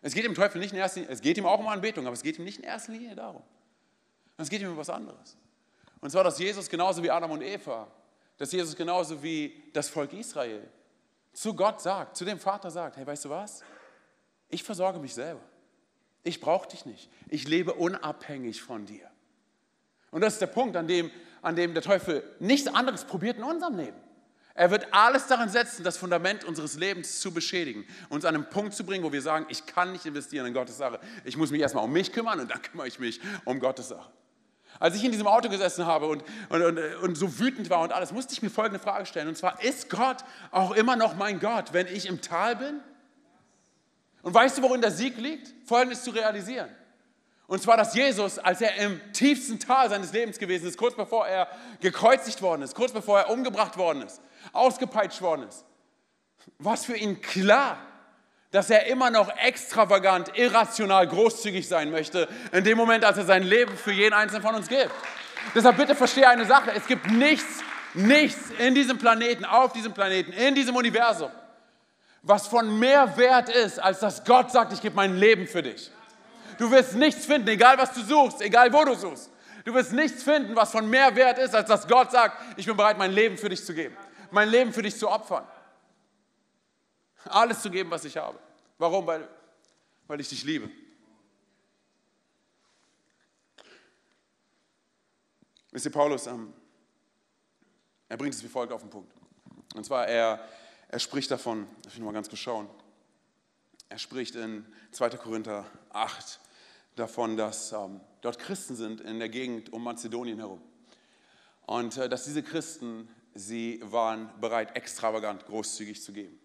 Es 0.03 0.13
geht 0.13 0.25
dem 0.25 0.35
Teufel 0.35 0.59
nicht 0.59 0.73
in 0.73 0.79
erster 0.79 0.99
Linie, 0.99 1.13
es 1.13 1.21
geht 1.21 1.37
ihm 1.37 1.45
auch 1.45 1.59
um 1.59 1.67
Anbetung, 1.67 2.05
aber 2.05 2.13
es 2.13 2.21
geht 2.21 2.37
ihm 2.37 2.43
nicht 2.43 2.59
in 2.59 2.65
erster 2.65 2.91
Linie 2.91 3.15
darum. 3.15 3.41
Es 4.37 4.49
geht 4.49 4.61
ihm 4.61 4.69
um 4.69 4.77
was 4.77 4.89
anderes. 4.89 5.37
Und 6.01 6.09
zwar, 6.09 6.25
dass 6.25 6.37
Jesus 6.37 6.69
genauso 6.69 7.01
wie 7.01 7.09
Adam 7.09 7.31
und 7.31 7.41
Eva, 7.41 7.87
dass 8.37 8.51
Jesus 8.51 8.75
genauso 8.75 9.23
wie 9.23 9.63
das 9.71 9.87
Volk 9.87 10.11
Israel 10.11 10.67
zu 11.31 11.55
Gott 11.55 11.81
sagt, 11.81 12.17
zu 12.17 12.25
dem 12.25 12.37
Vater 12.37 12.69
sagt, 12.69 12.97
hey, 12.97 13.07
weißt 13.07 13.25
du 13.25 13.29
was? 13.29 13.63
Ich 14.49 14.61
versorge 14.61 14.99
mich 14.99 15.13
selber. 15.13 15.41
Ich 16.23 16.41
brauche 16.41 16.67
dich 16.67 16.85
nicht. 16.85 17.09
Ich 17.29 17.47
lebe 17.47 17.73
unabhängig 17.73 18.61
von 18.61 18.85
dir. 18.85 19.09
Und 20.11 20.21
das 20.21 20.33
ist 20.33 20.41
der 20.41 20.47
Punkt, 20.47 20.75
an 20.75 20.87
dem, 20.87 21.11
an 21.41 21.55
dem 21.55 21.73
der 21.73 21.81
Teufel 21.81 22.23
nichts 22.39 22.67
anderes 22.67 23.05
probiert 23.05 23.37
in 23.37 23.43
unserem 23.43 23.77
Leben. 23.77 23.97
Er 24.55 24.69
wird 24.69 24.93
alles 24.93 25.25
daran 25.25 25.49
setzen, 25.49 25.83
das 25.83 25.97
Fundament 25.97 26.43
unseres 26.43 26.75
Lebens 26.75 27.19
zu 27.19 27.33
beschädigen, 27.33 27.85
uns 28.09 28.23
an 28.23 28.35
einen 28.35 28.49
Punkt 28.49 28.75
zu 28.75 28.85
bringen, 28.85 29.03
wo 29.03 29.11
wir 29.11 29.21
sagen, 29.21 29.47
ich 29.49 29.65
kann 29.65 29.91
nicht 29.91 30.05
investieren 30.05 30.45
in 30.45 30.53
Gottes 30.53 30.77
Sache. 30.77 30.99
Ich 31.23 31.37
muss 31.37 31.49
mich 31.49 31.61
erstmal 31.61 31.83
um 31.83 31.91
mich 31.91 32.11
kümmern 32.11 32.39
und 32.39 32.51
dann 32.51 32.61
kümmere 32.61 32.87
ich 32.87 32.99
mich 32.99 33.19
um 33.45 33.59
Gottes 33.59 33.89
Sache. 33.89 34.11
Als 34.79 34.95
ich 34.95 35.03
in 35.03 35.11
diesem 35.11 35.27
Auto 35.27 35.49
gesessen 35.49 35.85
habe 35.85 36.07
und, 36.07 36.23
und, 36.49 36.61
und, 36.61 36.95
und 37.01 37.15
so 37.15 37.39
wütend 37.39 37.69
war 37.69 37.81
und 37.81 37.91
alles, 37.91 38.11
musste 38.11 38.33
ich 38.33 38.41
mir 38.41 38.49
folgende 38.49 38.79
Frage 38.79 39.05
stellen. 39.05 39.27
Und 39.27 39.37
zwar, 39.37 39.61
ist 39.63 39.89
Gott 39.89 40.17
auch 40.51 40.71
immer 40.71 40.95
noch 40.95 41.15
mein 41.15 41.39
Gott, 41.39 41.73
wenn 41.73 41.87
ich 41.87 42.07
im 42.07 42.21
Tal 42.21 42.55
bin? 42.55 42.79
Und 44.21 44.33
weißt 44.33 44.57
du, 44.57 44.61
worin 44.61 44.81
der 44.81 44.91
Sieg 44.91 45.17
liegt? 45.17 45.53
Folgendes 45.67 46.03
zu 46.03 46.11
realisieren. 46.11 46.69
Und 47.47 47.61
zwar, 47.61 47.77
dass 47.77 47.93
Jesus, 47.93 48.39
als 48.39 48.61
er 48.61 48.75
im 48.77 48.99
tiefsten 49.11 49.59
Tal 49.59 49.89
seines 49.89 50.13
Lebens 50.13 50.39
gewesen 50.39 50.67
ist, 50.67 50.77
kurz 50.77 50.95
bevor 50.95 51.27
er 51.27 51.47
gekreuzigt 51.81 52.41
worden 52.41 52.61
ist, 52.61 52.73
kurz 52.73 52.91
bevor 52.91 53.19
er 53.19 53.29
umgebracht 53.29 53.77
worden 53.77 54.01
ist, 54.01 54.21
ausgepeitscht 54.51 55.21
worden 55.21 55.47
ist, 55.47 55.65
war 56.59 56.77
für 56.77 56.97
ihn 56.97 57.21
klar, 57.21 57.77
dass 58.51 58.69
er 58.69 58.85
immer 58.85 59.09
noch 59.09 59.35
extravagant, 59.37 60.37
irrational, 60.37 61.07
großzügig 61.07 61.67
sein 61.67 61.89
möchte, 61.89 62.27
in 62.51 62.63
dem 62.63 62.77
Moment, 62.77 63.03
als 63.03 63.17
er 63.17 63.25
sein 63.25 63.43
Leben 63.43 63.75
für 63.75 63.91
jeden 63.91 64.13
Einzelnen 64.13 64.43
von 64.43 64.53
uns 64.53 64.67
gibt. 64.67 64.91
Deshalb 65.55 65.77
bitte 65.77 65.95
verstehe 65.95 66.27
eine 66.29 66.45
Sache, 66.45 66.71
es 66.71 66.85
gibt 66.85 67.09
nichts, 67.11 67.63
nichts 67.95 68.51
in 68.59 68.75
diesem 68.75 68.99
Planeten, 68.99 69.43
auf 69.43 69.73
diesem 69.73 69.93
Planeten, 69.93 70.31
in 70.33 70.53
diesem 70.53 70.75
Universum, 70.75 71.31
was 72.21 72.47
von 72.47 72.77
mehr 72.79 73.17
Wert 73.17 73.49
ist, 73.49 73.79
als 73.79 73.99
dass 73.99 74.23
Gott 74.23 74.51
sagt, 74.51 74.71
ich 74.71 74.81
gebe 74.81 74.95
mein 74.95 75.17
Leben 75.17 75.47
für 75.47 75.63
dich. 75.63 75.89
Du 76.59 76.69
wirst 76.69 76.93
nichts 76.93 77.25
finden, 77.25 77.47
egal 77.47 77.77
was 77.79 77.93
du 77.93 78.01
suchst, 78.01 78.41
egal 78.41 78.71
wo 78.71 78.85
du 78.85 78.93
suchst. 78.93 79.31
Du 79.65 79.73
wirst 79.73 79.93
nichts 79.93 80.23
finden, 80.23 80.55
was 80.55 80.71
von 80.71 80.89
mehr 80.89 81.15
Wert 81.15 81.39
ist, 81.39 81.55
als 81.55 81.69
dass 81.69 81.87
Gott 81.87 82.11
sagt, 82.11 82.37
ich 82.57 82.65
bin 82.65 82.77
bereit, 82.77 82.97
mein 82.97 83.11
Leben 83.11 83.37
für 83.37 83.49
dich 83.49 83.65
zu 83.65 83.73
geben. 83.73 83.97
Mein 84.33 84.49
Leben 84.49 84.73
für 84.73 84.81
dich 84.81 84.97
zu 84.97 85.07
opfern. 85.07 85.47
Alles 87.25 87.61
zu 87.61 87.69
geben, 87.69 87.91
was 87.91 88.03
ich 88.03 88.17
habe. 88.17 88.39
Warum? 88.79 89.05
Weil, 89.05 89.29
weil 90.07 90.19
ich 90.19 90.27
dich 90.27 90.43
liebe. 90.43 90.71
Wisst 95.69 95.85
ihr, 95.85 95.91
Paulus, 95.91 96.25
ähm, 96.25 96.51
er 98.09 98.17
bringt 98.17 98.33
es 98.33 98.43
wie 98.43 98.47
folgt 98.47 98.73
auf 98.73 98.81
den 98.81 98.89
Punkt. 98.89 99.13
Und 99.75 99.85
zwar, 99.85 100.07
er, 100.07 100.43
er 100.87 100.99
spricht 100.99 101.29
davon, 101.29 101.67
ich 101.87 101.97
nochmal 101.99 102.15
ganz 102.15 102.27
kurz 102.27 102.41
schauen. 102.41 102.67
Er 103.89 103.99
spricht 103.99 104.33
in 104.33 104.65
2. 104.93 105.11
Korinther 105.11 105.65
8 105.91 106.39
davon, 106.95 107.37
dass 107.37 107.71
ähm, 107.71 108.01
dort 108.21 108.39
Christen 108.39 108.75
sind 108.75 108.99
in 108.99 109.19
der 109.19 109.29
Gegend 109.29 109.71
um 109.71 109.83
Mazedonien 109.83 110.39
herum. 110.39 110.61
Und 111.67 111.97
äh, 111.97 112.09
dass 112.09 112.25
diese 112.25 112.41
Christen, 112.41 113.07
sie 113.33 113.79
waren 113.83 114.29
bereit, 114.39 114.75
extravagant 114.75 115.45
großzügig 115.45 116.01
zu 116.01 116.13
geben. 116.13 116.39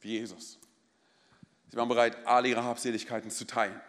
Wie 0.00 0.18
Jesus. 0.18 0.58
Sie 1.70 1.76
waren 1.76 1.88
bereit, 1.88 2.26
alle 2.26 2.48
ihre 2.48 2.62
Habseligkeiten 2.62 3.30
zu 3.30 3.46
teilen. 3.46 3.80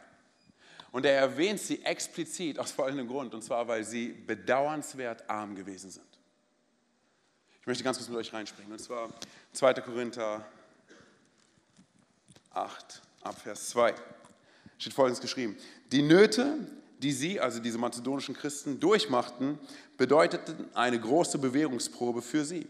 Und 0.91 1.05
er 1.05 1.17
erwähnt 1.17 1.59
sie 1.59 1.83
explizit 1.83 2.57
aus 2.57 2.71
folgendem 2.71 3.07
Grund, 3.07 3.33
und 3.33 3.43
zwar, 3.43 3.67
weil 3.67 3.83
sie 3.83 4.09
bedauernswert 4.09 5.29
arm 5.29 5.53
gewesen 5.55 5.91
sind. 5.91 6.05
Ich 7.59 7.67
möchte 7.67 7.83
ganz 7.83 7.97
kurz 7.97 8.09
mit 8.09 8.17
euch 8.17 8.31
reinspringen, 8.31 8.71
und 8.71 8.79
zwar 8.79 9.09
2. 9.53 9.73
Korinther 9.81 10.45
8, 12.51 13.01
ab 13.23 13.37
Vers 13.41 13.69
2 13.69 13.93
steht 14.77 14.93
folgendes 14.93 15.19
geschrieben. 15.19 15.57
Die 15.91 16.01
Nöte, 16.01 16.59
die 16.99 17.11
sie, 17.11 17.39
also 17.39 17.59
diese 17.59 17.77
mazedonischen 17.77 18.35
Christen, 18.35 18.79
durchmachten, 18.79 19.59
bedeuteten 19.97 20.69
eine 20.73 20.99
große 20.99 21.37
Bewährungsprobe 21.37 22.21
für 22.21 22.45
sie. 22.45 22.67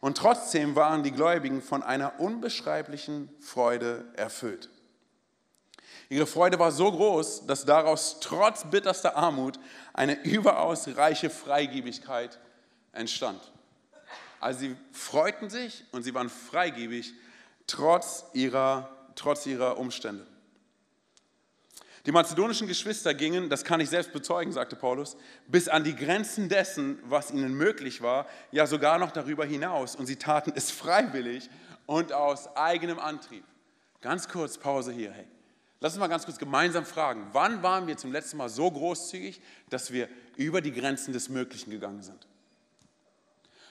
Und 0.00 0.18
trotzdem 0.18 0.76
waren 0.76 1.02
die 1.02 1.12
Gläubigen 1.12 1.62
von 1.62 1.82
einer 1.82 2.20
unbeschreiblichen 2.20 3.30
Freude 3.40 4.04
erfüllt. 4.16 4.68
Ihre 6.10 6.26
Freude 6.26 6.58
war 6.58 6.70
so 6.70 6.92
groß, 6.92 7.46
dass 7.46 7.64
daraus 7.64 8.18
trotz 8.20 8.70
bitterster 8.70 9.16
Armut 9.16 9.58
eine 9.94 10.22
überaus 10.22 10.88
reiche 10.96 11.30
Freigebigkeit 11.30 12.38
entstand. 12.92 13.40
Also 14.40 14.60
sie 14.60 14.76
freuten 14.92 15.48
sich 15.48 15.84
und 15.92 16.02
sie 16.02 16.14
waren 16.14 16.28
freigebig 16.28 17.14
trotz 17.66 18.26
ihrer, 18.34 18.90
trotz 19.14 19.46
ihrer 19.46 19.78
Umstände. 19.78 20.26
Die 22.06 22.12
mazedonischen 22.12 22.68
Geschwister 22.68 23.14
gingen, 23.14 23.48
das 23.48 23.64
kann 23.64 23.80
ich 23.80 23.88
selbst 23.88 24.12
bezeugen, 24.12 24.52
sagte 24.52 24.76
Paulus, 24.76 25.16
bis 25.46 25.68
an 25.68 25.84
die 25.84 25.96
Grenzen 25.96 26.50
dessen, 26.50 26.98
was 27.04 27.30
ihnen 27.30 27.54
möglich 27.54 28.02
war, 28.02 28.26
ja 28.52 28.66
sogar 28.66 28.98
noch 28.98 29.10
darüber 29.10 29.46
hinaus. 29.46 29.96
Und 29.96 30.04
sie 30.06 30.16
taten 30.16 30.52
es 30.54 30.70
freiwillig 30.70 31.48
und 31.86 32.12
aus 32.12 32.54
eigenem 32.56 32.98
Antrieb. 32.98 33.44
Ganz 34.02 34.28
kurz 34.28 34.58
Pause 34.58 34.92
hier. 34.92 35.12
Hey, 35.12 35.26
Lass 35.80 35.92
uns 35.92 36.00
mal 36.00 36.08
ganz 36.08 36.24
kurz 36.24 36.38
gemeinsam 36.38 36.86
fragen, 36.86 37.28
wann 37.32 37.62
waren 37.62 37.86
wir 37.86 37.98
zum 37.98 38.10
letzten 38.10 38.38
Mal 38.38 38.48
so 38.48 38.70
großzügig, 38.70 39.42
dass 39.68 39.92
wir 39.92 40.08
über 40.36 40.62
die 40.62 40.72
Grenzen 40.72 41.12
des 41.12 41.28
Möglichen 41.28 41.70
gegangen 41.70 42.02
sind? 42.02 42.26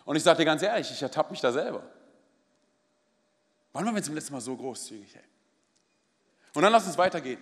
Und 0.06 0.15
ich 0.15 0.22
sage 0.22 0.39
dir 0.39 0.46
ganz 0.46 0.62
ehrlich, 0.62 0.91
ich 0.91 1.02
ertappe 1.02 1.32
mich 1.32 1.41
da 1.41 1.52
selber. 1.52 1.82
Wann 3.72 3.86
waren 3.86 3.96
wir 3.96 4.04
zum 4.04 4.13
letzten 4.13 4.34
Mal 4.34 4.41
so 4.41 4.56
großzügig? 4.56 5.15
Hey? 5.15 5.24
Und 6.54 6.62
dann 6.62 6.72
lass 6.72 6.86
uns 6.86 7.00
weitergehen 7.00 7.41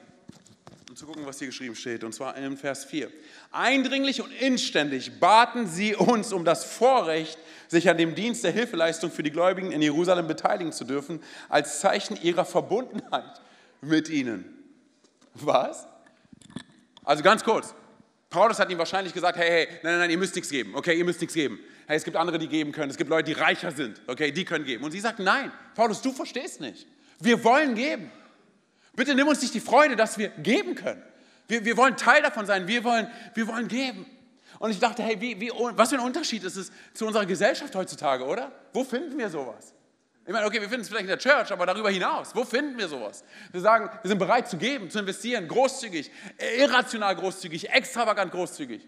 und 0.92 0.98
zu 0.98 1.06
gucken, 1.06 1.26
was 1.26 1.40
hier 1.40 1.48
geschrieben 1.48 1.74
steht. 1.74 2.04
Und 2.04 2.14
zwar 2.14 2.36
in 2.36 2.58
Vers 2.58 2.84
4. 2.84 3.10
Eindringlich 3.54 4.22
und 4.22 4.30
inständig 4.34 5.22
baten 5.22 5.66
sie 5.66 5.96
uns 5.96 6.34
um 6.34 6.44
das 6.44 6.66
Vorrecht, 6.66 7.40
sich 7.70 7.90
an 7.90 7.96
dem 7.96 8.14
Dienst 8.14 8.44
der 8.44 8.52
Hilfeleistung 8.52 9.10
für 9.10 9.24
die 9.24 9.32
Gläubigen 9.32 9.72
in 9.72 9.82
Jerusalem 9.82 10.28
beteiligen 10.28 10.74
zu 10.74 10.84
dürfen, 10.84 11.24
als 11.48 11.80
Zeichen 11.80 12.22
ihrer 12.22 12.44
Verbundenheit 12.44 13.40
mit 13.80 14.10
ihnen. 14.10 14.44
Was? 15.34 15.88
Also 17.06 17.24
ganz 17.24 17.46
kurz. 17.46 17.74
Paulus 18.30 18.60
hat 18.60 18.70
ihm 18.70 18.78
wahrscheinlich 18.78 19.14
gesagt, 19.14 19.38
hey, 19.38 19.50
hey, 19.50 19.68
nein, 19.84 19.94
nein, 19.94 20.00
nein, 20.00 20.10
ihr 20.10 20.18
müsst 20.18 20.36
nichts 20.36 20.50
geben. 20.50 20.76
Okay, 20.76 20.98
ihr 20.98 21.06
müsst 21.06 21.22
nichts 21.22 21.34
geben. 21.34 21.58
Hey, 21.88 21.96
es 21.96 22.04
gibt 22.04 22.18
andere, 22.18 22.38
die 22.38 22.50
geben 22.50 22.74
können. 22.74 22.92
Es 22.92 22.98
gibt 22.98 23.10
Leute, 23.10 23.34
die 23.34 23.40
reicher 23.40 23.72
sind. 23.72 24.02
Okay, 24.08 24.34
die 24.34 24.44
können 24.44 24.66
geben. 24.66 24.84
Und 24.84 24.92
sie 24.92 25.00
sagt, 25.00 25.20
nein, 25.20 25.54
Paulus, 25.74 26.02
du 26.02 26.12
verstehst 26.12 26.60
nicht. 26.60 26.86
Wir 27.22 27.42
wollen 27.46 27.76
geben. 27.76 28.12
Bitte 28.94 29.16
nimm 29.16 29.28
uns 29.28 29.42
nicht 29.42 29.54
die 29.54 29.62
Freude, 29.62 29.96
dass 29.96 30.18
wir 30.18 30.30
geben 30.30 30.76
können. 30.76 31.02
Wir, 31.48 31.66
wir 31.66 31.78
wollen 31.78 31.98
Teil 31.98 32.22
davon 32.22 32.46
sein. 32.46 32.68
Wir 32.68 32.84
wollen, 32.84 33.08
wir 33.34 33.48
wollen 33.48 33.68
geben. 33.68 34.06
Und 34.60 34.72
ich 34.72 34.80
dachte, 34.80 35.02
hey, 35.02 35.20
wie, 35.20 35.40
wie, 35.40 35.52
was 35.52 35.90
für 35.90 35.96
ein 35.96 36.06
Unterschied 36.06 36.44
ist 36.44 36.56
es 36.56 36.72
zu 36.94 37.08
unserer 37.08 37.26
Gesellschaft 37.26 37.74
heutzutage, 37.76 38.26
oder? 38.26 38.52
Wo 38.74 38.84
finden 38.84 39.18
wir 39.18 39.30
sowas? 39.30 39.74
Ich 40.26 40.32
meine, 40.32 40.46
okay, 40.46 40.62
wir 40.62 40.70
finden 40.70 40.82
es 40.82 40.88
vielleicht 40.88 41.06
in 41.06 41.08
der 41.08 41.18
Church, 41.18 41.52
aber 41.52 41.66
darüber 41.66 41.90
hinaus, 41.90 42.36
wo 42.36 42.46
finden 42.46 42.78
wir 42.78 42.88
sowas? 42.88 43.24
Wir 43.52 43.60
sagen, 43.60 43.90
wir 44.02 44.08
sind 44.08 44.20
bereit 44.20 44.48
zu 44.48 44.58
geben, 44.58 44.90
zu 44.92 45.00
investieren, 45.00 45.48
großzügig, 45.48 46.12
irrational 46.60 47.16
großzügig, 47.16 47.70
extravagant 47.72 48.32
großzügig. 48.32 48.88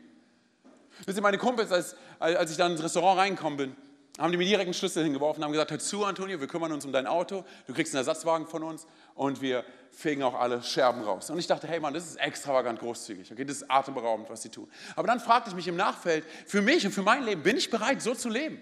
Wisst 1.05 1.17
ihr, 1.17 1.23
meine 1.23 1.39
Kumpels, 1.39 1.71
als, 1.71 1.95
als 2.19 2.51
ich 2.51 2.57
dann 2.57 2.73
ins 2.73 2.83
Restaurant 2.83 3.19
reingekommen 3.19 3.57
bin, 3.57 3.75
haben 4.19 4.31
die 4.31 4.37
mir 4.37 4.45
direkt 4.45 4.67
einen 4.67 4.75
Schlüssel 4.75 5.03
hingeworfen 5.03 5.41
und 5.41 5.45
haben 5.45 5.51
gesagt, 5.53 5.71
hör 5.71 5.79
zu, 5.79 6.05
Antonio, 6.05 6.39
wir 6.39 6.47
kümmern 6.47 6.71
uns 6.71 6.85
um 6.85 6.91
dein 6.91 7.07
Auto, 7.07 7.43
du 7.65 7.73
kriegst 7.73 7.93
einen 7.93 7.99
Ersatzwagen 7.99 8.45
von 8.45 8.63
uns 8.63 8.85
und 9.15 9.41
wir 9.41 9.65
fegen 9.89 10.21
auch 10.21 10.35
alle 10.35 10.61
Scherben 10.61 11.01
raus. 11.01 11.31
Und 11.31 11.39
ich 11.39 11.47
dachte, 11.47 11.67
hey 11.67 11.79
Mann, 11.79 11.95
das 11.95 12.05
ist 12.05 12.17
extravagant 12.17 12.79
großzügig, 12.79 13.31
okay, 13.31 13.43
das 13.43 13.57
ist 13.57 13.71
atemberaubend, 13.71 14.29
was 14.29 14.43
sie 14.43 14.49
tun. 14.49 14.69
Aber 14.95 15.07
dann 15.07 15.19
fragte 15.19 15.49
ich 15.49 15.55
mich 15.55 15.67
im 15.67 15.75
Nachfeld, 15.75 16.25
für 16.45 16.61
mich 16.61 16.85
und 16.85 16.91
für 16.91 17.01
mein 17.01 17.23
Leben, 17.23 17.41
bin 17.41 17.57
ich 17.57 17.71
bereit, 17.71 18.03
so 18.03 18.13
zu 18.13 18.29
leben? 18.29 18.61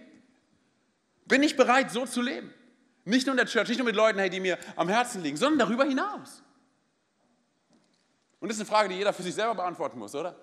Bin 1.25 1.43
ich 1.43 1.57
bereit, 1.57 1.91
so 1.91 2.05
zu 2.05 2.21
leben? 2.21 2.53
Nicht 3.03 3.25
nur 3.27 3.33
in 3.33 3.37
der 3.37 3.45
Church, 3.45 3.67
nicht 3.67 3.77
nur 3.77 3.85
mit 3.85 3.95
Leuten, 3.95 4.19
hey, 4.19 4.29
die 4.29 4.39
mir 4.39 4.57
am 4.77 4.87
Herzen 4.87 5.21
liegen, 5.21 5.35
sondern 5.35 5.59
darüber 5.59 5.83
hinaus. 5.83 6.43
Und 8.39 8.47
das 8.47 8.57
ist 8.57 8.61
eine 8.61 8.69
Frage, 8.69 8.89
die 8.89 8.95
jeder 8.95 9.11
für 9.11 9.23
sich 9.23 9.35
selber 9.35 9.55
beantworten 9.55 9.99
muss, 9.99 10.15
oder? 10.15 10.35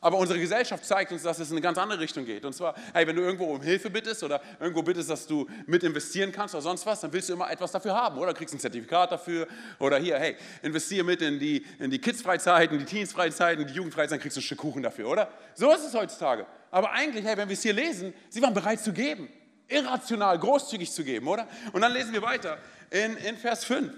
Aber 0.00 0.18
unsere 0.18 0.38
Gesellschaft 0.38 0.84
zeigt 0.84 1.12
uns, 1.12 1.22
dass 1.22 1.38
es 1.38 1.48
in 1.50 1.54
eine 1.54 1.60
ganz 1.62 1.78
andere 1.78 2.00
Richtung 2.00 2.24
geht. 2.24 2.44
Und 2.44 2.52
zwar, 2.52 2.74
hey, 2.92 3.06
wenn 3.06 3.16
du 3.16 3.22
irgendwo 3.22 3.44
um 3.46 3.62
Hilfe 3.62 3.90
bittest 3.90 4.22
oder 4.22 4.40
irgendwo 4.60 4.82
bittest, 4.82 5.10
dass 5.10 5.26
du 5.26 5.46
mit 5.66 5.82
investieren 5.82 6.32
kannst 6.32 6.54
oder 6.54 6.62
sonst 6.62 6.84
was, 6.86 7.00
dann 7.00 7.12
willst 7.12 7.28
du 7.28 7.32
immer 7.32 7.50
etwas 7.50 7.72
dafür 7.72 7.94
haben, 7.94 8.18
oder? 8.18 8.32
Du 8.32 8.38
kriegst 8.38 8.54
ein 8.54 8.60
Zertifikat 8.60 9.12
dafür 9.12 9.46
oder 9.78 9.98
hier, 9.98 10.18
hey, 10.18 10.36
investiere 10.62 11.04
mit 11.04 11.22
in 11.22 11.38
die, 11.38 11.64
in 11.78 11.90
die 11.90 12.00
Kids-Freizeiten, 12.00 12.78
die 12.78 12.84
Teens-Freizeiten, 12.84 13.66
die 13.66 13.72
Jugendfreizeiten, 13.74 14.20
kriegst 14.20 14.36
du 14.36 14.40
ein 14.40 14.44
Stück 14.44 14.58
Kuchen 14.58 14.82
dafür, 14.82 15.08
oder? 15.08 15.28
So 15.54 15.72
ist 15.72 15.84
es 15.84 15.94
heutzutage. 15.94 16.46
Aber 16.70 16.90
eigentlich, 16.90 17.24
hey, 17.24 17.36
wenn 17.36 17.48
wir 17.48 17.54
es 17.54 17.62
hier 17.62 17.72
lesen, 17.72 18.12
sie 18.28 18.42
waren 18.42 18.54
bereit 18.54 18.80
zu 18.80 18.92
geben. 18.92 19.28
Irrational, 19.68 20.38
großzügig 20.38 20.92
zu 20.92 21.04
geben, 21.04 21.26
oder? 21.28 21.48
Und 21.72 21.80
dann 21.80 21.92
lesen 21.92 22.12
wir 22.12 22.22
weiter 22.22 22.58
in, 22.90 23.16
in 23.16 23.36
Vers 23.36 23.64
5. 23.64 23.92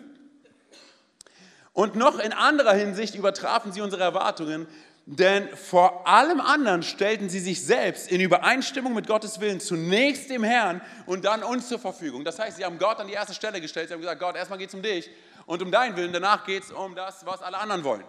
Und 1.72 1.94
noch 1.94 2.18
in 2.18 2.32
anderer 2.32 2.74
Hinsicht 2.74 3.14
übertrafen 3.14 3.72
sie 3.72 3.80
unsere 3.80 4.02
Erwartungen, 4.02 4.66
denn 5.10 5.48
vor 5.56 6.06
allem 6.06 6.38
anderen 6.38 6.82
stellten 6.82 7.30
sie 7.30 7.40
sich 7.40 7.64
selbst 7.64 8.12
in 8.12 8.20
Übereinstimmung 8.20 8.92
mit 8.92 9.06
Gottes 9.06 9.40
Willen 9.40 9.58
zunächst 9.58 10.28
dem 10.28 10.44
Herrn 10.44 10.82
und 11.06 11.24
dann 11.24 11.42
uns 11.42 11.66
zur 11.66 11.78
Verfügung. 11.78 12.26
Das 12.26 12.38
heißt, 12.38 12.58
sie 12.58 12.64
haben 12.66 12.78
Gott 12.78 12.98
an 12.98 13.06
die 13.06 13.14
erste 13.14 13.32
Stelle 13.32 13.58
gestellt. 13.58 13.88
Sie 13.88 13.94
haben 13.94 14.02
gesagt, 14.02 14.20
Gott, 14.20 14.36
erstmal 14.36 14.58
geht 14.58 14.68
es 14.68 14.74
um 14.74 14.82
dich 14.82 15.08
und 15.46 15.62
um 15.62 15.70
deinen 15.70 15.96
Willen, 15.96 16.12
danach 16.12 16.44
geht 16.44 16.64
es 16.64 16.70
um 16.70 16.94
das, 16.94 17.24
was 17.24 17.40
alle 17.40 17.56
anderen 17.56 17.84
wollen. 17.84 18.04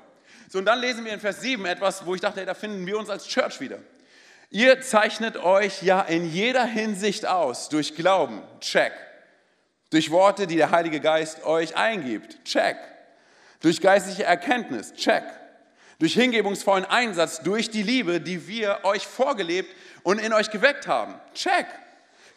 So, 0.49 0.59
und 0.59 0.65
dann 0.65 0.81
lesen 0.81 1.05
wir 1.05 1.13
in 1.13 1.21
Vers 1.21 1.39
7 1.39 1.65
etwas, 1.67 2.05
wo 2.05 2.15
ich 2.15 2.21
dachte, 2.21 2.41
hey, 2.41 2.45
da 2.45 2.53
finden 2.53 2.85
wir 2.85 2.99
uns 2.99 3.09
als 3.09 3.25
Church 3.29 3.61
wieder. 3.61 3.79
Ihr 4.49 4.81
zeichnet 4.81 5.37
euch 5.37 5.81
ja 5.81 6.01
in 6.01 6.29
jeder 6.29 6.65
Hinsicht 6.65 7.25
aus, 7.25 7.69
durch 7.69 7.95
Glauben, 7.95 8.41
check. 8.59 8.91
Durch 9.89 10.11
Worte, 10.11 10.47
die 10.47 10.57
der 10.57 10.71
Heilige 10.71 10.99
Geist 10.99 11.45
euch 11.45 11.77
eingibt, 11.77 12.43
check. 12.43 12.75
Durch 13.61 13.79
geistliche 13.79 14.25
Erkenntnis, 14.25 14.93
check 14.95 15.23
durch 15.99 16.13
hingebungsvollen 16.13 16.85
Einsatz, 16.85 17.41
durch 17.41 17.69
die 17.69 17.83
Liebe, 17.83 18.21
die 18.21 18.47
wir 18.47 18.79
euch 18.83 19.05
vorgelebt 19.05 19.69
und 20.03 20.19
in 20.19 20.33
euch 20.33 20.49
geweckt 20.49 20.87
haben. 20.87 21.15
Check. 21.33 21.67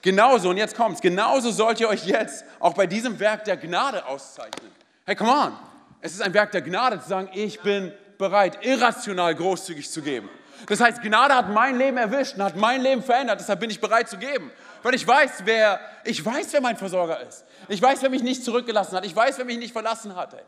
Genauso, 0.03 0.51
und 0.51 0.57
jetzt 0.57 0.77
kommt's, 0.77 1.01
genauso 1.01 1.53
sollt 1.53 1.79
ihr 1.79 1.89
euch 1.89 2.05
jetzt 2.05 2.45
auch 2.59 2.75
bei 2.75 2.89
diesem 2.89 3.21
Werk 3.21 3.45
der 3.45 3.57
Gnade 3.57 4.05
auszeichnen. 4.05 4.73
Hey, 5.07 5.15
come 5.15 5.31
on. 5.31 5.57
Es 6.01 6.13
ist 6.13 6.23
ein 6.23 6.35
Werk 6.35 6.51
der 6.51 6.63
Gnade 6.63 7.01
zu 7.01 7.09
sagen, 7.09 7.31
ich 7.33 7.61
bin 7.61 7.93
bereit, 8.19 8.59
irrational 8.63 9.33
großzügig 9.33 9.89
zu 9.89 10.03
geben. 10.03 10.29
Das 10.67 10.81
heißt, 10.81 11.01
Gnade 11.01 11.35
hat 11.35 11.49
mein 11.49 11.79
Leben 11.79 11.97
erwischt 11.97 12.35
und 12.35 12.43
hat 12.43 12.57
mein 12.57 12.83
Leben 12.83 13.03
verändert, 13.03 13.39
deshalb 13.41 13.61
bin 13.61 13.71
ich 13.71 13.81
bereit 13.81 14.09
zu 14.09 14.17
geben. 14.17 14.51
Weil 14.83 14.95
ich 14.95 15.07
weiß, 15.07 15.43
wer, 15.45 15.79
ich 16.05 16.25
weiß, 16.25 16.53
wer 16.53 16.61
mein 16.61 16.77
Versorger 16.77 17.21
ist. 17.21 17.45
Ich 17.69 17.81
weiß, 17.81 18.03
wer 18.03 18.11
mich 18.11 18.25
nicht 18.25 18.45
zurückgelassen 18.45 18.97
hat. 18.97 19.07
Ich 19.07 19.15
weiß, 19.15 19.39
wer 19.39 19.45
mich 19.45 19.59
nicht 19.59 19.73
verlassen 19.73 20.17
hat. 20.17 20.35
Ey. 20.35 20.41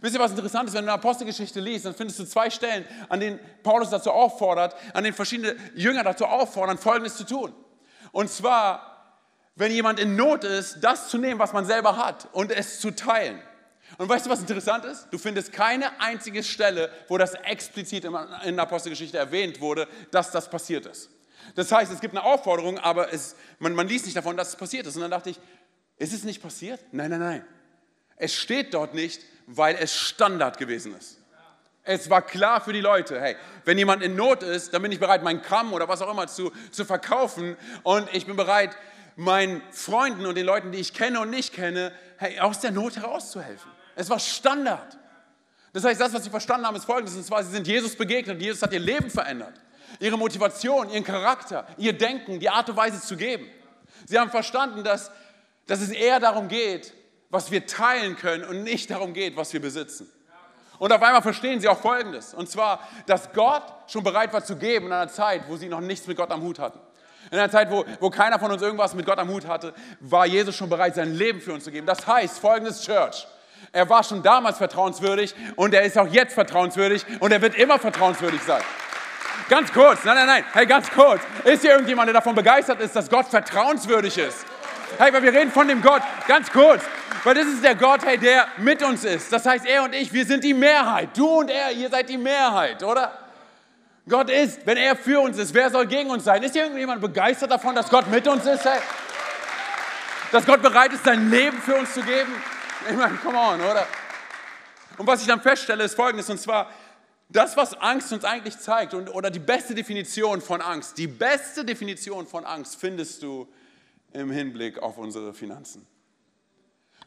Wisst 0.00 0.14
ihr, 0.14 0.20
was 0.20 0.32
interessant 0.32 0.68
ist? 0.68 0.74
Wenn 0.74 0.84
du 0.84 0.92
eine 0.92 1.00
Apostelgeschichte 1.00 1.60
liest, 1.60 1.86
dann 1.86 1.94
findest 1.94 2.18
du 2.18 2.24
zwei 2.24 2.50
Stellen, 2.50 2.84
an 3.08 3.20
denen 3.20 3.40
Paulus 3.62 3.90
dazu 3.90 4.10
auffordert, 4.10 4.74
an 4.92 5.04
denen 5.04 5.14
verschiedene 5.14 5.56
Jünger 5.74 6.04
dazu 6.04 6.26
auffordern, 6.26 6.78
Folgendes 6.78 7.16
zu 7.16 7.24
tun. 7.24 7.54
Und 8.12 8.30
zwar, 8.30 9.18
wenn 9.56 9.72
jemand 9.72 9.98
in 9.98 10.14
Not 10.16 10.44
ist, 10.44 10.78
das 10.82 11.08
zu 11.08 11.18
nehmen, 11.18 11.40
was 11.40 11.52
man 11.52 11.64
selber 11.64 11.96
hat 11.96 12.28
und 12.32 12.52
es 12.52 12.80
zu 12.80 12.90
teilen. 12.90 13.40
Und 13.96 14.08
weißt 14.08 14.26
du, 14.26 14.30
was 14.30 14.40
interessant 14.40 14.84
ist? 14.84 15.08
Du 15.10 15.18
findest 15.18 15.52
keine 15.52 15.98
einzige 16.00 16.42
Stelle, 16.42 16.90
wo 17.08 17.16
das 17.16 17.34
explizit 17.34 18.04
in 18.04 18.12
der 18.56 18.62
Apostelgeschichte 18.62 19.16
erwähnt 19.16 19.60
wurde, 19.60 19.88
dass 20.10 20.30
das 20.30 20.50
passiert 20.50 20.84
ist. 20.86 21.10
Das 21.54 21.72
heißt, 21.72 21.90
es 21.90 22.00
gibt 22.00 22.14
eine 22.14 22.24
Aufforderung, 22.24 22.78
aber 22.78 23.12
es, 23.12 23.34
man, 23.58 23.74
man 23.74 23.88
liest 23.88 24.04
nicht 24.04 24.16
davon, 24.16 24.36
dass 24.36 24.50
es 24.50 24.56
passiert 24.56 24.86
ist. 24.86 24.96
Und 24.96 25.02
dann 25.02 25.10
dachte 25.10 25.30
ich, 25.30 25.40
ist 25.96 26.12
es 26.12 26.24
nicht 26.24 26.42
passiert? 26.42 26.80
Nein, 26.92 27.10
nein, 27.10 27.20
nein. 27.20 27.44
Es 28.18 28.34
steht 28.34 28.74
dort 28.74 28.94
nicht, 28.94 29.22
weil 29.46 29.76
es 29.76 29.94
Standard 29.94 30.58
gewesen 30.58 30.94
ist. 30.96 31.18
Es 31.84 32.10
war 32.10 32.20
klar 32.20 32.60
für 32.60 32.74
die 32.74 32.82
Leute, 32.82 33.18
hey, 33.18 33.36
wenn 33.64 33.78
jemand 33.78 34.02
in 34.02 34.14
Not 34.14 34.42
ist, 34.42 34.74
dann 34.74 34.82
bin 34.82 34.92
ich 34.92 35.00
bereit, 35.00 35.22
meinen 35.22 35.40
Kram 35.40 35.72
oder 35.72 35.88
was 35.88 36.02
auch 36.02 36.10
immer 36.10 36.26
zu, 36.26 36.52
zu 36.70 36.84
verkaufen 36.84 37.56
und 37.82 38.12
ich 38.12 38.26
bin 38.26 38.36
bereit, 38.36 38.76
meinen 39.16 39.62
Freunden 39.70 40.26
und 40.26 40.36
den 40.36 40.44
Leuten, 40.44 40.70
die 40.70 40.78
ich 40.78 40.92
kenne 40.92 41.20
und 41.20 41.30
nicht 41.30 41.54
kenne, 41.54 41.92
hey, 42.18 42.38
aus 42.40 42.60
der 42.60 42.72
Not 42.72 42.96
herauszuhelfen. 42.96 43.70
Es 43.96 44.10
war 44.10 44.18
Standard. 44.18 44.98
Das 45.72 45.84
heißt, 45.84 46.00
das, 46.00 46.12
was 46.12 46.24
sie 46.24 46.30
verstanden 46.30 46.66
haben, 46.66 46.76
ist 46.76 46.84
folgendes, 46.84 47.16
und 47.16 47.24
zwar, 47.24 47.42
sie 47.42 47.52
sind 47.52 47.66
Jesus 47.66 47.96
begegnet 47.96 48.36
und 48.36 48.42
Jesus 48.42 48.62
hat 48.62 48.72
ihr 48.72 48.80
Leben 48.80 49.10
verändert. 49.10 49.54
Ihre 49.98 50.18
Motivation, 50.18 50.90
ihren 50.90 51.04
Charakter, 51.04 51.66
ihr 51.78 51.94
Denken, 51.96 52.38
die 52.38 52.50
Art 52.50 52.68
und 52.68 52.76
Weise 52.76 53.00
zu 53.00 53.16
geben. 53.16 53.48
Sie 54.06 54.18
haben 54.18 54.30
verstanden, 54.30 54.84
dass, 54.84 55.10
dass 55.66 55.80
es 55.80 55.90
eher 55.90 56.20
darum 56.20 56.48
geht, 56.48 56.92
was 57.30 57.50
wir 57.50 57.66
teilen 57.66 58.16
können 58.16 58.44
und 58.44 58.62
nicht 58.62 58.90
darum 58.90 59.12
geht, 59.12 59.36
was 59.36 59.52
wir 59.52 59.60
besitzen. 59.60 60.10
Und 60.78 60.92
auf 60.92 61.02
einmal 61.02 61.22
verstehen 61.22 61.60
sie 61.60 61.68
auch 61.68 61.80
Folgendes, 61.80 62.34
und 62.34 62.48
zwar, 62.48 62.80
dass 63.06 63.32
Gott 63.32 63.64
schon 63.88 64.04
bereit 64.04 64.32
war 64.32 64.44
zu 64.44 64.56
geben 64.56 64.86
in 64.86 64.92
einer 64.92 65.08
Zeit, 65.08 65.42
wo 65.48 65.56
sie 65.56 65.68
noch 65.68 65.80
nichts 65.80 66.06
mit 66.06 66.16
Gott 66.16 66.30
am 66.30 66.42
Hut 66.42 66.58
hatten. 66.58 66.78
In 67.30 67.38
einer 67.38 67.50
Zeit, 67.50 67.70
wo, 67.70 67.84
wo 68.00 68.10
keiner 68.10 68.38
von 68.38 68.50
uns 68.50 68.62
irgendwas 68.62 68.94
mit 68.94 69.04
Gott 69.04 69.18
am 69.18 69.28
Hut 69.28 69.46
hatte, 69.46 69.74
war 70.00 70.24
Jesus 70.24 70.54
schon 70.54 70.70
bereit, 70.70 70.94
sein 70.94 71.14
Leben 71.14 71.40
für 71.40 71.52
uns 71.52 71.64
zu 71.64 71.72
geben. 71.72 71.86
Das 71.86 72.06
heißt, 72.06 72.38
folgendes 72.38 72.82
Church, 72.82 73.26
er 73.72 73.88
war 73.90 74.02
schon 74.04 74.22
damals 74.22 74.58
vertrauenswürdig 74.58 75.34
und 75.56 75.74
er 75.74 75.82
ist 75.82 75.98
auch 75.98 76.06
jetzt 76.06 76.34
vertrauenswürdig 76.34 77.04
und 77.20 77.32
er 77.32 77.42
wird 77.42 77.56
immer 77.56 77.78
vertrauenswürdig 77.78 78.40
sein. 78.42 78.62
Ganz 79.48 79.72
kurz, 79.72 80.04
nein, 80.04 80.14
nein, 80.14 80.26
nein, 80.26 80.44
hey, 80.52 80.66
ganz 80.66 80.90
kurz. 80.90 81.22
Ist 81.44 81.62
hier 81.62 81.72
irgendjemand, 81.72 82.06
der 82.08 82.14
davon 82.14 82.34
begeistert 82.34 82.80
ist, 82.80 82.94
dass 82.94 83.10
Gott 83.10 83.26
vertrauenswürdig 83.26 84.16
ist? 84.16 84.46
Hey, 84.96 85.12
weil 85.12 85.22
wir 85.22 85.32
reden 85.32 85.52
von 85.52 85.68
dem 85.68 85.82
Gott, 85.82 86.02
ganz 86.26 86.50
kurz, 86.50 86.82
weil 87.24 87.34
das 87.34 87.46
ist 87.46 87.62
der 87.62 87.74
Gott, 87.74 88.04
hey, 88.04 88.18
der 88.18 88.48
mit 88.56 88.82
uns 88.82 89.04
ist. 89.04 89.32
Das 89.32 89.44
heißt, 89.44 89.66
er 89.66 89.84
und 89.84 89.94
ich, 89.94 90.12
wir 90.12 90.24
sind 90.24 90.42
die 90.42 90.54
Mehrheit. 90.54 91.10
Du 91.16 91.26
und 91.40 91.50
er, 91.50 91.72
ihr 91.72 91.90
seid 91.90 92.08
die 92.08 92.18
Mehrheit, 92.18 92.82
oder? 92.82 93.12
Gott 94.08 94.30
ist, 94.30 94.66
wenn 94.66 94.78
er 94.78 94.96
für 94.96 95.20
uns 95.20 95.36
ist, 95.36 95.52
wer 95.52 95.70
soll 95.70 95.86
gegen 95.86 96.10
uns 96.10 96.24
sein? 96.24 96.42
Ist 96.42 96.52
hier 96.52 96.62
irgendjemand 96.62 97.00
begeistert 97.00 97.50
davon, 97.50 97.74
dass 97.74 97.90
Gott 97.90 98.08
mit 98.08 98.26
uns 98.26 98.46
ist? 98.46 98.64
Hey? 98.64 98.80
Dass 100.32 100.46
Gott 100.46 100.62
bereit 100.62 100.92
ist, 100.92 101.04
sein 101.04 101.30
Leben 101.30 101.60
für 101.60 101.74
uns 101.74 101.92
zu 101.92 102.02
geben? 102.02 102.32
Ich 102.88 102.96
meine, 102.96 103.16
come 103.18 103.38
on, 103.38 103.60
oder? 103.60 103.86
Und 104.96 105.06
was 105.06 105.20
ich 105.20 105.26
dann 105.26 105.40
feststelle, 105.40 105.84
ist 105.84 105.94
folgendes, 105.94 106.28
und 106.30 106.40
zwar, 106.40 106.70
das, 107.28 107.56
was 107.56 107.74
Angst 107.74 108.12
uns 108.12 108.24
eigentlich 108.24 108.58
zeigt, 108.58 108.94
und, 108.94 109.10
oder 109.10 109.30
die 109.30 109.38
beste 109.38 109.74
Definition 109.74 110.40
von 110.40 110.62
Angst, 110.62 110.96
die 110.96 111.06
beste 111.06 111.64
Definition 111.64 112.26
von 112.26 112.44
Angst 112.44 112.80
findest 112.80 113.22
du 113.22 113.46
im 114.12 114.30
Hinblick 114.30 114.78
auf 114.78 114.98
unsere 114.98 115.34
Finanzen. 115.34 115.86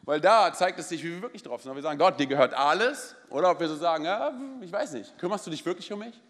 Weil 0.04 0.20
da 0.20 0.52
zeigt 0.52 0.78
es 0.80 0.88
sich, 0.88 1.02
wie 1.04 1.10
wir 1.10 1.22
wirklich 1.22 1.42
drauf 1.42 1.62
sind. 1.62 1.70
Ob 1.70 1.76
wir 1.76 1.82
sagen, 1.82 1.98
Gott, 1.98 2.18
dir 2.18 2.26
gehört 2.26 2.54
alles. 2.54 3.14
Oder 3.30 3.50
ob 3.50 3.60
wir 3.60 3.68
so 3.68 3.76
sagen, 3.76 4.04
ja, 4.04 4.32
ich 4.60 4.72
weiß 4.72 4.92
nicht, 4.92 5.16
kümmerst 5.18 5.46
du 5.46 5.50
dich 5.50 5.64
wirklich 5.64 5.92
um 5.92 6.00
mich? 6.00 6.20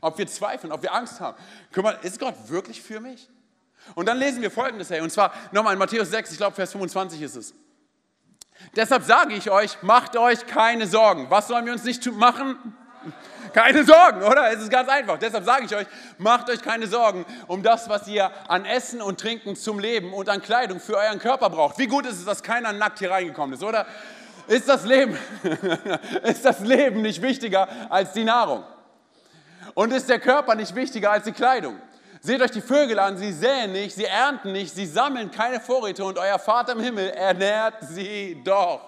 Ob 0.00 0.18
wir 0.18 0.26
zweifeln, 0.26 0.72
ob 0.72 0.82
wir 0.82 0.92
Angst 0.92 1.20
haben. 1.20 1.38
Kümmert, 1.70 2.04
ist 2.04 2.18
Gott 2.18 2.34
wirklich 2.48 2.82
für 2.82 3.00
mich? 3.00 3.30
Und 3.94 4.06
dann 4.06 4.18
lesen 4.18 4.42
wir 4.42 4.50
folgendes, 4.50 4.90
hey, 4.90 5.00
und 5.00 5.10
zwar 5.10 5.32
nochmal 5.50 5.72
in 5.72 5.78
Matthäus 5.78 6.10
6, 6.10 6.32
ich 6.32 6.36
glaube 6.36 6.54
Vers 6.54 6.72
25 6.72 7.22
ist 7.22 7.36
es. 7.36 7.54
Deshalb 8.76 9.02
sage 9.02 9.34
ich 9.34 9.50
euch, 9.50 9.82
macht 9.82 10.16
euch 10.16 10.46
keine 10.46 10.86
Sorgen. 10.86 11.30
Was 11.30 11.48
sollen 11.48 11.66
wir 11.66 11.72
uns 11.72 11.84
nicht 11.84 12.04
machen? 12.12 12.76
Keine 13.52 13.84
Sorgen, 13.84 14.22
oder? 14.22 14.50
Es 14.52 14.62
ist 14.62 14.70
ganz 14.70 14.88
einfach. 14.88 15.18
Deshalb 15.18 15.44
sage 15.44 15.66
ich 15.66 15.74
euch, 15.74 15.86
macht 16.18 16.48
euch 16.48 16.62
keine 16.62 16.86
Sorgen 16.86 17.24
um 17.46 17.62
das, 17.62 17.88
was 17.88 18.08
ihr 18.08 18.30
an 18.48 18.64
Essen 18.64 19.02
und 19.02 19.20
Trinken 19.20 19.56
zum 19.56 19.78
Leben 19.78 20.12
und 20.12 20.28
an 20.28 20.40
Kleidung 20.40 20.80
für 20.80 20.96
euren 20.96 21.18
Körper 21.18 21.50
braucht. 21.50 21.78
Wie 21.78 21.86
gut 21.86 22.06
ist 22.06 22.18
es, 22.18 22.24
dass 22.24 22.42
keiner 22.42 22.72
nackt 22.72 22.98
hier 22.98 23.10
reingekommen 23.10 23.54
ist, 23.54 23.62
oder? 23.62 23.86
Ist 24.48 24.68
das 24.68 24.84
Leben, 24.84 25.16
ist 26.24 26.44
das 26.44 26.60
Leben 26.60 27.02
nicht 27.02 27.22
wichtiger 27.22 27.68
als 27.88 28.12
die 28.12 28.24
Nahrung? 28.24 28.64
Und 29.74 29.92
ist 29.92 30.08
der 30.08 30.18
Körper 30.18 30.54
nicht 30.54 30.74
wichtiger 30.74 31.12
als 31.12 31.24
die 31.24 31.32
Kleidung? 31.32 31.76
Seht 32.20 32.40
euch 32.40 32.50
die 32.50 32.60
Vögel 32.60 32.98
an, 32.98 33.16
sie 33.16 33.32
säen 33.32 33.72
nicht, 33.72 33.96
sie 33.96 34.04
ernten 34.04 34.52
nicht, 34.52 34.74
sie 34.74 34.86
sammeln 34.86 35.30
keine 35.30 35.60
Vorräte 35.60 36.04
und 36.04 36.18
euer 36.18 36.38
Vater 36.38 36.72
im 36.72 36.80
Himmel 36.80 37.10
ernährt 37.10 37.74
sie 37.80 38.40
doch. 38.44 38.80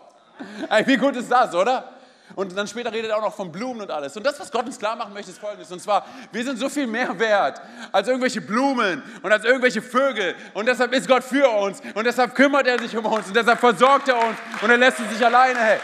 Wie 0.84 0.96
gut 0.96 1.16
ist 1.16 1.30
das, 1.30 1.54
oder? 1.54 1.94
Und 2.34 2.56
dann 2.56 2.66
später 2.66 2.92
redet 2.92 3.10
er 3.10 3.18
auch 3.18 3.22
noch 3.22 3.34
von 3.34 3.52
Blumen 3.52 3.82
und 3.82 3.90
alles. 3.90 4.16
Und 4.16 4.24
das, 4.24 4.38
was 4.40 4.50
Gott 4.50 4.66
uns 4.66 4.78
klar 4.78 4.96
machen 4.96 5.12
möchte, 5.12 5.30
ist 5.30 5.38
folgendes. 5.38 5.70
Und 5.70 5.80
zwar, 5.80 6.04
wir 6.32 6.44
sind 6.44 6.58
so 6.58 6.68
viel 6.68 6.86
mehr 6.86 7.18
wert 7.18 7.60
als 7.92 8.08
irgendwelche 8.08 8.40
Blumen 8.40 9.02
und 9.22 9.32
als 9.32 9.44
irgendwelche 9.44 9.82
Vögel. 9.82 10.34
Und 10.52 10.66
deshalb 10.66 10.92
ist 10.92 11.06
Gott 11.06 11.24
für 11.24 11.48
uns. 11.48 11.80
Und 11.94 12.04
deshalb 12.04 12.34
kümmert 12.34 12.66
er 12.66 12.78
sich 12.78 12.96
um 12.96 13.06
uns. 13.06 13.28
Und 13.28 13.36
deshalb 13.36 13.60
versorgt 13.60 14.08
er 14.08 14.16
uns. 14.16 14.36
Und 14.62 14.70
er 14.70 14.76
lässt 14.76 14.98
uns 14.98 15.10
nicht 15.10 15.22
alleine. 15.22 15.58
Hey. 15.58 15.78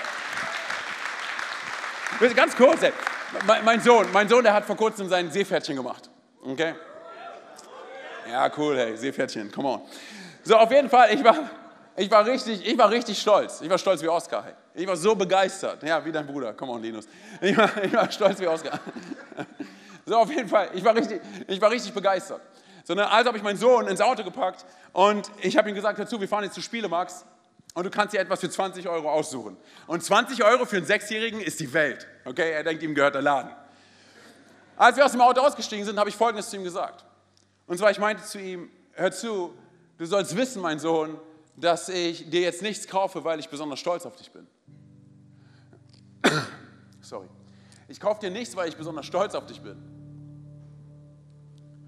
Ganz 2.35 2.57
kurz, 2.57 2.83
ey. 2.83 2.93
Mein 3.65 3.81
Sohn, 3.81 4.07
mein 4.13 4.29
Sohn, 4.29 4.43
der 4.43 4.53
hat 4.53 4.65
vor 4.65 4.77
kurzem 4.77 5.09
sein 5.09 5.31
Seepferdchen 5.31 5.77
gemacht. 5.77 6.11
Okay? 6.45 6.75
Ja, 8.29 8.51
cool, 8.57 8.77
hey, 8.77 8.97
Seepferdchen, 8.97 9.51
come 9.51 9.69
on. 9.69 9.83
So, 10.43 10.57
auf 10.57 10.71
jeden 10.71 10.89
Fall, 10.89 11.15
ich 11.15 11.23
war, 11.23 11.51
ich 12.01 12.11
war, 12.11 12.25
richtig, 12.25 12.67
ich 12.67 12.79
war 12.79 12.91
richtig 12.91 13.21
stolz. 13.21 13.61
Ich 13.61 13.69
war 13.69 13.77
stolz 13.77 14.03
wie 14.03 14.09
Oskar. 14.09 14.45
Hey. 14.45 14.55
Ich 14.75 14.87
war 14.87 14.97
so 14.97 15.15
begeistert. 15.15 15.83
Ja, 15.83 16.03
wie 16.03 16.11
dein 16.11 16.27
Bruder. 16.27 16.55
Come 16.55 16.73
on, 16.73 16.83
Linus. 16.83 17.07
Ich 17.41 17.57
war, 17.57 17.71
ich 17.85 17.93
war 17.93 18.11
stolz 18.11 18.41
wie 18.41 18.47
Oskar. 18.47 18.81
So, 20.07 20.17
auf 20.17 20.31
jeden 20.31 20.49
Fall. 20.49 20.71
Ich 20.75 20.83
war 20.83 20.97
richtig, 20.97 21.21
ich 21.47 21.61
war 21.61 21.71
richtig 21.71 21.93
begeistert. 21.93 22.41
So, 22.83 22.95
ne, 22.95 23.09
also 23.09 23.29
habe 23.29 23.39
ich 23.39 23.45
meinen 23.45 23.59
Sohn 23.59 23.87
ins 23.87 24.01
Auto 24.01 24.25
gepackt 24.25 24.65
und 24.93 25.31
ich 25.41 25.57
habe 25.57 25.69
ihm 25.69 25.75
gesagt, 25.77 25.99
hör 25.99 26.07
zu, 26.07 26.21
wir 26.21 26.27
fahren 26.27 26.43
jetzt 26.43 26.55
zu 26.55 26.63
Spielemax 26.63 27.25
und 27.75 27.85
du 27.85 27.91
kannst 27.91 28.15
dir 28.15 28.19
etwas 28.19 28.41
für 28.41 28.51
20 28.51 28.89
Euro 28.89 29.09
aussuchen. 29.09 29.57
Und 29.87 30.03
20 30.03 30.43
Euro 30.43 30.65
für 30.65 30.79
einen 30.79 30.87
Sechsjährigen 30.87 31.41
ist 31.41 31.61
die 31.61 31.73
Welt. 31.73 32.09
Okay, 32.25 32.51
er 32.51 32.65
denkt, 32.65 32.83
ihm 32.83 32.95
gehört 32.95 33.15
der 33.15 33.23
Laden. 33.23 33.53
Als 34.77 34.97
wir 34.97 35.05
aus 35.05 35.13
dem 35.13 35.21
Auto 35.21 35.43
ausgestiegen 35.43 35.85
sind, 35.85 35.97
habe 35.97 36.09
ich 36.09 36.17
Folgendes 36.17 36.51
zu 36.51 36.57
ihm 36.57 36.65
gesagt. 36.65 37.05
Und 37.69 37.79
zwar, 37.79 37.93
ich 37.93 38.01
meinte 38.01 38.25
zu 38.25 38.41
ihm, 38.41 38.69
hör 38.95 39.13
zu, 39.13 39.55
du 39.99 40.07
sollst 40.07 40.35
wissen, 40.37 40.61
mein 40.61 40.81
Sohn, 40.81 41.21
dass 41.61 41.89
ich 41.89 42.31
dir 42.31 42.41
jetzt 42.41 42.63
nichts 42.63 42.87
kaufe, 42.89 43.23
weil 43.23 43.39
ich 43.39 43.49
besonders 43.49 43.79
stolz 43.79 44.07
auf 44.07 44.17
dich 44.17 44.31
bin. 44.33 44.47
Sorry. 47.01 47.29
Ich 47.89 48.01
kaufe 48.01 48.21
dir 48.21 48.31
nichts, 48.31 48.57
weil 48.57 48.69
ich 48.69 48.77
besonders 48.77 49.07
stolz 49.07 49.35
auf 49.35 49.47
dich 49.47 49.61
bin. 49.61 49.77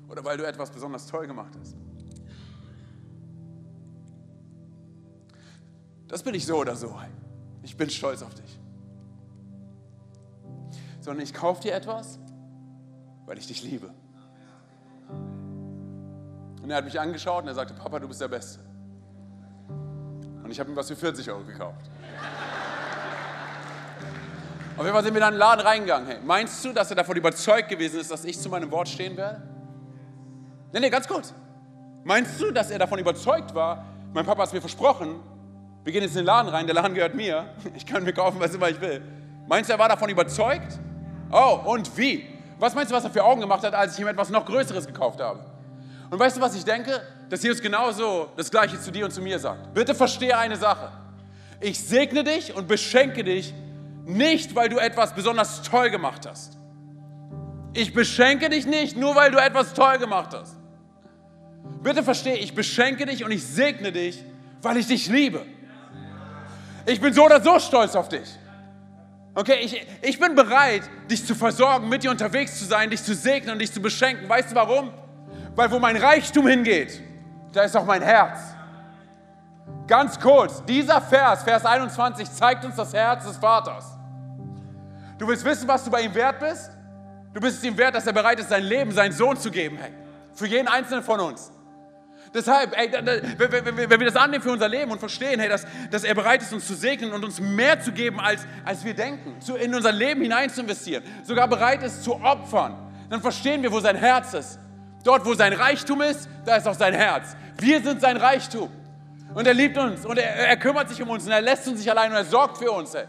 Oder 0.09 0.25
weil 0.25 0.37
du 0.37 0.47
etwas 0.47 0.71
besonders 0.71 1.07
toll 1.07 1.27
gemacht 1.27 1.55
hast. 1.59 1.75
Das 6.09 6.23
bin 6.23 6.35
ich 6.35 6.45
so 6.45 6.57
oder 6.57 6.77
so. 6.77 6.95
Ich 7.63 7.77
bin 7.77 7.89
stolz 7.89 8.23
auf 8.23 8.35
dich. 8.35 8.61
Sondern 11.01 11.25
ich 11.25 11.33
kaufe 11.33 11.63
dir 11.63 11.73
etwas, 11.73 12.19
weil 13.25 13.39
ich 13.39 13.47
dich 13.47 13.63
liebe. 13.63 13.95
Und 16.63 16.71
er 16.71 16.77
hat 16.77 16.85
mich 16.85 17.01
angeschaut 17.01 17.43
und 17.43 17.49
er 17.49 17.55
sagte, 17.55 17.73
Papa, 17.75 17.99
du 17.99 18.07
bist 18.07 18.21
der 18.21 18.29
Beste. 18.29 18.72
Ich 20.53 20.61
habe 20.61 20.71
ihm 20.71 20.77
was 20.77 20.87
für 20.89 20.97
40 20.97 21.31
Euro 21.31 21.41
gekauft. 21.45 21.81
Auf 24.77 24.85
jeden 24.85 24.93
Fall 24.93 25.03
sind 25.03 25.15
wir 25.15 25.21
dann 25.21 25.33
in 25.33 25.35
den 25.37 25.41
Laden 25.41 25.61
reingegangen. 25.67 26.07
Hey, 26.07 26.19
meinst 26.23 26.63
du, 26.63 26.73
dass 26.75 26.91
er 26.91 26.97
davon 26.97 27.17
überzeugt 27.17 27.71
gewesen 27.71 28.01
ist, 28.01 28.11
dass 28.11 28.25
ich 28.27 28.39
zu 28.39 28.51
meinem 28.51 28.71
Wort 28.71 28.89
stehen 28.89 29.17
werde? 29.17 29.43
Nee, 30.73 30.81
nee, 30.81 30.91
ganz 30.91 31.09
kurz. 31.09 31.33
Meinst 32.05 32.39
du, 32.39 32.51
dass 32.51 32.71
er 32.71 32.79
davon 32.79 32.99
überzeugt 32.99 33.55
war, 33.55 33.87
mein 34.13 34.27
Papa 34.27 34.43
hat 34.43 34.49
es 34.49 34.53
mir 34.53 34.61
versprochen, 34.61 35.21
wir 35.85 35.93
gehen 35.93 36.03
jetzt 36.03 36.13
in 36.13 36.19
den 36.19 36.27
Laden 36.27 36.49
rein, 36.49 36.67
der 36.67 36.75
Laden 36.75 36.95
gehört 36.95 37.15
mir, 37.15 37.47
ich 37.75 37.87
kann 37.87 38.05
mir 38.05 38.13
kaufen, 38.13 38.39
was 38.39 38.55
immer 38.55 38.69
ich 38.69 38.81
will. 38.81 39.01
Meinst 39.49 39.71
du, 39.71 39.75
er 39.75 39.79
war 39.79 39.89
davon 39.89 40.11
überzeugt? 40.11 40.79
Oh, 41.31 41.61
und 41.65 41.97
wie? 41.97 42.27
Was 42.59 42.75
meinst 42.75 42.93
du, 42.93 42.95
was 42.95 43.05
er 43.05 43.11
für 43.11 43.25
Augen 43.25 43.41
gemacht 43.41 43.65
hat, 43.65 43.75
als 43.75 43.95
ich 43.95 44.01
ihm 44.01 44.07
etwas 44.07 44.29
noch 44.29 44.45
Größeres 44.45 44.87
gekauft 44.87 45.19
habe? 45.21 45.52
Und 46.13 46.19
weißt 46.19 46.37
du, 46.37 46.43
was 46.43 46.55
ich 46.55 46.63
denke? 46.63 47.01
Dass 47.31 47.43
Jesus 47.43 47.63
genauso 47.63 48.29
das 48.37 48.51
Gleiche 48.51 48.79
zu 48.79 48.91
dir 48.91 49.07
und 49.07 49.13
zu 49.13 49.23
mir 49.23 49.39
sagt. 49.39 49.73
Bitte 49.73 49.95
verstehe 49.95 50.37
eine 50.37 50.57
Sache. 50.57 50.93
Ich 51.59 51.81
segne 51.81 52.23
dich 52.23 52.55
und 52.55 52.69
beschenke 52.69 53.25
dich 53.25 53.55
nicht, 54.05 54.55
weil 54.55 54.69
du 54.69 54.77
etwas 54.77 55.15
besonders 55.15 55.63
toll 55.63 55.89
gemacht 55.89 56.29
hast. 56.29 56.59
Ich 57.73 57.95
beschenke 57.95 58.51
dich 58.51 58.67
nicht, 58.67 58.95
nur 58.95 59.17
weil 59.17 59.31
du 59.31 59.39
etwas 59.39 59.73
toll 59.73 59.97
gemacht 59.97 60.35
hast. 60.35 60.55
Bitte 61.83 62.03
verstehe, 62.03 62.37
ich 62.37 62.55
beschenke 62.55 63.07
dich 63.07 63.25
und 63.25 63.31
ich 63.31 63.43
segne 63.43 63.91
dich, 63.91 64.23
weil 64.61 64.77
ich 64.77 64.89
dich 64.89 65.09
liebe. 65.09 65.47
Ich 66.85 67.01
bin 67.01 67.15
so 67.15 67.25
oder 67.25 67.41
so 67.41 67.59
stolz 67.59 67.95
auf 67.95 68.11
dich. 68.11 68.29
Okay, 69.35 69.61
ich, 69.63 69.87
ich 70.03 70.21
bin 70.21 70.35
bereit, 70.35 70.83
dich 71.11 71.25
zu 71.25 71.35
versorgen, 71.35 71.89
mit 71.89 72.03
dir 72.03 72.11
unterwegs 72.11 72.59
zu 72.59 72.67
sein, 72.67 72.91
dich 72.91 73.03
zu 73.03 73.15
segnen 73.15 73.55
und 73.55 73.61
dich 73.61 73.73
zu 73.73 73.81
beschenken. 73.81 74.29
Weißt 74.29 74.51
du 74.51 74.55
warum? 74.55 74.93
Weil 75.55 75.71
wo 75.71 75.79
mein 75.79 75.97
Reichtum 75.97 76.47
hingeht, 76.47 77.01
da 77.53 77.63
ist 77.63 77.77
auch 77.77 77.85
mein 77.85 78.03
Herz. 78.03 78.39
Ganz 79.87 80.19
kurz, 80.19 80.65
dieser 80.65 81.01
Vers, 81.01 81.43
Vers 81.43 81.65
21, 81.65 82.31
zeigt 82.31 82.65
uns 82.65 82.77
das 82.77 82.93
Herz 82.95 83.25
des 83.25 83.37
Vaters. 83.37 83.99
Du 85.19 85.29
willst 85.29 85.45
wissen, 85.45 85.69
was 85.69 85.85
du 85.85 85.91
bei 85.91 86.03
ihm 86.03 86.15
wert 86.15 86.41
bist? 86.41 86.71
Du 87.35 87.41
bist 87.41 87.59
es 87.59 87.65
ihm 87.65 87.77
wert, 87.77 87.95
dass 87.95 88.07
er 88.07 88.13
bereit 88.13 88.39
ist, 88.41 88.49
sein 88.49 88.63
Leben, 88.63 88.93
seinen 88.93 89.13
Sohn 89.13 89.37
zu 89.37 89.51
geben. 89.51 89.79
Hey, 89.79 89.93
für 90.35 90.47
jeden 90.47 90.69
Einzelnen 90.69 91.03
von 91.03 91.21
uns. 91.21 91.53
Deshalb, 92.35 92.77
ey, 92.79 92.91
wenn 92.91 94.01
wir 94.01 94.07
das 94.07 94.17
annehmen 94.17 94.43
für 94.43 94.53
unser 94.53 94.69
Leben 94.69 94.91
und 94.91 94.99
verstehen, 94.99 95.39
hey, 95.39 95.51
dass, 95.51 95.67
dass 95.91 96.05
er 96.05 96.15
bereit 96.15 96.41
ist, 96.41 96.53
uns 96.53 96.67
zu 96.67 96.75
segnen 96.75 97.13
und 97.13 97.25
uns 97.25 97.41
mehr 97.41 97.79
zu 97.81 97.93
geben, 97.93 98.21
als, 98.21 98.47
als 98.65 98.85
wir 98.85 98.95
denken, 98.95 99.39
zu, 99.41 99.57
in 99.57 99.75
unser 99.75 99.93
Leben 99.93 100.23
hinein 100.23 100.49
zu 100.49 100.63
investieren, 100.63 101.03
sogar 101.25 101.47
bereit 101.47 101.83
ist 101.83 102.03
zu 102.03 102.15
opfern, 102.23 102.75
dann 103.11 103.21
verstehen 103.21 103.63
wir, 103.63 103.71
wo 103.71 103.81
sein 103.81 103.97
Herz 103.97 104.33
ist. 104.33 104.59
Dort, 105.05 105.25
wo 105.25 105.35
sein 105.35 105.53
Reichtum 105.53 106.01
ist, 106.01 106.29
da 106.45 106.57
ist 106.57 106.67
auch 106.67 106.75
sein 106.75 106.95
Herz. 106.95 107.37
Wir 107.59 107.83
sind 107.83 108.01
sein 108.01 108.17
Reichtum. 108.17 108.71
Und 109.35 109.47
er 109.47 109.55
liebt 109.55 109.79
uns 109.79 110.05
und 110.05 110.19
er, 110.19 110.49
er 110.49 110.57
kümmert 110.57 110.89
sich 110.89 111.01
um 111.01 111.09
uns 111.09 111.25
und 111.25 111.33
er 111.33 111.41
lässt 111.41 111.67
uns 111.67 111.79
nicht 111.79 111.91
allein 111.91 112.11
und 112.11 112.17
er 112.17 112.25
sorgt 112.25 112.59
für 112.59 112.71
uns. 112.71 112.95
Ey. 112.95 113.05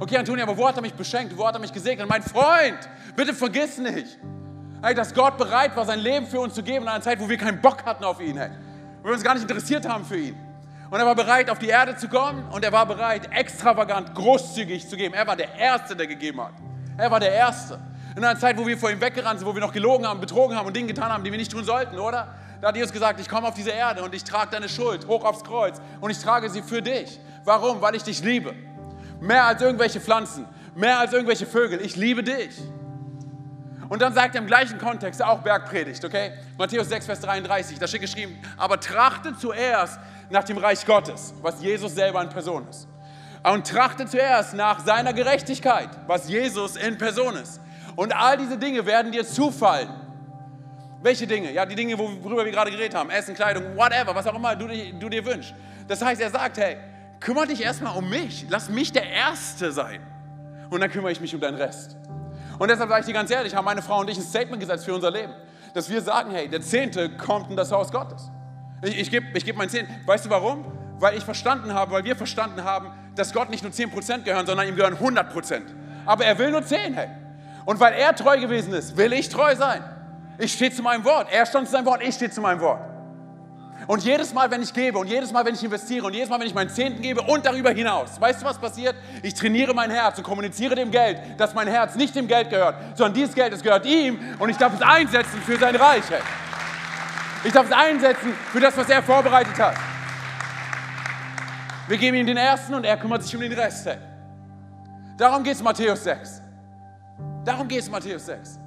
Okay, 0.00 0.16
Antonia, 0.16 0.44
aber 0.44 0.56
wo 0.56 0.66
hat 0.66 0.76
er 0.76 0.82
mich 0.82 0.94
beschenkt? 0.94 1.36
Wo 1.36 1.46
hat 1.46 1.54
er 1.54 1.60
mich 1.60 1.72
gesegnet? 1.72 2.08
Mein 2.08 2.22
Freund, 2.22 2.78
bitte 3.14 3.34
vergiss 3.34 3.78
nicht, 3.78 4.18
hey, 4.82 4.94
dass 4.94 5.14
Gott 5.14 5.36
bereit 5.36 5.76
war, 5.76 5.84
sein 5.84 6.00
Leben 6.00 6.26
für 6.26 6.40
uns 6.40 6.54
zu 6.54 6.62
geben 6.62 6.84
in 6.84 6.88
einer 6.88 7.02
Zeit, 7.02 7.20
wo 7.20 7.28
wir 7.28 7.36
keinen 7.36 7.60
Bock 7.60 7.84
hatten 7.84 8.04
auf 8.04 8.20
ihn, 8.20 8.36
hey. 8.38 8.50
wo 9.02 9.08
wir 9.08 9.14
uns 9.14 9.22
gar 9.22 9.34
nicht 9.34 9.42
interessiert 9.42 9.86
haben 9.86 10.04
für 10.04 10.16
ihn. 10.16 10.36
Und 10.90 10.98
er 10.98 11.06
war 11.06 11.14
bereit, 11.14 11.50
auf 11.50 11.58
die 11.58 11.68
Erde 11.68 11.96
zu 11.96 12.08
kommen 12.08 12.48
und 12.50 12.64
er 12.64 12.72
war 12.72 12.86
bereit, 12.86 13.28
extravagant, 13.32 14.14
großzügig 14.14 14.88
zu 14.88 14.96
geben. 14.96 15.14
Er 15.14 15.26
war 15.26 15.36
der 15.36 15.54
Erste, 15.54 15.96
der 15.96 16.06
gegeben 16.06 16.40
hat. 16.40 16.52
Er 16.96 17.10
war 17.10 17.20
der 17.20 17.32
Erste. 17.32 17.78
In 18.16 18.24
einer 18.24 18.38
Zeit, 18.38 18.56
wo 18.56 18.66
wir 18.66 18.78
vor 18.78 18.90
ihm 18.90 19.00
weggerannt 19.00 19.40
sind, 19.40 19.46
wo 19.46 19.54
wir 19.54 19.60
noch 19.60 19.74
gelogen 19.74 20.06
haben, 20.06 20.20
betrogen 20.20 20.56
haben 20.56 20.66
und 20.66 20.74
Dinge 20.74 20.88
getan 20.88 21.12
haben, 21.12 21.22
die 21.22 21.30
wir 21.30 21.38
nicht 21.38 21.52
tun 21.52 21.64
sollten, 21.64 21.98
oder? 21.98 22.34
Da 22.62 22.68
hat 22.68 22.76
Jesus 22.76 22.90
gesagt, 22.90 23.20
ich 23.20 23.28
komme 23.28 23.46
auf 23.46 23.52
diese 23.52 23.70
Erde 23.70 24.02
und 24.02 24.14
ich 24.14 24.24
trage 24.24 24.52
deine 24.52 24.70
Schuld 24.70 25.06
hoch 25.06 25.22
aufs 25.22 25.44
Kreuz 25.44 25.76
und 26.00 26.10
ich 26.10 26.18
trage 26.18 26.48
sie 26.48 26.62
für 26.62 26.80
dich. 26.80 27.20
Warum? 27.44 27.82
Weil 27.82 27.94
ich 27.94 28.02
dich 28.02 28.22
liebe. 28.22 28.54
Mehr 29.20 29.44
als 29.44 29.60
irgendwelche 29.60 30.00
Pflanzen, 30.00 30.46
mehr 30.74 30.98
als 30.98 31.12
irgendwelche 31.12 31.44
Vögel. 31.44 31.82
Ich 31.82 31.94
liebe 31.96 32.22
dich. 32.22 32.58
Und 33.90 34.00
dann 34.00 34.14
sagt 34.14 34.34
er 34.34 34.40
im 34.40 34.46
gleichen 34.46 34.78
Kontext, 34.78 35.22
auch 35.22 35.40
Bergpredigt, 35.40 36.02
okay? 36.02 36.32
Matthäus 36.56 36.88
6, 36.88 37.04
Vers 37.04 37.20
33, 37.20 37.78
da 37.78 37.86
steht 37.86 38.00
geschrieben, 38.00 38.38
aber 38.56 38.80
trachte 38.80 39.36
zuerst 39.36 40.00
nach 40.30 40.42
dem 40.44 40.56
Reich 40.56 40.86
Gottes, 40.86 41.34
was 41.42 41.60
Jesus 41.60 41.94
selber 41.94 42.22
in 42.22 42.30
Person 42.30 42.66
ist. 42.66 42.88
Und 43.44 43.66
trachte 43.66 44.06
zuerst 44.06 44.54
nach 44.54 44.80
seiner 44.80 45.12
Gerechtigkeit, 45.12 45.90
was 46.06 46.28
Jesus 46.28 46.76
in 46.76 46.96
Person 46.96 47.36
ist. 47.36 47.60
Und 47.96 48.14
all 48.14 48.36
diese 48.36 48.58
Dinge 48.58 48.84
werden 48.86 49.10
dir 49.10 49.26
zufallen. 49.26 49.88
Welche 51.02 51.26
Dinge? 51.26 51.52
Ja, 51.52 51.66
die 51.66 51.74
Dinge, 51.74 51.98
worüber 51.98 52.44
wir 52.44 52.52
gerade 52.52 52.70
geredet 52.70 52.94
haben. 52.94 53.10
Essen, 53.10 53.34
Kleidung, 53.34 53.76
whatever, 53.76 54.14
was 54.14 54.26
auch 54.26 54.34
immer 54.34 54.54
du, 54.54 54.66
du 54.66 55.08
dir 55.08 55.24
wünschst. 55.24 55.54
Das 55.88 56.02
heißt, 56.02 56.20
er 56.20 56.30
sagt, 56.30 56.58
hey, 56.58 56.76
kümmere 57.20 57.46
dich 57.46 57.62
erstmal 57.62 57.96
um 57.96 58.08
mich. 58.08 58.46
Lass 58.48 58.68
mich 58.68 58.92
der 58.92 59.08
Erste 59.08 59.72
sein. 59.72 60.00
Und 60.70 60.80
dann 60.80 60.90
kümmere 60.90 61.12
ich 61.12 61.20
mich 61.20 61.34
um 61.34 61.40
deinen 61.40 61.56
Rest. 61.56 61.96
Und 62.58 62.70
deshalb 62.70 62.88
sage 62.88 63.00
ich 63.00 63.06
dir 63.06 63.12
ganz 63.12 63.30
ehrlich, 63.30 63.54
haben 63.54 63.64
meine 63.64 63.82
Frau 63.82 64.00
und 64.00 64.10
ich 64.10 64.18
ein 64.18 64.24
Statement 64.24 64.60
gesetzt 64.60 64.84
für 64.84 64.94
unser 64.94 65.10
Leben. 65.10 65.32
Dass 65.74 65.88
wir 65.88 66.00
sagen, 66.00 66.30
hey, 66.30 66.48
der 66.48 66.60
Zehnte 66.60 67.10
kommt 67.16 67.50
in 67.50 67.56
das 67.56 67.70
Haus 67.72 67.92
Gottes. 67.92 68.30
Ich, 68.82 68.98
ich 68.98 69.10
gebe 69.10 69.26
ich 69.34 69.44
geb 69.44 69.56
mein 69.56 69.68
Zehnten. 69.68 69.94
Weißt 70.06 70.24
du 70.24 70.30
warum? 70.30 70.64
weil 70.98 71.16
ich 71.16 71.24
verstanden 71.24 71.74
habe, 71.74 71.92
weil 71.92 72.04
wir 72.04 72.16
verstanden 72.16 72.64
haben, 72.64 72.90
dass 73.14 73.32
Gott 73.32 73.50
nicht 73.50 73.62
nur 73.62 73.72
10% 73.72 74.22
gehören, 74.22 74.46
sondern 74.46 74.68
ihm 74.68 74.76
gehören 74.76 74.96
100%. 74.96 75.62
Aber 76.04 76.24
er 76.24 76.38
will 76.38 76.50
nur 76.50 76.64
10, 76.64 76.94
hey. 76.94 77.08
Und 77.66 77.80
weil 77.80 77.92
er 77.94 78.14
treu 78.14 78.38
gewesen 78.38 78.72
ist, 78.72 78.96
will 78.96 79.12
ich 79.12 79.28
treu 79.28 79.54
sein. 79.54 79.84
Ich 80.38 80.52
stehe 80.52 80.72
zu 80.72 80.82
meinem 80.82 81.04
Wort. 81.04 81.28
Er 81.30 81.44
stand 81.44 81.66
zu 81.66 81.72
seinem 81.72 81.86
Wort, 81.86 82.00
ich 82.02 82.14
stehe 82.14 82.30
zu 82.30 82.40
meinem 82.40 82.60
Wort. 82.60 82.80
Und 83.86 84.02
jedes 84.02 84.32
Mal, 84.32 84.50
wenn 84.50 84.62
ich 84.62 84.72
gebe 84.72 84.98
und 84.98 85.06
jedes 85.06 85.32
Mal, 85.32 85.44
wenn 85.44 85.54
ich 85.54 85.62
investiere 85.62 86.06
und 86.06 86.14
jedes 86.14 86.28
Mal, 86.28 86.40
wenn 86.40 86.46
ich 86.46 86.54
meinen 86.54 86.70
Zehnten 86.70 87.02
gebe 87.02 87.22
und 87.22 87.44
darüber 87.44 87.70
hinaus, 87.70 88.20
weißt 88.20 88.42
du, 88.42 88.46
was 88.46 88.58
passiert? 88.58 88.96
Ich 89.22 89.34
trainiere 89.34 89.74
mein 89.74 89.90
Herz 89.90 90.16
und 90.18 90.24
kommuniziere 90.24 90.74
dem 90.74 90.90
Geld, 90.90 91.20
dass 91.36 91.54
mein 91.54 91.68
Herz 91.68 91.94
nicht 91.94 92.14
dem 92.14 92.26
Geld 92.26 92.50
gehört, 92.50 92.76
sondern 92.96 93.14
dieses 93.14 93.34
Geld, 93.34 93.52
es 93.52 93.62
gehört 93.62 93.84
ihm 93.84 94.18
und 94.38 94.48
ich 94.48 94.56
darf 94.56 94.72
es 94.74 94.82
einsetzen 94.82 95.40
für 95.42 95.58
sein 95.58 95.76
Reich. 95.76 96.04
Ich 97.44 97.52
darf 97.52 97.66
es 97.66 97.72
einsetzen 97.72 98.34
für 98.52 98.60
das, 98.60 98.76
was 98.76 98.88
er 98.88 99.02
vorbereitet 99.02 99.58
hat. 99.58 99.74
Wir 101.86 101.98
geben 101.98 102.16
ihm 102.16 102.26
den 102.26 102.38
ersten 102.38 102.74
und 102.74 102.84
er 102.84 102.96
kümmert 102.96 103.22
sich 103.22 103.34
um 103.36 103.42
den 103.42 103.52
Rest. 103.52 103.88
Darum 105.16 105.44
geht 105.44 105.54
es 105.54 105.62
Matthäus 105.62 106.02
6. 106.02 106.42
Darum 107.46 107.68
geht 107.68 107.78
es 107.80 107.88
Matthäus 107.88 108.26
6. 108.26 108.58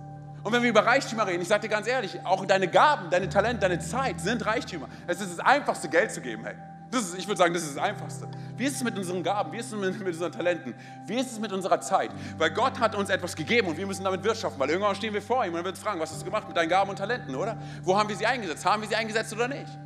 Und 0.41 0.53
wenn 0.53 0.63
wir 0.63 0.69
über 0.69 0.85
Reichtümer 0.85 1.27
reden, 1.27 1.41
ich 1.41 1.49
sage 1.49 1.63
dir 1.63 1.67
ganz 1.67 1.85
ehrlich, 1.85 2.17
auch 2.23 2.45
deine 2.45 2.69
Gaben, 2.69 3.09
deine 3.09 3.27
Talente, 3.27 3.59
deine 3.59 3.79
Zeit 3.79 4.21
sind 4.21 4.45
Reichtümer. 4.45 4.87
Es 5.05 5.19
ist 5.19 5.37
das 5.37 5.45
einfachste, 5.45 5.89
Geld 5.89 6.13
zu 6.13 6.21
geben. 6.21 6.45
Hey. 6.45 6.55
Das 6.89 7.01
ist, 7.01 7.19
ich 7.19 7.27
würde 7.27 7.37
sagen, 7.37 7.53
das 7.53 7.63
ist 7.63 7.75
das 7.75 7.83
Einfachste. 7.83 8.29
Wie 8.55 8.63
ist 8.63 8.77
es 8.77 8.83
mit 8.83 8.97
unseren 8.97 9.21
Gaben? 9.21 9.51
Wie 9.51 9.57
ist 9.57 9.65
es 9.65 9.77
mit, 9.77 9.99
mit 9.99 10.07
unseren 10.07 10.31
Talenten? 10.31 10.73
Wie 11.05 11.19
ist 11.19 11.29
es 11.29 11.39
mit 11.39 11.51
unserer 11.51 11.81
Zeit? 11.81 12.09
Weil 12.37 12.51
Gott 12.51 12.79
hat 12.79 12.95
uns 12.95 13.09
etwas 13.09 13.35
gegeben 13.35 13.67
und 13.67 13.77
wir 13.77 13.85
müssen 13.85 14.05
damit 14.05 14.23
wirtschaften. 14.23 14.57
Weil 14.59 14.69
irgendwann 14.69 14.95
stehen 14.95 15.13
wir 15.13 15.21
vor 15.21 15.45
ihm 15.45 15.51
und 15.51 15.59
er 15.59 15.65
wird 15.65 15.77
fragen, 15.77 15.99
was 15.99 16.11
hast 16.11 16.21
du 16.21 16.25
gemacht 16.25 16.47
mit 16.47 16.55
deinen 16.55 16.69
Gaben 16.69 16.89
und 16.89 16.95
Talenten, 16.95 17.35
oder? 17.35 17.57
Wo 17.83 17.97
haben 17.97 18.07
wir 18.07 18.15
sie 18.15 18.25
eingesetzt? 18.25 18.65
Haben 18.65 18.81
wir 18.81 18.87
sie 18.87 18.95
eingesetzt 18.95 19.33
oder 19.33 19.49
nicht? 19.49 19.77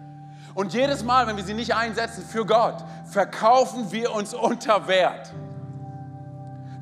Und 0.53 0.71
jedes 0.71 1.03
Mal, 1.03 1.25
wenn 1.25 1.35
wir 1.35 1.43
sie 1.43 1.55
nicht 1.55 1.73
einsetzen 1.73 2.23
für 2.23 2.45
Gott, 2.45 2.85
verkaufen 3.05 3.91
wir 3.91 4.13
uns 4.13 4.35
unter 4.35 4.87
Wert. 4.87 5.33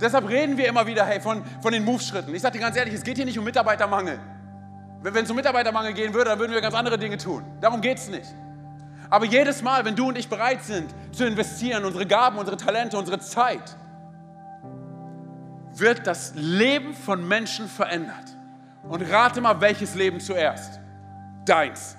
Deshalb 0.01 0.27
reden 0.27 0.57
wir 0.57 0.67
immer 0.67 0.87
wieder 0.87 1.05
hey, 1.05 1.21
von, 1.21 1.43
von 1.61 1.71
den 1.71 1.85
Move-Schritten. 1.85 2.33
Ich 2.33 2.41
sage 2.41 2.57
dir 2.57 2.63
ganz 2.63 2.75
ehrlich, 2.75 2.93
es 2.93 3.03
geht 3.03 3.17
hier 3.17 3.25
nicht 3.25 3.37
um 3.37 3.45
Mitarbeitermangel. 3.45 4.19
Wenn 5.03 5.23
es 5.23 5.29
um 5.29 5.35
Mitarbeitermangel 5.35 5.93
gehen 5.93 6.13
würde, 6.13 6.31
dann 6.31 6.39
würden 6.39 6.53
wir 6.53 6.61
ganz 6.61 6.75
andere 6.75 6.97
Dinge 6.97 7.17
tun. 7.17 7.43
Darum 7.61 7.81
geht 7.81 7.97
es 7.97 8.07
nicht. 8.09 8.27
Aber 9.09 9.25
jedes 9.25 9.61
Mal, 9.61 9.85
wenn 9.85 9.95
du 9.95 10.07
und 10.07 10.17
ich 10.17 10.29
bereit 10.29 10.63
sind 10.63 10.93
zu 11.11 11.25
investieren, 11.25 11.85
unsere 11.85 12.05
Gaben, 12.05 12.37
unsere 12.37 12.57
Talente, 12.57 12.97
unsere 12.97 13.19
Zeit, 13.19 13.75
wird 15.73 16.07
das 16.07 16.33
Leben 16.35 16.93
von 16.93 17.27
Menschen 17.27 17.67
verändert. 17.67 18.35
Und 18.83 19.01
rate 19.11 19.41
mal, 19.41 19.59
welches 19.61 19.95
Leben 19.95 20.19
zuerst? 20.19 20.79
Deins. 21.45 21.95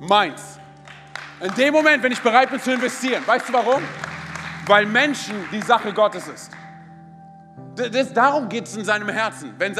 Meins. 0.00 0.58
In 1.40 1.54
dem 1.54 1.72
Moment, 1.72 2.02
wenn 2.02 2.12
ich 2.12 2.20
bereit 2.20 2.50
bin 2.50 2.60
zu 2.60 2.72
investieren, 2.72 3.22
weißt 3.26 3.48
du 3.48 3.52
warum? 3.52 3.82
Weil 4.66 4.86
Menschen 4.86 5.34
die 5.52 5.62
Sache 5.62 5.92
Gottes 5.92 6.28
ist. 6.28 6.50
Das, 7.76 8.12
darum 8.12 8.48
geht 8.48 8.66
es 8.66 8.76
in 8.76 8.84
seinem 8.84 9.08
Herzen. 9.08 9.54
Wenn, 9.58 9.74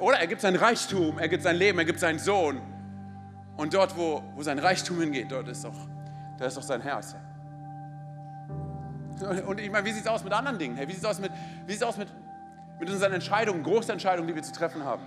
oder 0.00 0.18
er 0.18 0.26
gibt 0.26 0.40
sein 0.40 0.56
Reichtum, 0.56 1.18
er 1.18 1.28
gibt 1.28 1.42
sein 1.42 1.56
Leben, 1.56 1.78
er 1.78 1.84
gibt 1.84 2.00
seinen 2.00 2.18
Sohn. 2.18 2.60
Und 3.56 3.74
dort, 3.74 3.96
wo, 3.96 4.22
wo 4.34 4.42
sein 4.42 4.58
Reichtum 4.58 5.00
hingeht, 5.00 5.30
dort 5.30 5.48
ist 5.48 5.64
doch, 5.64 5.74
da 6.38 6.46
ist 6.46 6.56
doch 6.56 6.62
sein 6.62 6.80
Herz. 6.80 7.14
Und 9.46 9.60
ich 9.60 9.70
meine, 9.70 9.86
wie 9.86 9.92
sieht 9.92 10.02
es 10.02 10.08
aus 10.08 10.24
mit 10.24 10.32
anderen 10.32 10.58
Dingen? 10.58 10.76
Wie 10.76 10.92
sieht 10.92 11.02
es 11.02 11.04
aus, 11.04 11.20
mit, 11.20 11.30
wie 11.66 11.72
sieht's 11.72 11.84
aus 11.84 11.96
mit, 11.96 12.08
mit 12.80 12.90
unseren 12.90 13.12
Entscheidungen, 13.12 13.62
großen 13.62 13.92
Entscheidungen, 13.92 14.26
die 14.26 14.34
wir 14.34 14.42
zu 14.42 14.52
treffen 14.52 14.84
haben? 14.84 15.02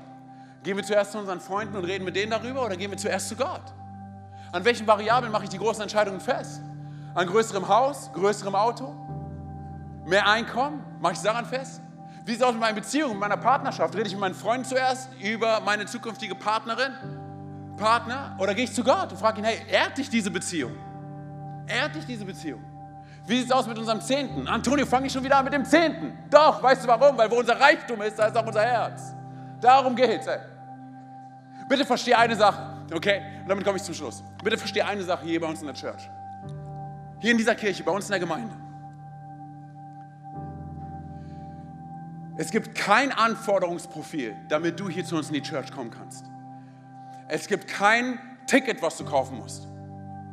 Gehen 0.63 0.77
wir 0.77 0.83
zuerst 0.83 1.11
zu 1.11 1.19
unseren 1.19 1.39
Freunden 1.39 1.75
und 1.75 1.85
reden 1.85 2.05
mit 2.05 2.15
denen 2.15 2.31
darüber 2.31 2.65
oder 2.65 2.77
gehen 2.77 2.91
wir 2.91 2.97
zuerst 2.97 3.29
zu 3.29 3.35
Gott? 3.35 3.73
An 4.51 4.63
welchen 4.63 4.87
Variablen 4.87 5.31
mache 5.31 5.43
ich 5.43 5.49
die 5.49 5.57
großen 5.57 5.81
Entscheidungen 5.81 6.21
fest? 6.21 6.61
An 7.13 7.27
größerem 7.27 7.67
Haus, 7.67 8.11
größerem 8.13 8.55
Auto, 8.55 8.95
mehr 10.07 10.27
Einkommen? 10.27 10.83
Mache 10.99 11.13
ich 11.13 11.19
daran 11.19 11.45
fest? 11.45 11.81
Wie 12.25 12.31
sieht 12.31 12.41
es 12.41 12.45
aus 12.45 12.53
mit 12.53 12.61
meinen 12.61 12.75
Beziehungen, 12.75 13.13
mit 13.13 13.21
meiner 13.21 13.37
Partnerschaft? 13.37 13.95
Rede 13.95 14.07
ich 14.07 14.13
mit 14.13 14.21
meinen 14.21 14.35
Freunden 14.35 14.65
zuerst 14.65 15.09
über 15.21 15.61
meine 15.61 15.85
zukünftige 15.85 16.35
Partnerin, 16.35 16.93
Partner? 17.77 18.35
Oder 18.39 18.53
gehe 18.53 18.65
ich 18.65 18.73
zu 18.73 18.83
Gott 18.83 19.11
und 19.11 19.17
frage 19.17 19.39
ihn, 19.39 19.45
hey, 19.45 19.61
ehrt 19.69 19.97
dich 19.97 20.09
diese 20.09 20.31
Beziehung? 20.31 20.73
Ehrt 21.67 21.95
dich 21.95 22.05
diese 22.05 22.25
Beziehung? 22.25 22.63
Wie 23.25 23.37
sieht 23.37 23.47
es 23.47 23.51
aus 23.51 23.67
mit 23.67 23.77
unserem 23.77 24.01
Zehnten? 24.01 24.47
Antonio, 24.47 24.85
fange 24.85 25.07
ich 25.07 25.13
schon 25.13 25.23
wieder 25.23 25.37
an 25.37 25.43
mit 25.43 25.53
dem 25.53 25.65
Zehnten. 25.65 26.17
Doch, 26.29 26.63
weißt 26.63 26.85
du 26.85 26.87
warum? 26.87 27.17
Weil 27.17 27.29
wo 27.29 27.35
unser 27.35 27.59
Reichtum 27.59 28.01
ist, 28.01 28.17
da 28.17 28.27
ist 28.27 28.37
auch 28.37 28.45
unser 28.45 28.61
Herz. 28.61 29.13
Darum 29.59 29.95
geht 29.95 30.21
es. 30.21 30.27
Bitte 31.67 31.85
verstehe 31.85 32.17
eine 32.17 32.35
Sache, 32.35 32.77
okay? 32.93 33.21
Und 33.41 33.49
damit 33.49 33.65
komme 33.65 33.77
ich 33.77 33.83
zum 33.83 33.93
Schluss. 33.93 34.23
Bitte 34.41 34.57
verstehe 34.57 34.85
eine 34.85 35.03
Sache 35.03 35.25
hier 35.25 35.41
bei 35.41 35.47
uns 35.47 35.59
in 35.59 35.67
der 35.67 35.75
Church. 35.75 36.09
Hier 37.19 37.31
in 37.31 37.37
dieser 37.37 37.55
Kirche, 37.55 37.83
bei 37.83 37.91
uns 37.91 38.05
in 38.05 38.11
der 38.11 38.19
Gemeinde. 38.19 38.66
Es 42.37 42.51
gibt 42.51 42.75
kein 42.75 43.11
Anforderungsprofil, 43.11 44.35
damit 44.47 44.79
du 44.79 44.87
hier 44.87 45.03
zu 45.03 45.15
uns 45.17 45.29
in 45.29 45.33
die 45.33 45.41
Church 45.41 45.71
kommen 45.71 45.89
kannst. 45.89 46.25
Es 47.27 47.47
gibt 47.47 47.67
kein 47.67 48.19
Ticket, 48.45 48.81
was 48.81 48.95
du 48.97 49.05
kaufen 49.05 49.37
musst. 49.37 49.67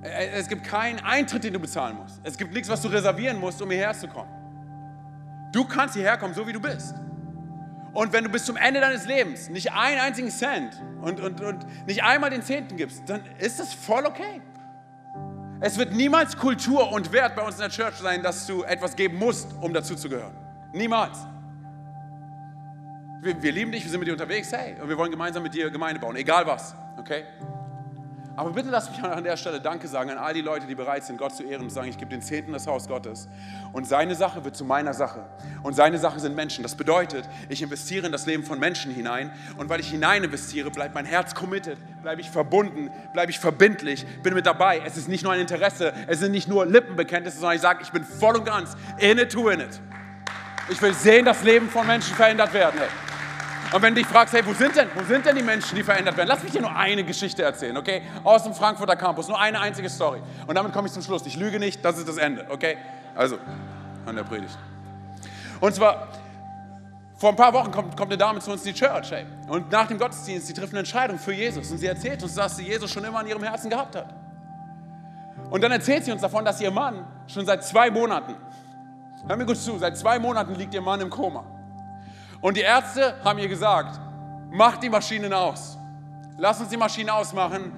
Es 0.03 0.49
gibt 0.49 0.65
keinen 0.65 1.01
Eintritt, 1.01 1.45
den 1.45 1.55
du 1.55 1.59
bezahlen 1.59 1.97
musst. 1.97 2.21
Es 2.23 2.37
gibt 2.37 2.53
nichts, 2.53 2.69
was 2.69 2.83
du 2.83 2.89
reservieren 2.89 3.41
musst, 3.41 3.63
um 3.63 3.71
hierher 3.71 3.95
zu 3.95 4.07
kommen. 4.07 4.31
Du 5.51 5.65
kannst 5.65 5.95
hierher 5.95 6.19
kommen, 6.19 6.35
so 6.35 6.47
wie 6.47 6.53
du 6.53 6.61
bist. 6.61 6.95
Und 7.95 8.13
wenn 8.13 8.25
du 8.25 8.31
bis 8.31 8.45
zum 8.45 8.57
Ende 8.57 8.81
deines 8.81 9.07
Lebens 9.07 9.49
nicht 9.49 9.73
einen 9.73 10.01
einzigen 10.01 10.31
Cent 10.31 10.83
und, 11.01 11.21
und, 11.21 11.41
und 11.41 11.87
nicht 11.87 12.03
einmal 12.03 12.29
den 12.29 12.43
Zehnten 12.43 12.77
gibst, 12.77 13.03
dann 13.07 13.23
ist 13.39 13.61
das 13.61 13.73
voll 13.73 14.05
okay. 14.05 14.43
Es 15.61 15.79
wird 15.79 15.93
niemals 15.93 16.37
Kultur 16.37 16.93
und 16.93 17.13
Wert 17.13 17.35
bei 17.35 17.43
uns 17.43 17.55
in 17.55 17.63
der 17.63 17.71
Church 17.71 17.95
sein, 17.95 18.23
dass 18.23 18.47
du 18.47 18.63
etwas 18.65 18.95
geben 18.95 19.17
musst, 19.19 19.55
um 19.61 19.73
dazuzugehören. 19.73 20.35
Niemals 20.73 21.17
wir, 23.25 23.43
wir 23.43 23.53
lieben 23.53 23.73
dich, 23.73 23.83
wir 23.83 23.91
sind 23.91 24.01
mit 24.01 24.09
dir 24.09 24.13
unterwegs, 24.13 24.53
hey, 24.53 24.77
und 24.81 24.89
wir 24.89 24.99
wollen 24.99 25.11
gemeinsam 25.11 25.43
mit 25.43 25.55
dir 25.55 25.71
Gemeinde 25.71 26.01
bauen, 26.01 26.17
egal 26.17 26.47
was, 26.47 26.75
okay? 26.99 27.25
Aber 28.37 28.51
bitte 28.51 28.69
lass 28.69 28.91
mich 28.91 29.01
an 29.01 29.23
der 29.23 29.37
Stelle 29.37 29.61
Danke 29.61 29.87
sagen 29.87 30.11
an 30.11 30.19
all 30.19 30.35
die 30.35 30.41
Leute, 30.41 30.67
die 30.67 30.75
bereit 30.75 31.05
sind, 31.05 31.19
Gott 31.19 31.37
zu 31.37 31.45
ehren 31.45 31.63
und 31.63 31.71
sagen, 31.71 31.89
ich 31.89 31.99
gebe 31.99 32.11
den 32.11 32.21
Zehnten 32.21 32.53
das 32.53 32.67
Haus 32.67 32.89
Gottes. 32.89 33.29
Und 33.73 33.87
seine 33.87 34.17
Sache 34.17 34.45
wird 34.45 34.57
zu 34.57 34.65
meiner 34.65 34.93
Sache. 34.93 35.25
Und 35.63 35.75
seine 35.75 35.99
Sache 35.99 36.19
sind 36.19 36.35
Menschen. 36.35 36.65
Das 36.65 36.75
bedeutet, 36.75 37.29
ich 37.49 37.63
investiere 37.63 38.07
in 38.07 38.13
das 38.13 38.27
Leben 38.27 38.43
von 38.43 38.59
Menschen 38.59 38.93
hinein. 38.93 39.31
Und 39.57 39.69
weil 39.69 39.79
ich 39.79 39.89
hinein 39.89 40.25
investiere, 40.25 40.73
bleibt 40.73 40.97
mein 40.97 41.05
Herz 41.05 41.37
committed, 41.37 41.79
bleibe 42.03 42.21
ich 42.21 42.29
verbunden, 42.29 42.91
bleibe 43.13 43.31
ich 43.31 43.39
verbindlich, 43.39 44.05
bin 44.25 44.35
mit 44.35 44.47
dabei. 44.47 44.83
Es 44.85 44.97
ist 44.97 45.07
nicht 45.09 45.23
nur 45.23 45.33
ein 45.33 45.41
Interesse, 45.41 45.93
es 46.09 46.19
sind 46.19 46.33
nicht 46.33 46.49
nur 46.49 46.67
Lippenbekenntnisse, 46.67 47.39
sondern 47.39 47.55
ich 47.55 47.63
sage, 47.63 47.83
ich 47.83 47.93
bin 47.93 48.03
voll 48.03 48.37
und 48.37 48.45
ganz 48.45 48.77
in 48.99 49.19
it 49.19 49.31
to 49.31 49.45
win 49.45 49.61
it. 49.61 49.81
Ich 50.71 50.83
will 50.83 50.95
sehen, 50.95 51.25
dass 51.25 51.45
Leben 51.45 51.69
von 51.69 51.87
Menschen 51.87 52.17
verändert 52.17 52.53
werden. 52.53 52.81
Hey. 52.81 53.04
Und 53.73 53.83
wenn 53.83 53.95
du 53.95 54.03
dich 54.03 54.11
fragst, 54.11 54.35
hey, 54.35 54.45
wo 54.47 54.53
sind 54.53 54.77
denn, 54.77 54.89
wo 54.95 55.03
sind 55.03 55.27
denn 55.27 55.35
die 55.35 55.43
Menschen, 55.43 55.75
die 55.75 55.83
verändert 55.83 56.17
werden? 56.17 56.29
Lass 56.29 56.43
mich 56.43 56.53
dir 56.53 56.61
nur 56.61 56.75
eine 56.75 57.05
Geschichte 57.05 57.43
erzählen, 57.43 57.77
okay? 57.77 58.03
Aus 58.23 58.45
dem 58.45 58.55
Frankfurter 58.55 58.97
Campus, 58.97 59.29
nur 59.29 59.41
eine 59.41 59.61
einzige 59.61 59.89
Story. 59.89 60.21
Und 60.47 60.55
damit 60.55 60.73
komme 60.73 60.87
ich 60.87 60.95
zum 60.95 61.03
Schluss. 61.03 61.27
Ich 61.27 61.37
lüge 61.37 61.59
nicht, 61.59 61.85
das 61.85 61.99
ist 61.99 62.09
das 62.09 62.17
Ende, 62.17 62.47
okay? 62.51 62.77
Also, 63.15 63.39
an 64.07 64.17
der 64.17 64.23
Predigt. 64.23 64.57
Und 65.61 65.75
zwar, 65.75 66.09
vor 67.17 67.31
ein 67.31 67.37
paar 67.37 67.53
Wochen 67.53 67.71
kommt, 67.71 67.97
kommt 67.97 68.13
eine 68.13 68.19
Dame 68.19 68.41
zu 68.41 68.53
uns 68.53 68.65
in 68.65 68.75
die 68.75 68.79
Church, 68.79 69.11
hey. 69.11 69.25
Und 69.49 69.73
nach 69.73 69.87
dem 69.87 69.99
Gottesdienst, 69.99 70.47
sie 70.47 70.53
trifft 70.53 70.73
eine 70.73 70.81
Entscheidung 70.81 71.19
für 71.19 71.33
Jesus. 71.33 71.71
Und 71.71 71.79
sie 71.79 71.87
erzählt 71.87 72.23
uns, 72.23 72.35
dass 72.35 72.57
sie 72.57 72.65
Jesus 72.65 72.91
schon 72.91 73.05
immer 73.05 73.21
in 73.23 73.29
ihrem 73.29 73.43
Herzen 73.43 73.71
gehabt 73.71 73.97
hat. 73.97 74.15
Und 75.51 75.63
dann 75.63 75.73
erzählt 75.73 76.05
sie 76.05 76.13
uns 76.13 76.23
davon, 76.23 76.45
dass 76.45 76.61
ihr 76.61 76.71
Mann 76.71 77.05
schon 77.27 77.47
seit 77.47 77.65
zwei 77.65 77.91
Monaten, 77.91 78.35
hör 79.27 79.37
mir 79.37 79.47
gut 79.47 79.57
zu, 79.57 79.79
seit 79.79 79.97
zwei 79.97 80.19
Monaten 80.19 80.55
liegt 80.55 80.75
ihr 80.75 80.83
Mann 80.83 81.01
im 81.01 81.11
Koma. 81.11 81.45
Und 82.45 82.59
die 82.59 82.61
Ärzte 82.61 83.15
haben 83.25 83.39
ihr 83.39 83.49
gesagt, 83.49 83.99
mach 84.51 84.77
die 84.77 84.91
Maschinen 84.91 85.33
aus. 85.33 85.79
Lass 86.37 86.61
uns 86.61 86.69
die 86.69 86.77
Maschinen 86.77 87.09
ausmachen, 87.09 87.73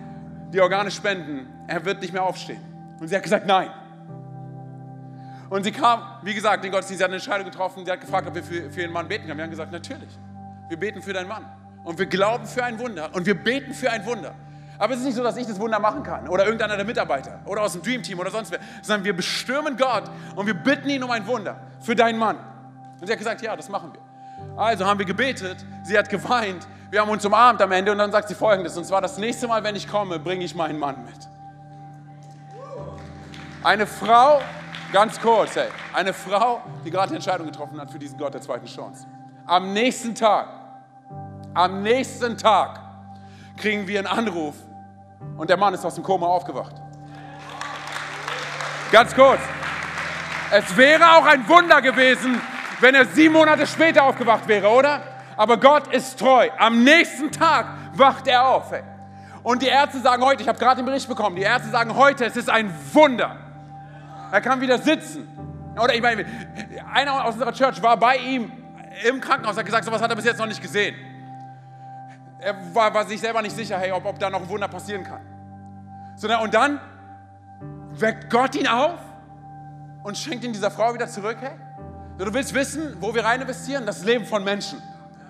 die 0.53 0.61
Organe 0.61 0.91
spenden. 0.91 1.47
Er 1.69 1.85
wird 1.85 2.03
nicht 2.03 2.13
mehr 2.13 2.25
aufstehen. 2.25 2.61
Und 2.99 3.07
sie 3.07 3.15
hat 3.15 3.23
gesagt, 3.23 3.47
nein. 3.47 3.71
Und 5.51 5.63
sie 5.63 5.71
kam, 5.71 6.03
wie 6.23 6.35
gesagt, 6.35 6.65
den 6.65 6.73
Gottesdienst, 6.73 6.99
sie 6.99 7.05
hat 7.05 7.11
eine 7.11 7.19
Entscheidung 7.19 7.45
getroffen, 7.49 7.85
sie 7.85 7.93
hat 7.93 8.01
gefragt, 8.01 8.27
ob 8.27 8.35
wir 8.35 8.43
für, 8.43 8.69
für 8.69 8.81
ihren 8.81 8.91
Mann 8.91 9.07
beten 9.07 9.29
können. 9.29 9.39
Wir 9.39 9.45
haben 9.45 9.51
gesagt, 9.51 9.71
natürlich. 9.71 10.19
Wir 10.69 10.77
beten 10.77 11.01
für 11.01 11.13
deinen 11.13 11.29
Mann. 11.29 11.47
Und 11.85 12.01
wir 12.01 12.07
glauben 12.07 12.45
für 12.45 12.65
ein 12.65 12.77
Wunder. 12.81 13.11
Und 13.13 13.25
wir 13.25 13.37
beten 13.37 13.73
für 13.73 13.93
ein 13.93 14.05
Wunder. 14.05 14.35
Aber 14.81 14.95
es 14.95 14.99
ist 14.99 15.07
nicht 15.07 15.15
so, 15.15 15.23
dass 15.23 15.37
ich 15.37 15.47
das 15.47 15.61
Wunder 15.61 15.79
machen 15.79 16.03
kann 16.03 16.27
oder 16.27 16.45
irgendeiner 16.45 16.75
der 16.75 16.85
Mitarbeiter 16.85 17.39
oder 17.45 17.63
aus 17.63 17.75
dem 17.75 17.83
Dream 17.83 18.03
Team 18.03 18.19
oder 18.19 18.33
sonst 18.33 18.51
wer, 18.51 18.59
sondern 18.83 19.05
wir 19.05 19.15
bestürmen 19.15 19.77
Gott 19.77 20.11
und 20.35 20.47
wir 20.47 20.55
bitten 20.55 20.89
ihn 20.89 21.05
um 21.05 21.11
ein 21.13 21.25
Wunder 21.25 21.57
für 21.79 21.95
deinen 21.95 22.19
Mann. 22.19 22.37
Und 23.01 23.07
sie 23.07 23.13
hat 23.13 23.19
gesagt, 23.21 23.43
ja, 23.43 23.55
das 23.55 23.69
machen 23.69 23.93
wir. 23.93 24.16
Also 24.57 24.87
haben 24.87 24.99
wir 24.99 25.07
gebetet, 25.07 25.59
sie 25.83 25.99
hat 25.99 26.09
geweint, 26.09 26.67
wir 26.91 27.01
haben 27.01 27.11
uns 27.11 27.25
umarmt 27.27 27.61
am 27.61 27.73
Ende 27.73 27.93
und 27.93 27.99
dann 27.99 28.11
sagt 28.11 28.29
sie 28.29 28.35
folgendes, 28.35 28.77
und 28.77 28.85
zwar 28.85 29.03
das 29.03 29.19
nächste 29.19 29.47
Mal, 29.47 29.63
wenn 29.63 29.77
ich 29.77 29.87
komme, 29.87 30.19
bringe 30.19 30.45
ich 30.45 30.55
meinen 30.55 30.79
Mann 30.79 31.05
mit. 31.05 31.29
Eine 33.63 33.87
Frau, 33.87 34.41
ganz 34.93 35.21
kurz, 35.21 35.57
hey, 35.57 35.69
eine 35.93 36.15
Frau, 36.15 36.63
die 36.85 36.91
gerade 36.91 37.09
eine 37.09 37.17
Entscheidung 37.17 37.47
getroffen 37.49 37.79
hat 37.81 37.91
für 37.91 37.99
diesen 37.99 38.17
Gott 38.17 38.33
der 38.33 38.41
zweiten 38.41 38.67
Chance. 38.67 39.07
Am 39.45 39.73
nächsten 39.73 40.15
Tag, 40.15 40.49
am 41.53 41.83
nächsten 41.83 42.39
Tag 42.39 42.81
kriegen 43.57 43.87
wir 43.87 43.99
einen 43.99 44.07
Anruf 44.07 44.55
und 45.37 45.51
der 45.51 45.57
Mann 45.57 45.75
ist 45.75 45.85
aus 45.85 45.97
dem 45.97 46.05
Koma 46.05 46.27
aufgewacht. 46.27 46.77
Ganz 48.91 49.15
kurz. 49.15 49.41
Es 50.51 50.77
wäre 50.77 51.05
auch 51.17 51.27
ein 51.27 51.47
Wunder 51.49 51.83
gewesen, 51.83 52.41
wenn 52.81 52.95
er 52.95 53.07
sieben 53.07 53.35
Monate 53.35 53.67
später 53.67 54.05
aufgewacht 54.05 54.49
wäre, 54.49 54.69
oder? 54.69 55.03
Aber 55.37 55.59
Gott 55.59 55.93
ist 55.93 56.19
treu. 56.19 56.49
Am 56.59 56.83
nächsten 56.83 57.31
Tag 57.31 57.67
wacht 57.95 58.27
er 58.27 58.47
auf. 58.49 58.73
Ey. 58.73 58.83
Und 59.43 59.63
die 59.63 59.69
Ärzte 59.69 60.01
sagen 60.01 60.25
heute, 60.25 60.43
ich 60.43 60.49
habe 60.49 60.59
gerade 60.59 60.83
den 60.83 60.87
Bericht 60.87 61.09
bekommen, 61.09 61.37
die 61.37 61.43
Ärzte 61.43 61.71
sagen 61.71 61.95
heute, 61.95 62.25
es 62.25 62.37
ist 62.37 62.51
ein 62.51 62.73
Wunder. 62.93 63.37
Er 64.33 64.41
kann 64.41 64.61
wieder 64.61 64.79
sitzen. 64.79 65.29
Oder 65.81 65.95
ich 65.95 66.03
meine, 66.03 66.25
einer 66.93 67.25
aus 67.25 67.35
unserer 67.35 67.53
Church 67.53 67.83
war 67.83 67.97
bei 67.97 68.17
ihm 68.17 68.51
im 69.07 69.21
Krankenhaus, 69.21 69.57
hat 69.57 69.67
gesagt, 69.67 69.85
sowas 69.85 70.01
hat 70.01 70.11
er 70.11 70.17
bis 70.17 70.25
jetzt 70.25 70.39
noch 70.39 70.47
nicht 70.47 70.63
gesehen. 70.63 70.97
Er 72.41 72.57
war, 72.75 72.93
war 72.93 73.05
sich 73.05 73.21
selber 73.21 73.43
nicht 73.43 73.55
sicher, 73.55 73.79
hey, 73.79 73.93
ob, 73.93 74.05
ob 74.05 74.19
da 74.19 74.31
noch 74.31 74.41
ein 74.41 74.49
Wunder 74.49 74.69
passieren 74.69 75.05
kann. 75.05 75.21
Sondern, 76.17 76.41
und 76.41 76.55
dann 76.55 76.81
weckt 77.91 78.31
Gott 78.31 78.55
ihn 78.55 78.67
auf 78.67 78.99
und 80.03 80.17
schenkt 80.17 80.45
ihn 80.45 80.53
dieser 80.53 80.71
Frau 80.71 80.95
wieder 80.95 81.09
zurück. 81.09 81.37
Hey, 81.41 81.53
du 82.25 82.33
willst 82.33 82.55
wissen, 82.55 82.97
wo 83.01 83.15
wir 83.15 83.25
rein 83.25 83.41
investieren? 83.41 83.85
Das 83.85 84.03
Leben 84.05 84.25
von 84.25 84.43
Menschen. 84.43 84.83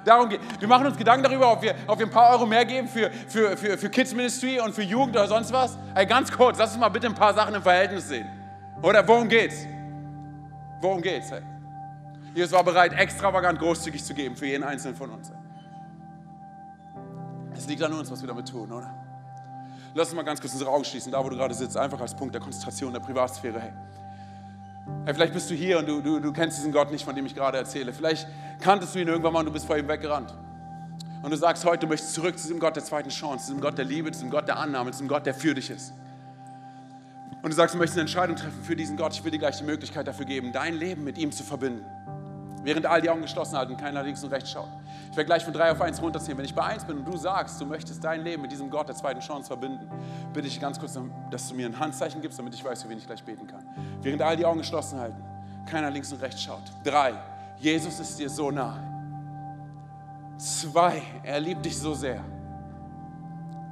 Darum 0.05 0.29
geht. 0.29 0.41
Wir 0.61 0.69
machen 0.69 0.87
uns 0.87 0.97
Gedanken 0.97 1.25
darüber, 1.25 1.51
ob 1.51 1.63
wir, 1.63 1.75
ob 1.89 1.99
wir 1.99 2.07
ein 2.07 2.13
paar 2.13 2.31
Euro 2.31 2.47
mehr 2.47 2.65
geben 2.65 2.87
für, 2.87 3.11
für, 3.11 3.57
für, 3.57 3.77
für 3.77 3.91
Kids 3.91 4.15
Ministry 4.15 4.61
und 4.61 4.73
für 4.73 4.83
Jugend 4.83 5.17
oder 5.17 5.27
sonst 5.27 5.53
was. 5.53 5.77
Hey, 5.95 6.07
ganz 6.07 6.31
kurz, 6.31 6.59
lass 6.59 6.71
uns 6.71 6.81
mal 6.81 6.89
bitte 6.89 7.09
ein 7.09 7.15
paar 7.15 7.35
Sachen 7.35 7.55
im 7.57 7.63
Verhältnis 7.63 8.09
sehen. 8.09 8.29
Oder 8.83 9.07
worum 9.07 9.29
geht's? 9.29 9.67
Worum 10.81 11.03
geht's? 11.03 11.33
Hey? 11.33 11.43
Jesus 12.37 12.53
war 12.53 12.63
bereit, 12.63 12.93
extravagant 12.93 13.59
großzügig 13.59 14.05
zu 14.05 14.15
geben 14.15 14.37
für 14.37 14.47
jeden 14.47 14.63
Einzelnen 14.63 14.95
von 14.95 15.11
uns. 15.11 15.33
Es 17.57 17.67
liegt 17.67 17.83
an 17.83 17.93
uns, 17.95 18.09
was 18.09 18.21
wir 18.21 18.29
damit 18.29 18.49
tun, 18.49 18.71
oder? 18.71 18.95
Lass 19.95 20.09
uns 20.09 20.17
mal 20.17 20.23
ganz 20.23 20.41
kurz 20.41 20.53
unsere 20.53 20.71
Augen 20.71 20.85
schließen, 20.85 21.11
da 21.11 21.25
wo 21.25 21.31
du 21.31 21.37
gerade 21.37 21.55
sitzt, 21.55 21.77
einfach 21.77 22.01
als 22.01 22.15
Punkt 22.15 22.35
der 22.35 22.43
Konzentration, 22.43 22.93
der 22.93 23.01
Privatsphäre. 23.01 23.59
Hey, 23.59 23.73
hey 25.05 25.15
vielleicht 25.15 25.33
bist 25.33 25.51
du 25.51 25.55
hier 25.55 25.79
und 25.79 25.89
du, 25.89 26.01
du, 26.01 26.21
du 26.21 26.33
kennst 26.33 26.59
diesen 26.59 26.73
Gott 26.73 26.91
nicht, 26.91 27.05
von 27.05 27.15
dem 27.15 27.27
ich 27.27 27.35
gerade 27.35 27.59
erzähle. 27.59 27.93
Vielleicht 27.93 28.27
kanntest 28.61 28.95
du 28.95 29.01
ihn 29.01 29.09
irgendwann 29.09 29.33
mal 29.33 29.41
und 29.41 29.47
du 29.47 29.53
bist 29.53 29.67
vor 29.67 29.77
ihm 29.77 29.89
weggerannt. 29.89 30.35
Und 31.23 31.31
du 31.31 31.37
sagst 31.37 31.65
heute, 31.65 31.81
du 31.81 31.87
möchtest 31.89 32.15
zurück 32.15 32.39
zu 32.39 32.47
diesem 32.47 32.61
Gott 32.61 32.77
der 32.77 32.85
zweiten 32.85 33.09
Chance, 33.09 33.47
zu 33.47 33.53
diesem 33.53 33.61
Gott 33.61 33.79
der 33.79 33.85
Liebe, 33.85 34.11
zu 34.13 34.19
diesem 34.19 34.31
Gott 34.31 34.47
der 34.47 34.59
Annahme, 34.59 34.91
zu 34.91 34.99
diesem 34.99 35.09
Gott, 35.09 35.27
der 35.27 35.35
für 35.35 35.55
dich 35.55 35.71
ist. 35.71 35.93
Und 37.43 37.51
du 37.51 37.57
sagst, 37.57 37.75
du 37.75 37.79
möchtest 37.79 37.97
eine 37.97 38.03
Entscheidung 38.03 38.37
treffen 38.37 38.63
für 38.63 38.77
diesen 38.77 38.97
Gott. 38.97 39.13
Ich 39.13 39.25
will 39.25 39.31
dir 39.31 39.39
gleich 39.39 39.59
die 39.59 39.65
Möglichkeit 39.65 40.07
dafür 40.07 40.27
geben, 40.27 40.53
dein 40.53 40.75
Leben 40.75 41.05
mit 41.05 41.19
ihm 41.19 41.33
zu 41.33 41.43
verbinden. 41.43 41.85
Während 42.63 42.87
all 42.87 43.01
die 43.01 43.11
Augen 43.11 43.23
geschlossen 43.23 43.57
halten, 43.57 43.77
keiner 43.77 44.03
links 44.03 44.25
und 44.25 44.33
rechts 44.33 44.51
schaut. 44.51 44.69
Ich 45.17 45.19
werde 45.19 45.29
gleich 45.29 45.45
von 45.45 45.55
drei 45.55 45.73
auf 45.73 45.81
eins 45.81 46.03
runterziehen. 46.03 46.37
Wenn 46.37 46.45
ich 46.45 46.55
bei 46.55 46.63
eins 46.63 46.85
bin 46.85 46.99
und 46.99 47.09
du 47.09 47.17
sagst, 47.17 47.59
du 47.59 47.65
möchtest 47.65 48.05
dein 48.05 48.23
Leben 48.23 48.43
mit 48.43 48.53
diesem 48.53 48.69
Gott 48.69 48.87
der 48.87 48.95
zweiten 48.95 49.21
Chance 49.21 49.47
verbinden, 49.47 49.89
bitte 50.35 50.47
ich 50.47 50.61
ganz 50.61 50.79
kurz, 50.79 50.99
dass 51.31 51.49
du 51.49 51.55
mir 51.55 51.65
ein 51.65 51.81
Handzeichen 51.81 52.21
gibst, 52.21 52.39
damit 52.39 52.53
ich 52.53 52.63
weiß, 52.63 52.83
für 52.83 52.91
wen 52.91 52.99
ich 52.99 53.07
gleich 53.07 53.25
beten 53.25 53.47
kann. 53.47 53.65
Während 54.03 54.21
all 54.21 54.37
die 54.37 54.45
Augen 54.45 54.59
geschlossen 54.59 55.01
halten, 55.01 55.25
keiner 55.65 55.91
links 55.91 56.13
und 56.13 56.21
rechts 56.21 56.43
schaut. 56.43 56.61
Drei, 56.85 57.15
Jesus 57.57 57.99
ist 57.99 58.19
dir 58.19 58.29
so 58.29 58.51
nahe. 58.51 58.79
Zwei, 60.37 61.01
er 61.23 61.41
liebt 61.41 61.65
dich 61.65 61.79
so 61.79 61.95
sehr. 61.95 62.23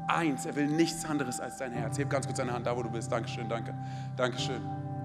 Eins, 0.09 0.47
er 0.47 0.57
will 0.57 0.68
nichts 0.68 1.05
anderes 1.05 1.40
als 1.40 1.59
dein 1.59 1.72
Herz. 1.72 1.99
Heb 1.99 2.09
ganz 2.09 2.24
kurz 2.24 2.38
deine 2.38 2.55
Hand 2.55 2.66
da, 2.66 2.74
wo 2.74 2.82
du 2.82 2.88
bist. 2.88 3.12
Dankeschön, 3.12 3.51
danke. 3.51 3.74
Dankeschön, 4.16 4.62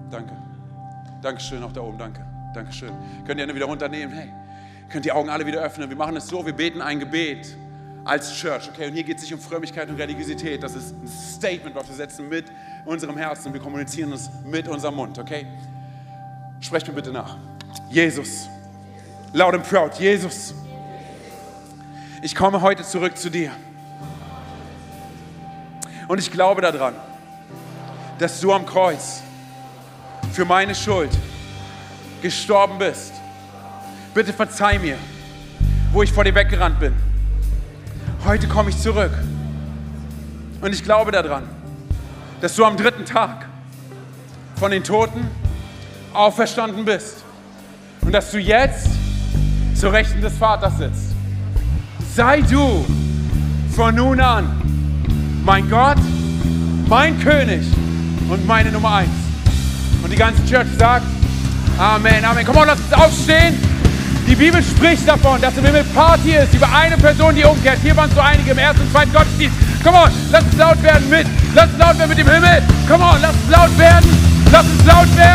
danke. 0.08 0.34
Dankeschön, 1.20 1.62
auch 1.62 1.72
da 1.72 1.82
oben, 1.82 1.98
danke. 1.98 2.24
Dankeschön. 2.54 2.94
Könnt 3.26 3.38
ihr 3.38 3.44
eine 3.44 3.54
wieder 3.54 3.66
runternehmen? 3.66 4.16
Hey, 4.16 4.32
könnt 4.90 5.04
die 5.04 5.12
Augen 5.12 5.30
alle 5.30 5.46
wieder 5.46 5.60
öffnen. 5.60 5.88
Wir 5.88 5.96
machen 5.96 6.16
es 6.16 6.26
so, 6.26 6.44
wir 6.44 6.52
beten 6.52 6.82
ein 6.82 6.98
Gebet 6.98 7.56
als 8.04 8.34
Church, 8.34 8.68
okay? 8.68 8.88
Und 8.88 8.94
hier 8.94 9.04
geht 9.04 9.18
es 9.18 9.22
nicht 9.22 9.32
um 9.32 9.40
Frömmigkeit 9.40 9.88
und 9.88 9.96
Religiosität. 9.96 10.62
Das 10.62 10.74
ist 10.74 10.92
ein 10.92 11.06
Statement, 11.08 11.74
was 11.76 11.88
wir 11.88 11.94
setzen 11.94 12.28
mit 12.28 12.46
unserem 12.84 13.16
Herzen. 13.16 13.52
Wir 13.52 13.60
kommunizieren 13.60 14.12
es 14.12 14.30
mit 14.44 14.66
unserem 14.68 14.96
Mund, 14.96 15.18
okay? 15.18 15.46
Sprecht 16.60 16.88
mir 16.88 16.94
bitte 16.94 17.12
nach. 17.12 17.36
Jesus, 17.88 18.48
laut 19.32 19.54
und 19.54 19.62
proud, 19.62 19.94
Jesus, 19.94 20.54
ich 22.22 22.34
komme 22.34 22.60
heute 22.60 22.82
zurück 22.82 23.16
zu 23.16 23.30
dir. 23.30 23.52
Und 26.08 26.18
ich 26.18 26.30
glaube 26.30 26.60
daran, 26.60 26.94
dass 28.18 28.40
du 28.40 28.52
am 28.52 28.66
Kreuz 28.66 29.22
für 30.32 30.44
meine 30.44 30.74
Schuld 30.74 31.10
gestorben 32.20 32.78
bist. 32.78 33.19
Bitte 34.12 34.32
verzeih 34.32 34.78
mir, 34.78 34.96
wo 35.92 36.02
ich 36.02 36.12
vor 36.12 36.24
dir 36.24 36.34
weggerannt 36.34 36.80
bin. 36.80 36.92
Heute 38.24 38.48
komme 38.48 38.70
ich 38.70 38.78
zurück. 38.78 39.12
Und 40.60 40.74
ich 40.74 40.82
glaube 40.82 41.12
daran, 41.12 41.44
dass 42.40 42.56
du 42.56 42.64
am 42.64 42.76
dritten 42.76 43.04
Tag 43.04 43.46
von 44.56 44.72
den 44.72 44.82
Toten 44.82 45.26
auferstanden 46.12 46.84
bist. 46.84 47.24
Und 48.00 48.12
dass 48.12 48.32
du 48.32 48.38
jetzt 48.38 48.88
zur 49.74 49.92
Rechten 49.92 50.20
des 50.20 50.36
Vaters 50.36 50.76
sitzt. 50.78 51.12
Sei 52.14 52.40
du 52.40 52.84
von 53.76 53.94
nun 53.94 54.20
an 54.20 54.60
mein 55.44 55.70
Gott, 55.70 55.98
mein 56.88 57.18
König 57.20 57.64
und 58.28 58.44
meine 58.46 58.72
Nummer 58.72 58.96
eins. 58.96 59.10
Und 60.02 60.12
die 60.12 60.16
ganze 60.16 60.44
Church 60.46 60.66
sagt, 60.76 61.06
Amen, 61.78 62.24
Amen. 62.24 62.44
Komm 62.44 62.56
on, 62.56 62.66
lass 62.66 62.80
uns 62.80 62.92
aufstehen. 62.92 63.69
Die 64.30 64.36
Bibel 64.36 64.62
spricht 64.62 65.08
davon, 65.08 65.40
dass 65.40 65.56
im 65.56 65.64
Himmel 65.64 65.82
Party 65.92 66.36
ist 66.36 66.54
über 66.54 66.68
eine 66.72 66.96
Person, 66.96 67.34
die 67.34 67.42
umkehrt. 67.42 67.78
Hier 67.82 67.96
waren 67.96 68.08
es 68.08 68.14
so 68.14 68.20
einige 68.20 68.52
im 68.52 68.58
ersten 68.58 68.82
und 68.82 68.92
zweiten 68.92 69.12
Gottesdienst. 69.12 69.56
Komm 69.82 69.96
on, 69.96 70.10
lass 70.30 70.44
uns 70.44 70.56
laut 70.56 70.80
werden 70.84 71.10
mit. 71.10 71.26
Lass 71.52 71.66
uns 71.66 71.78
laut 71.78 71.98
werden 71.98 72.08
mit 72.10 72.18
dem 72.18 72.30
Himmel. 72.30 72.62
Komm 72.88 73.02
on, 73.02 73.18
lass 73.20 73.32
uns 73.32 73.50
laut 73.50 73.76
werden. 73.76 74.08
Lass 74.52 74.62
uns 74.62 74.86
laut 74.86 75.16
werden. 75.16 75.20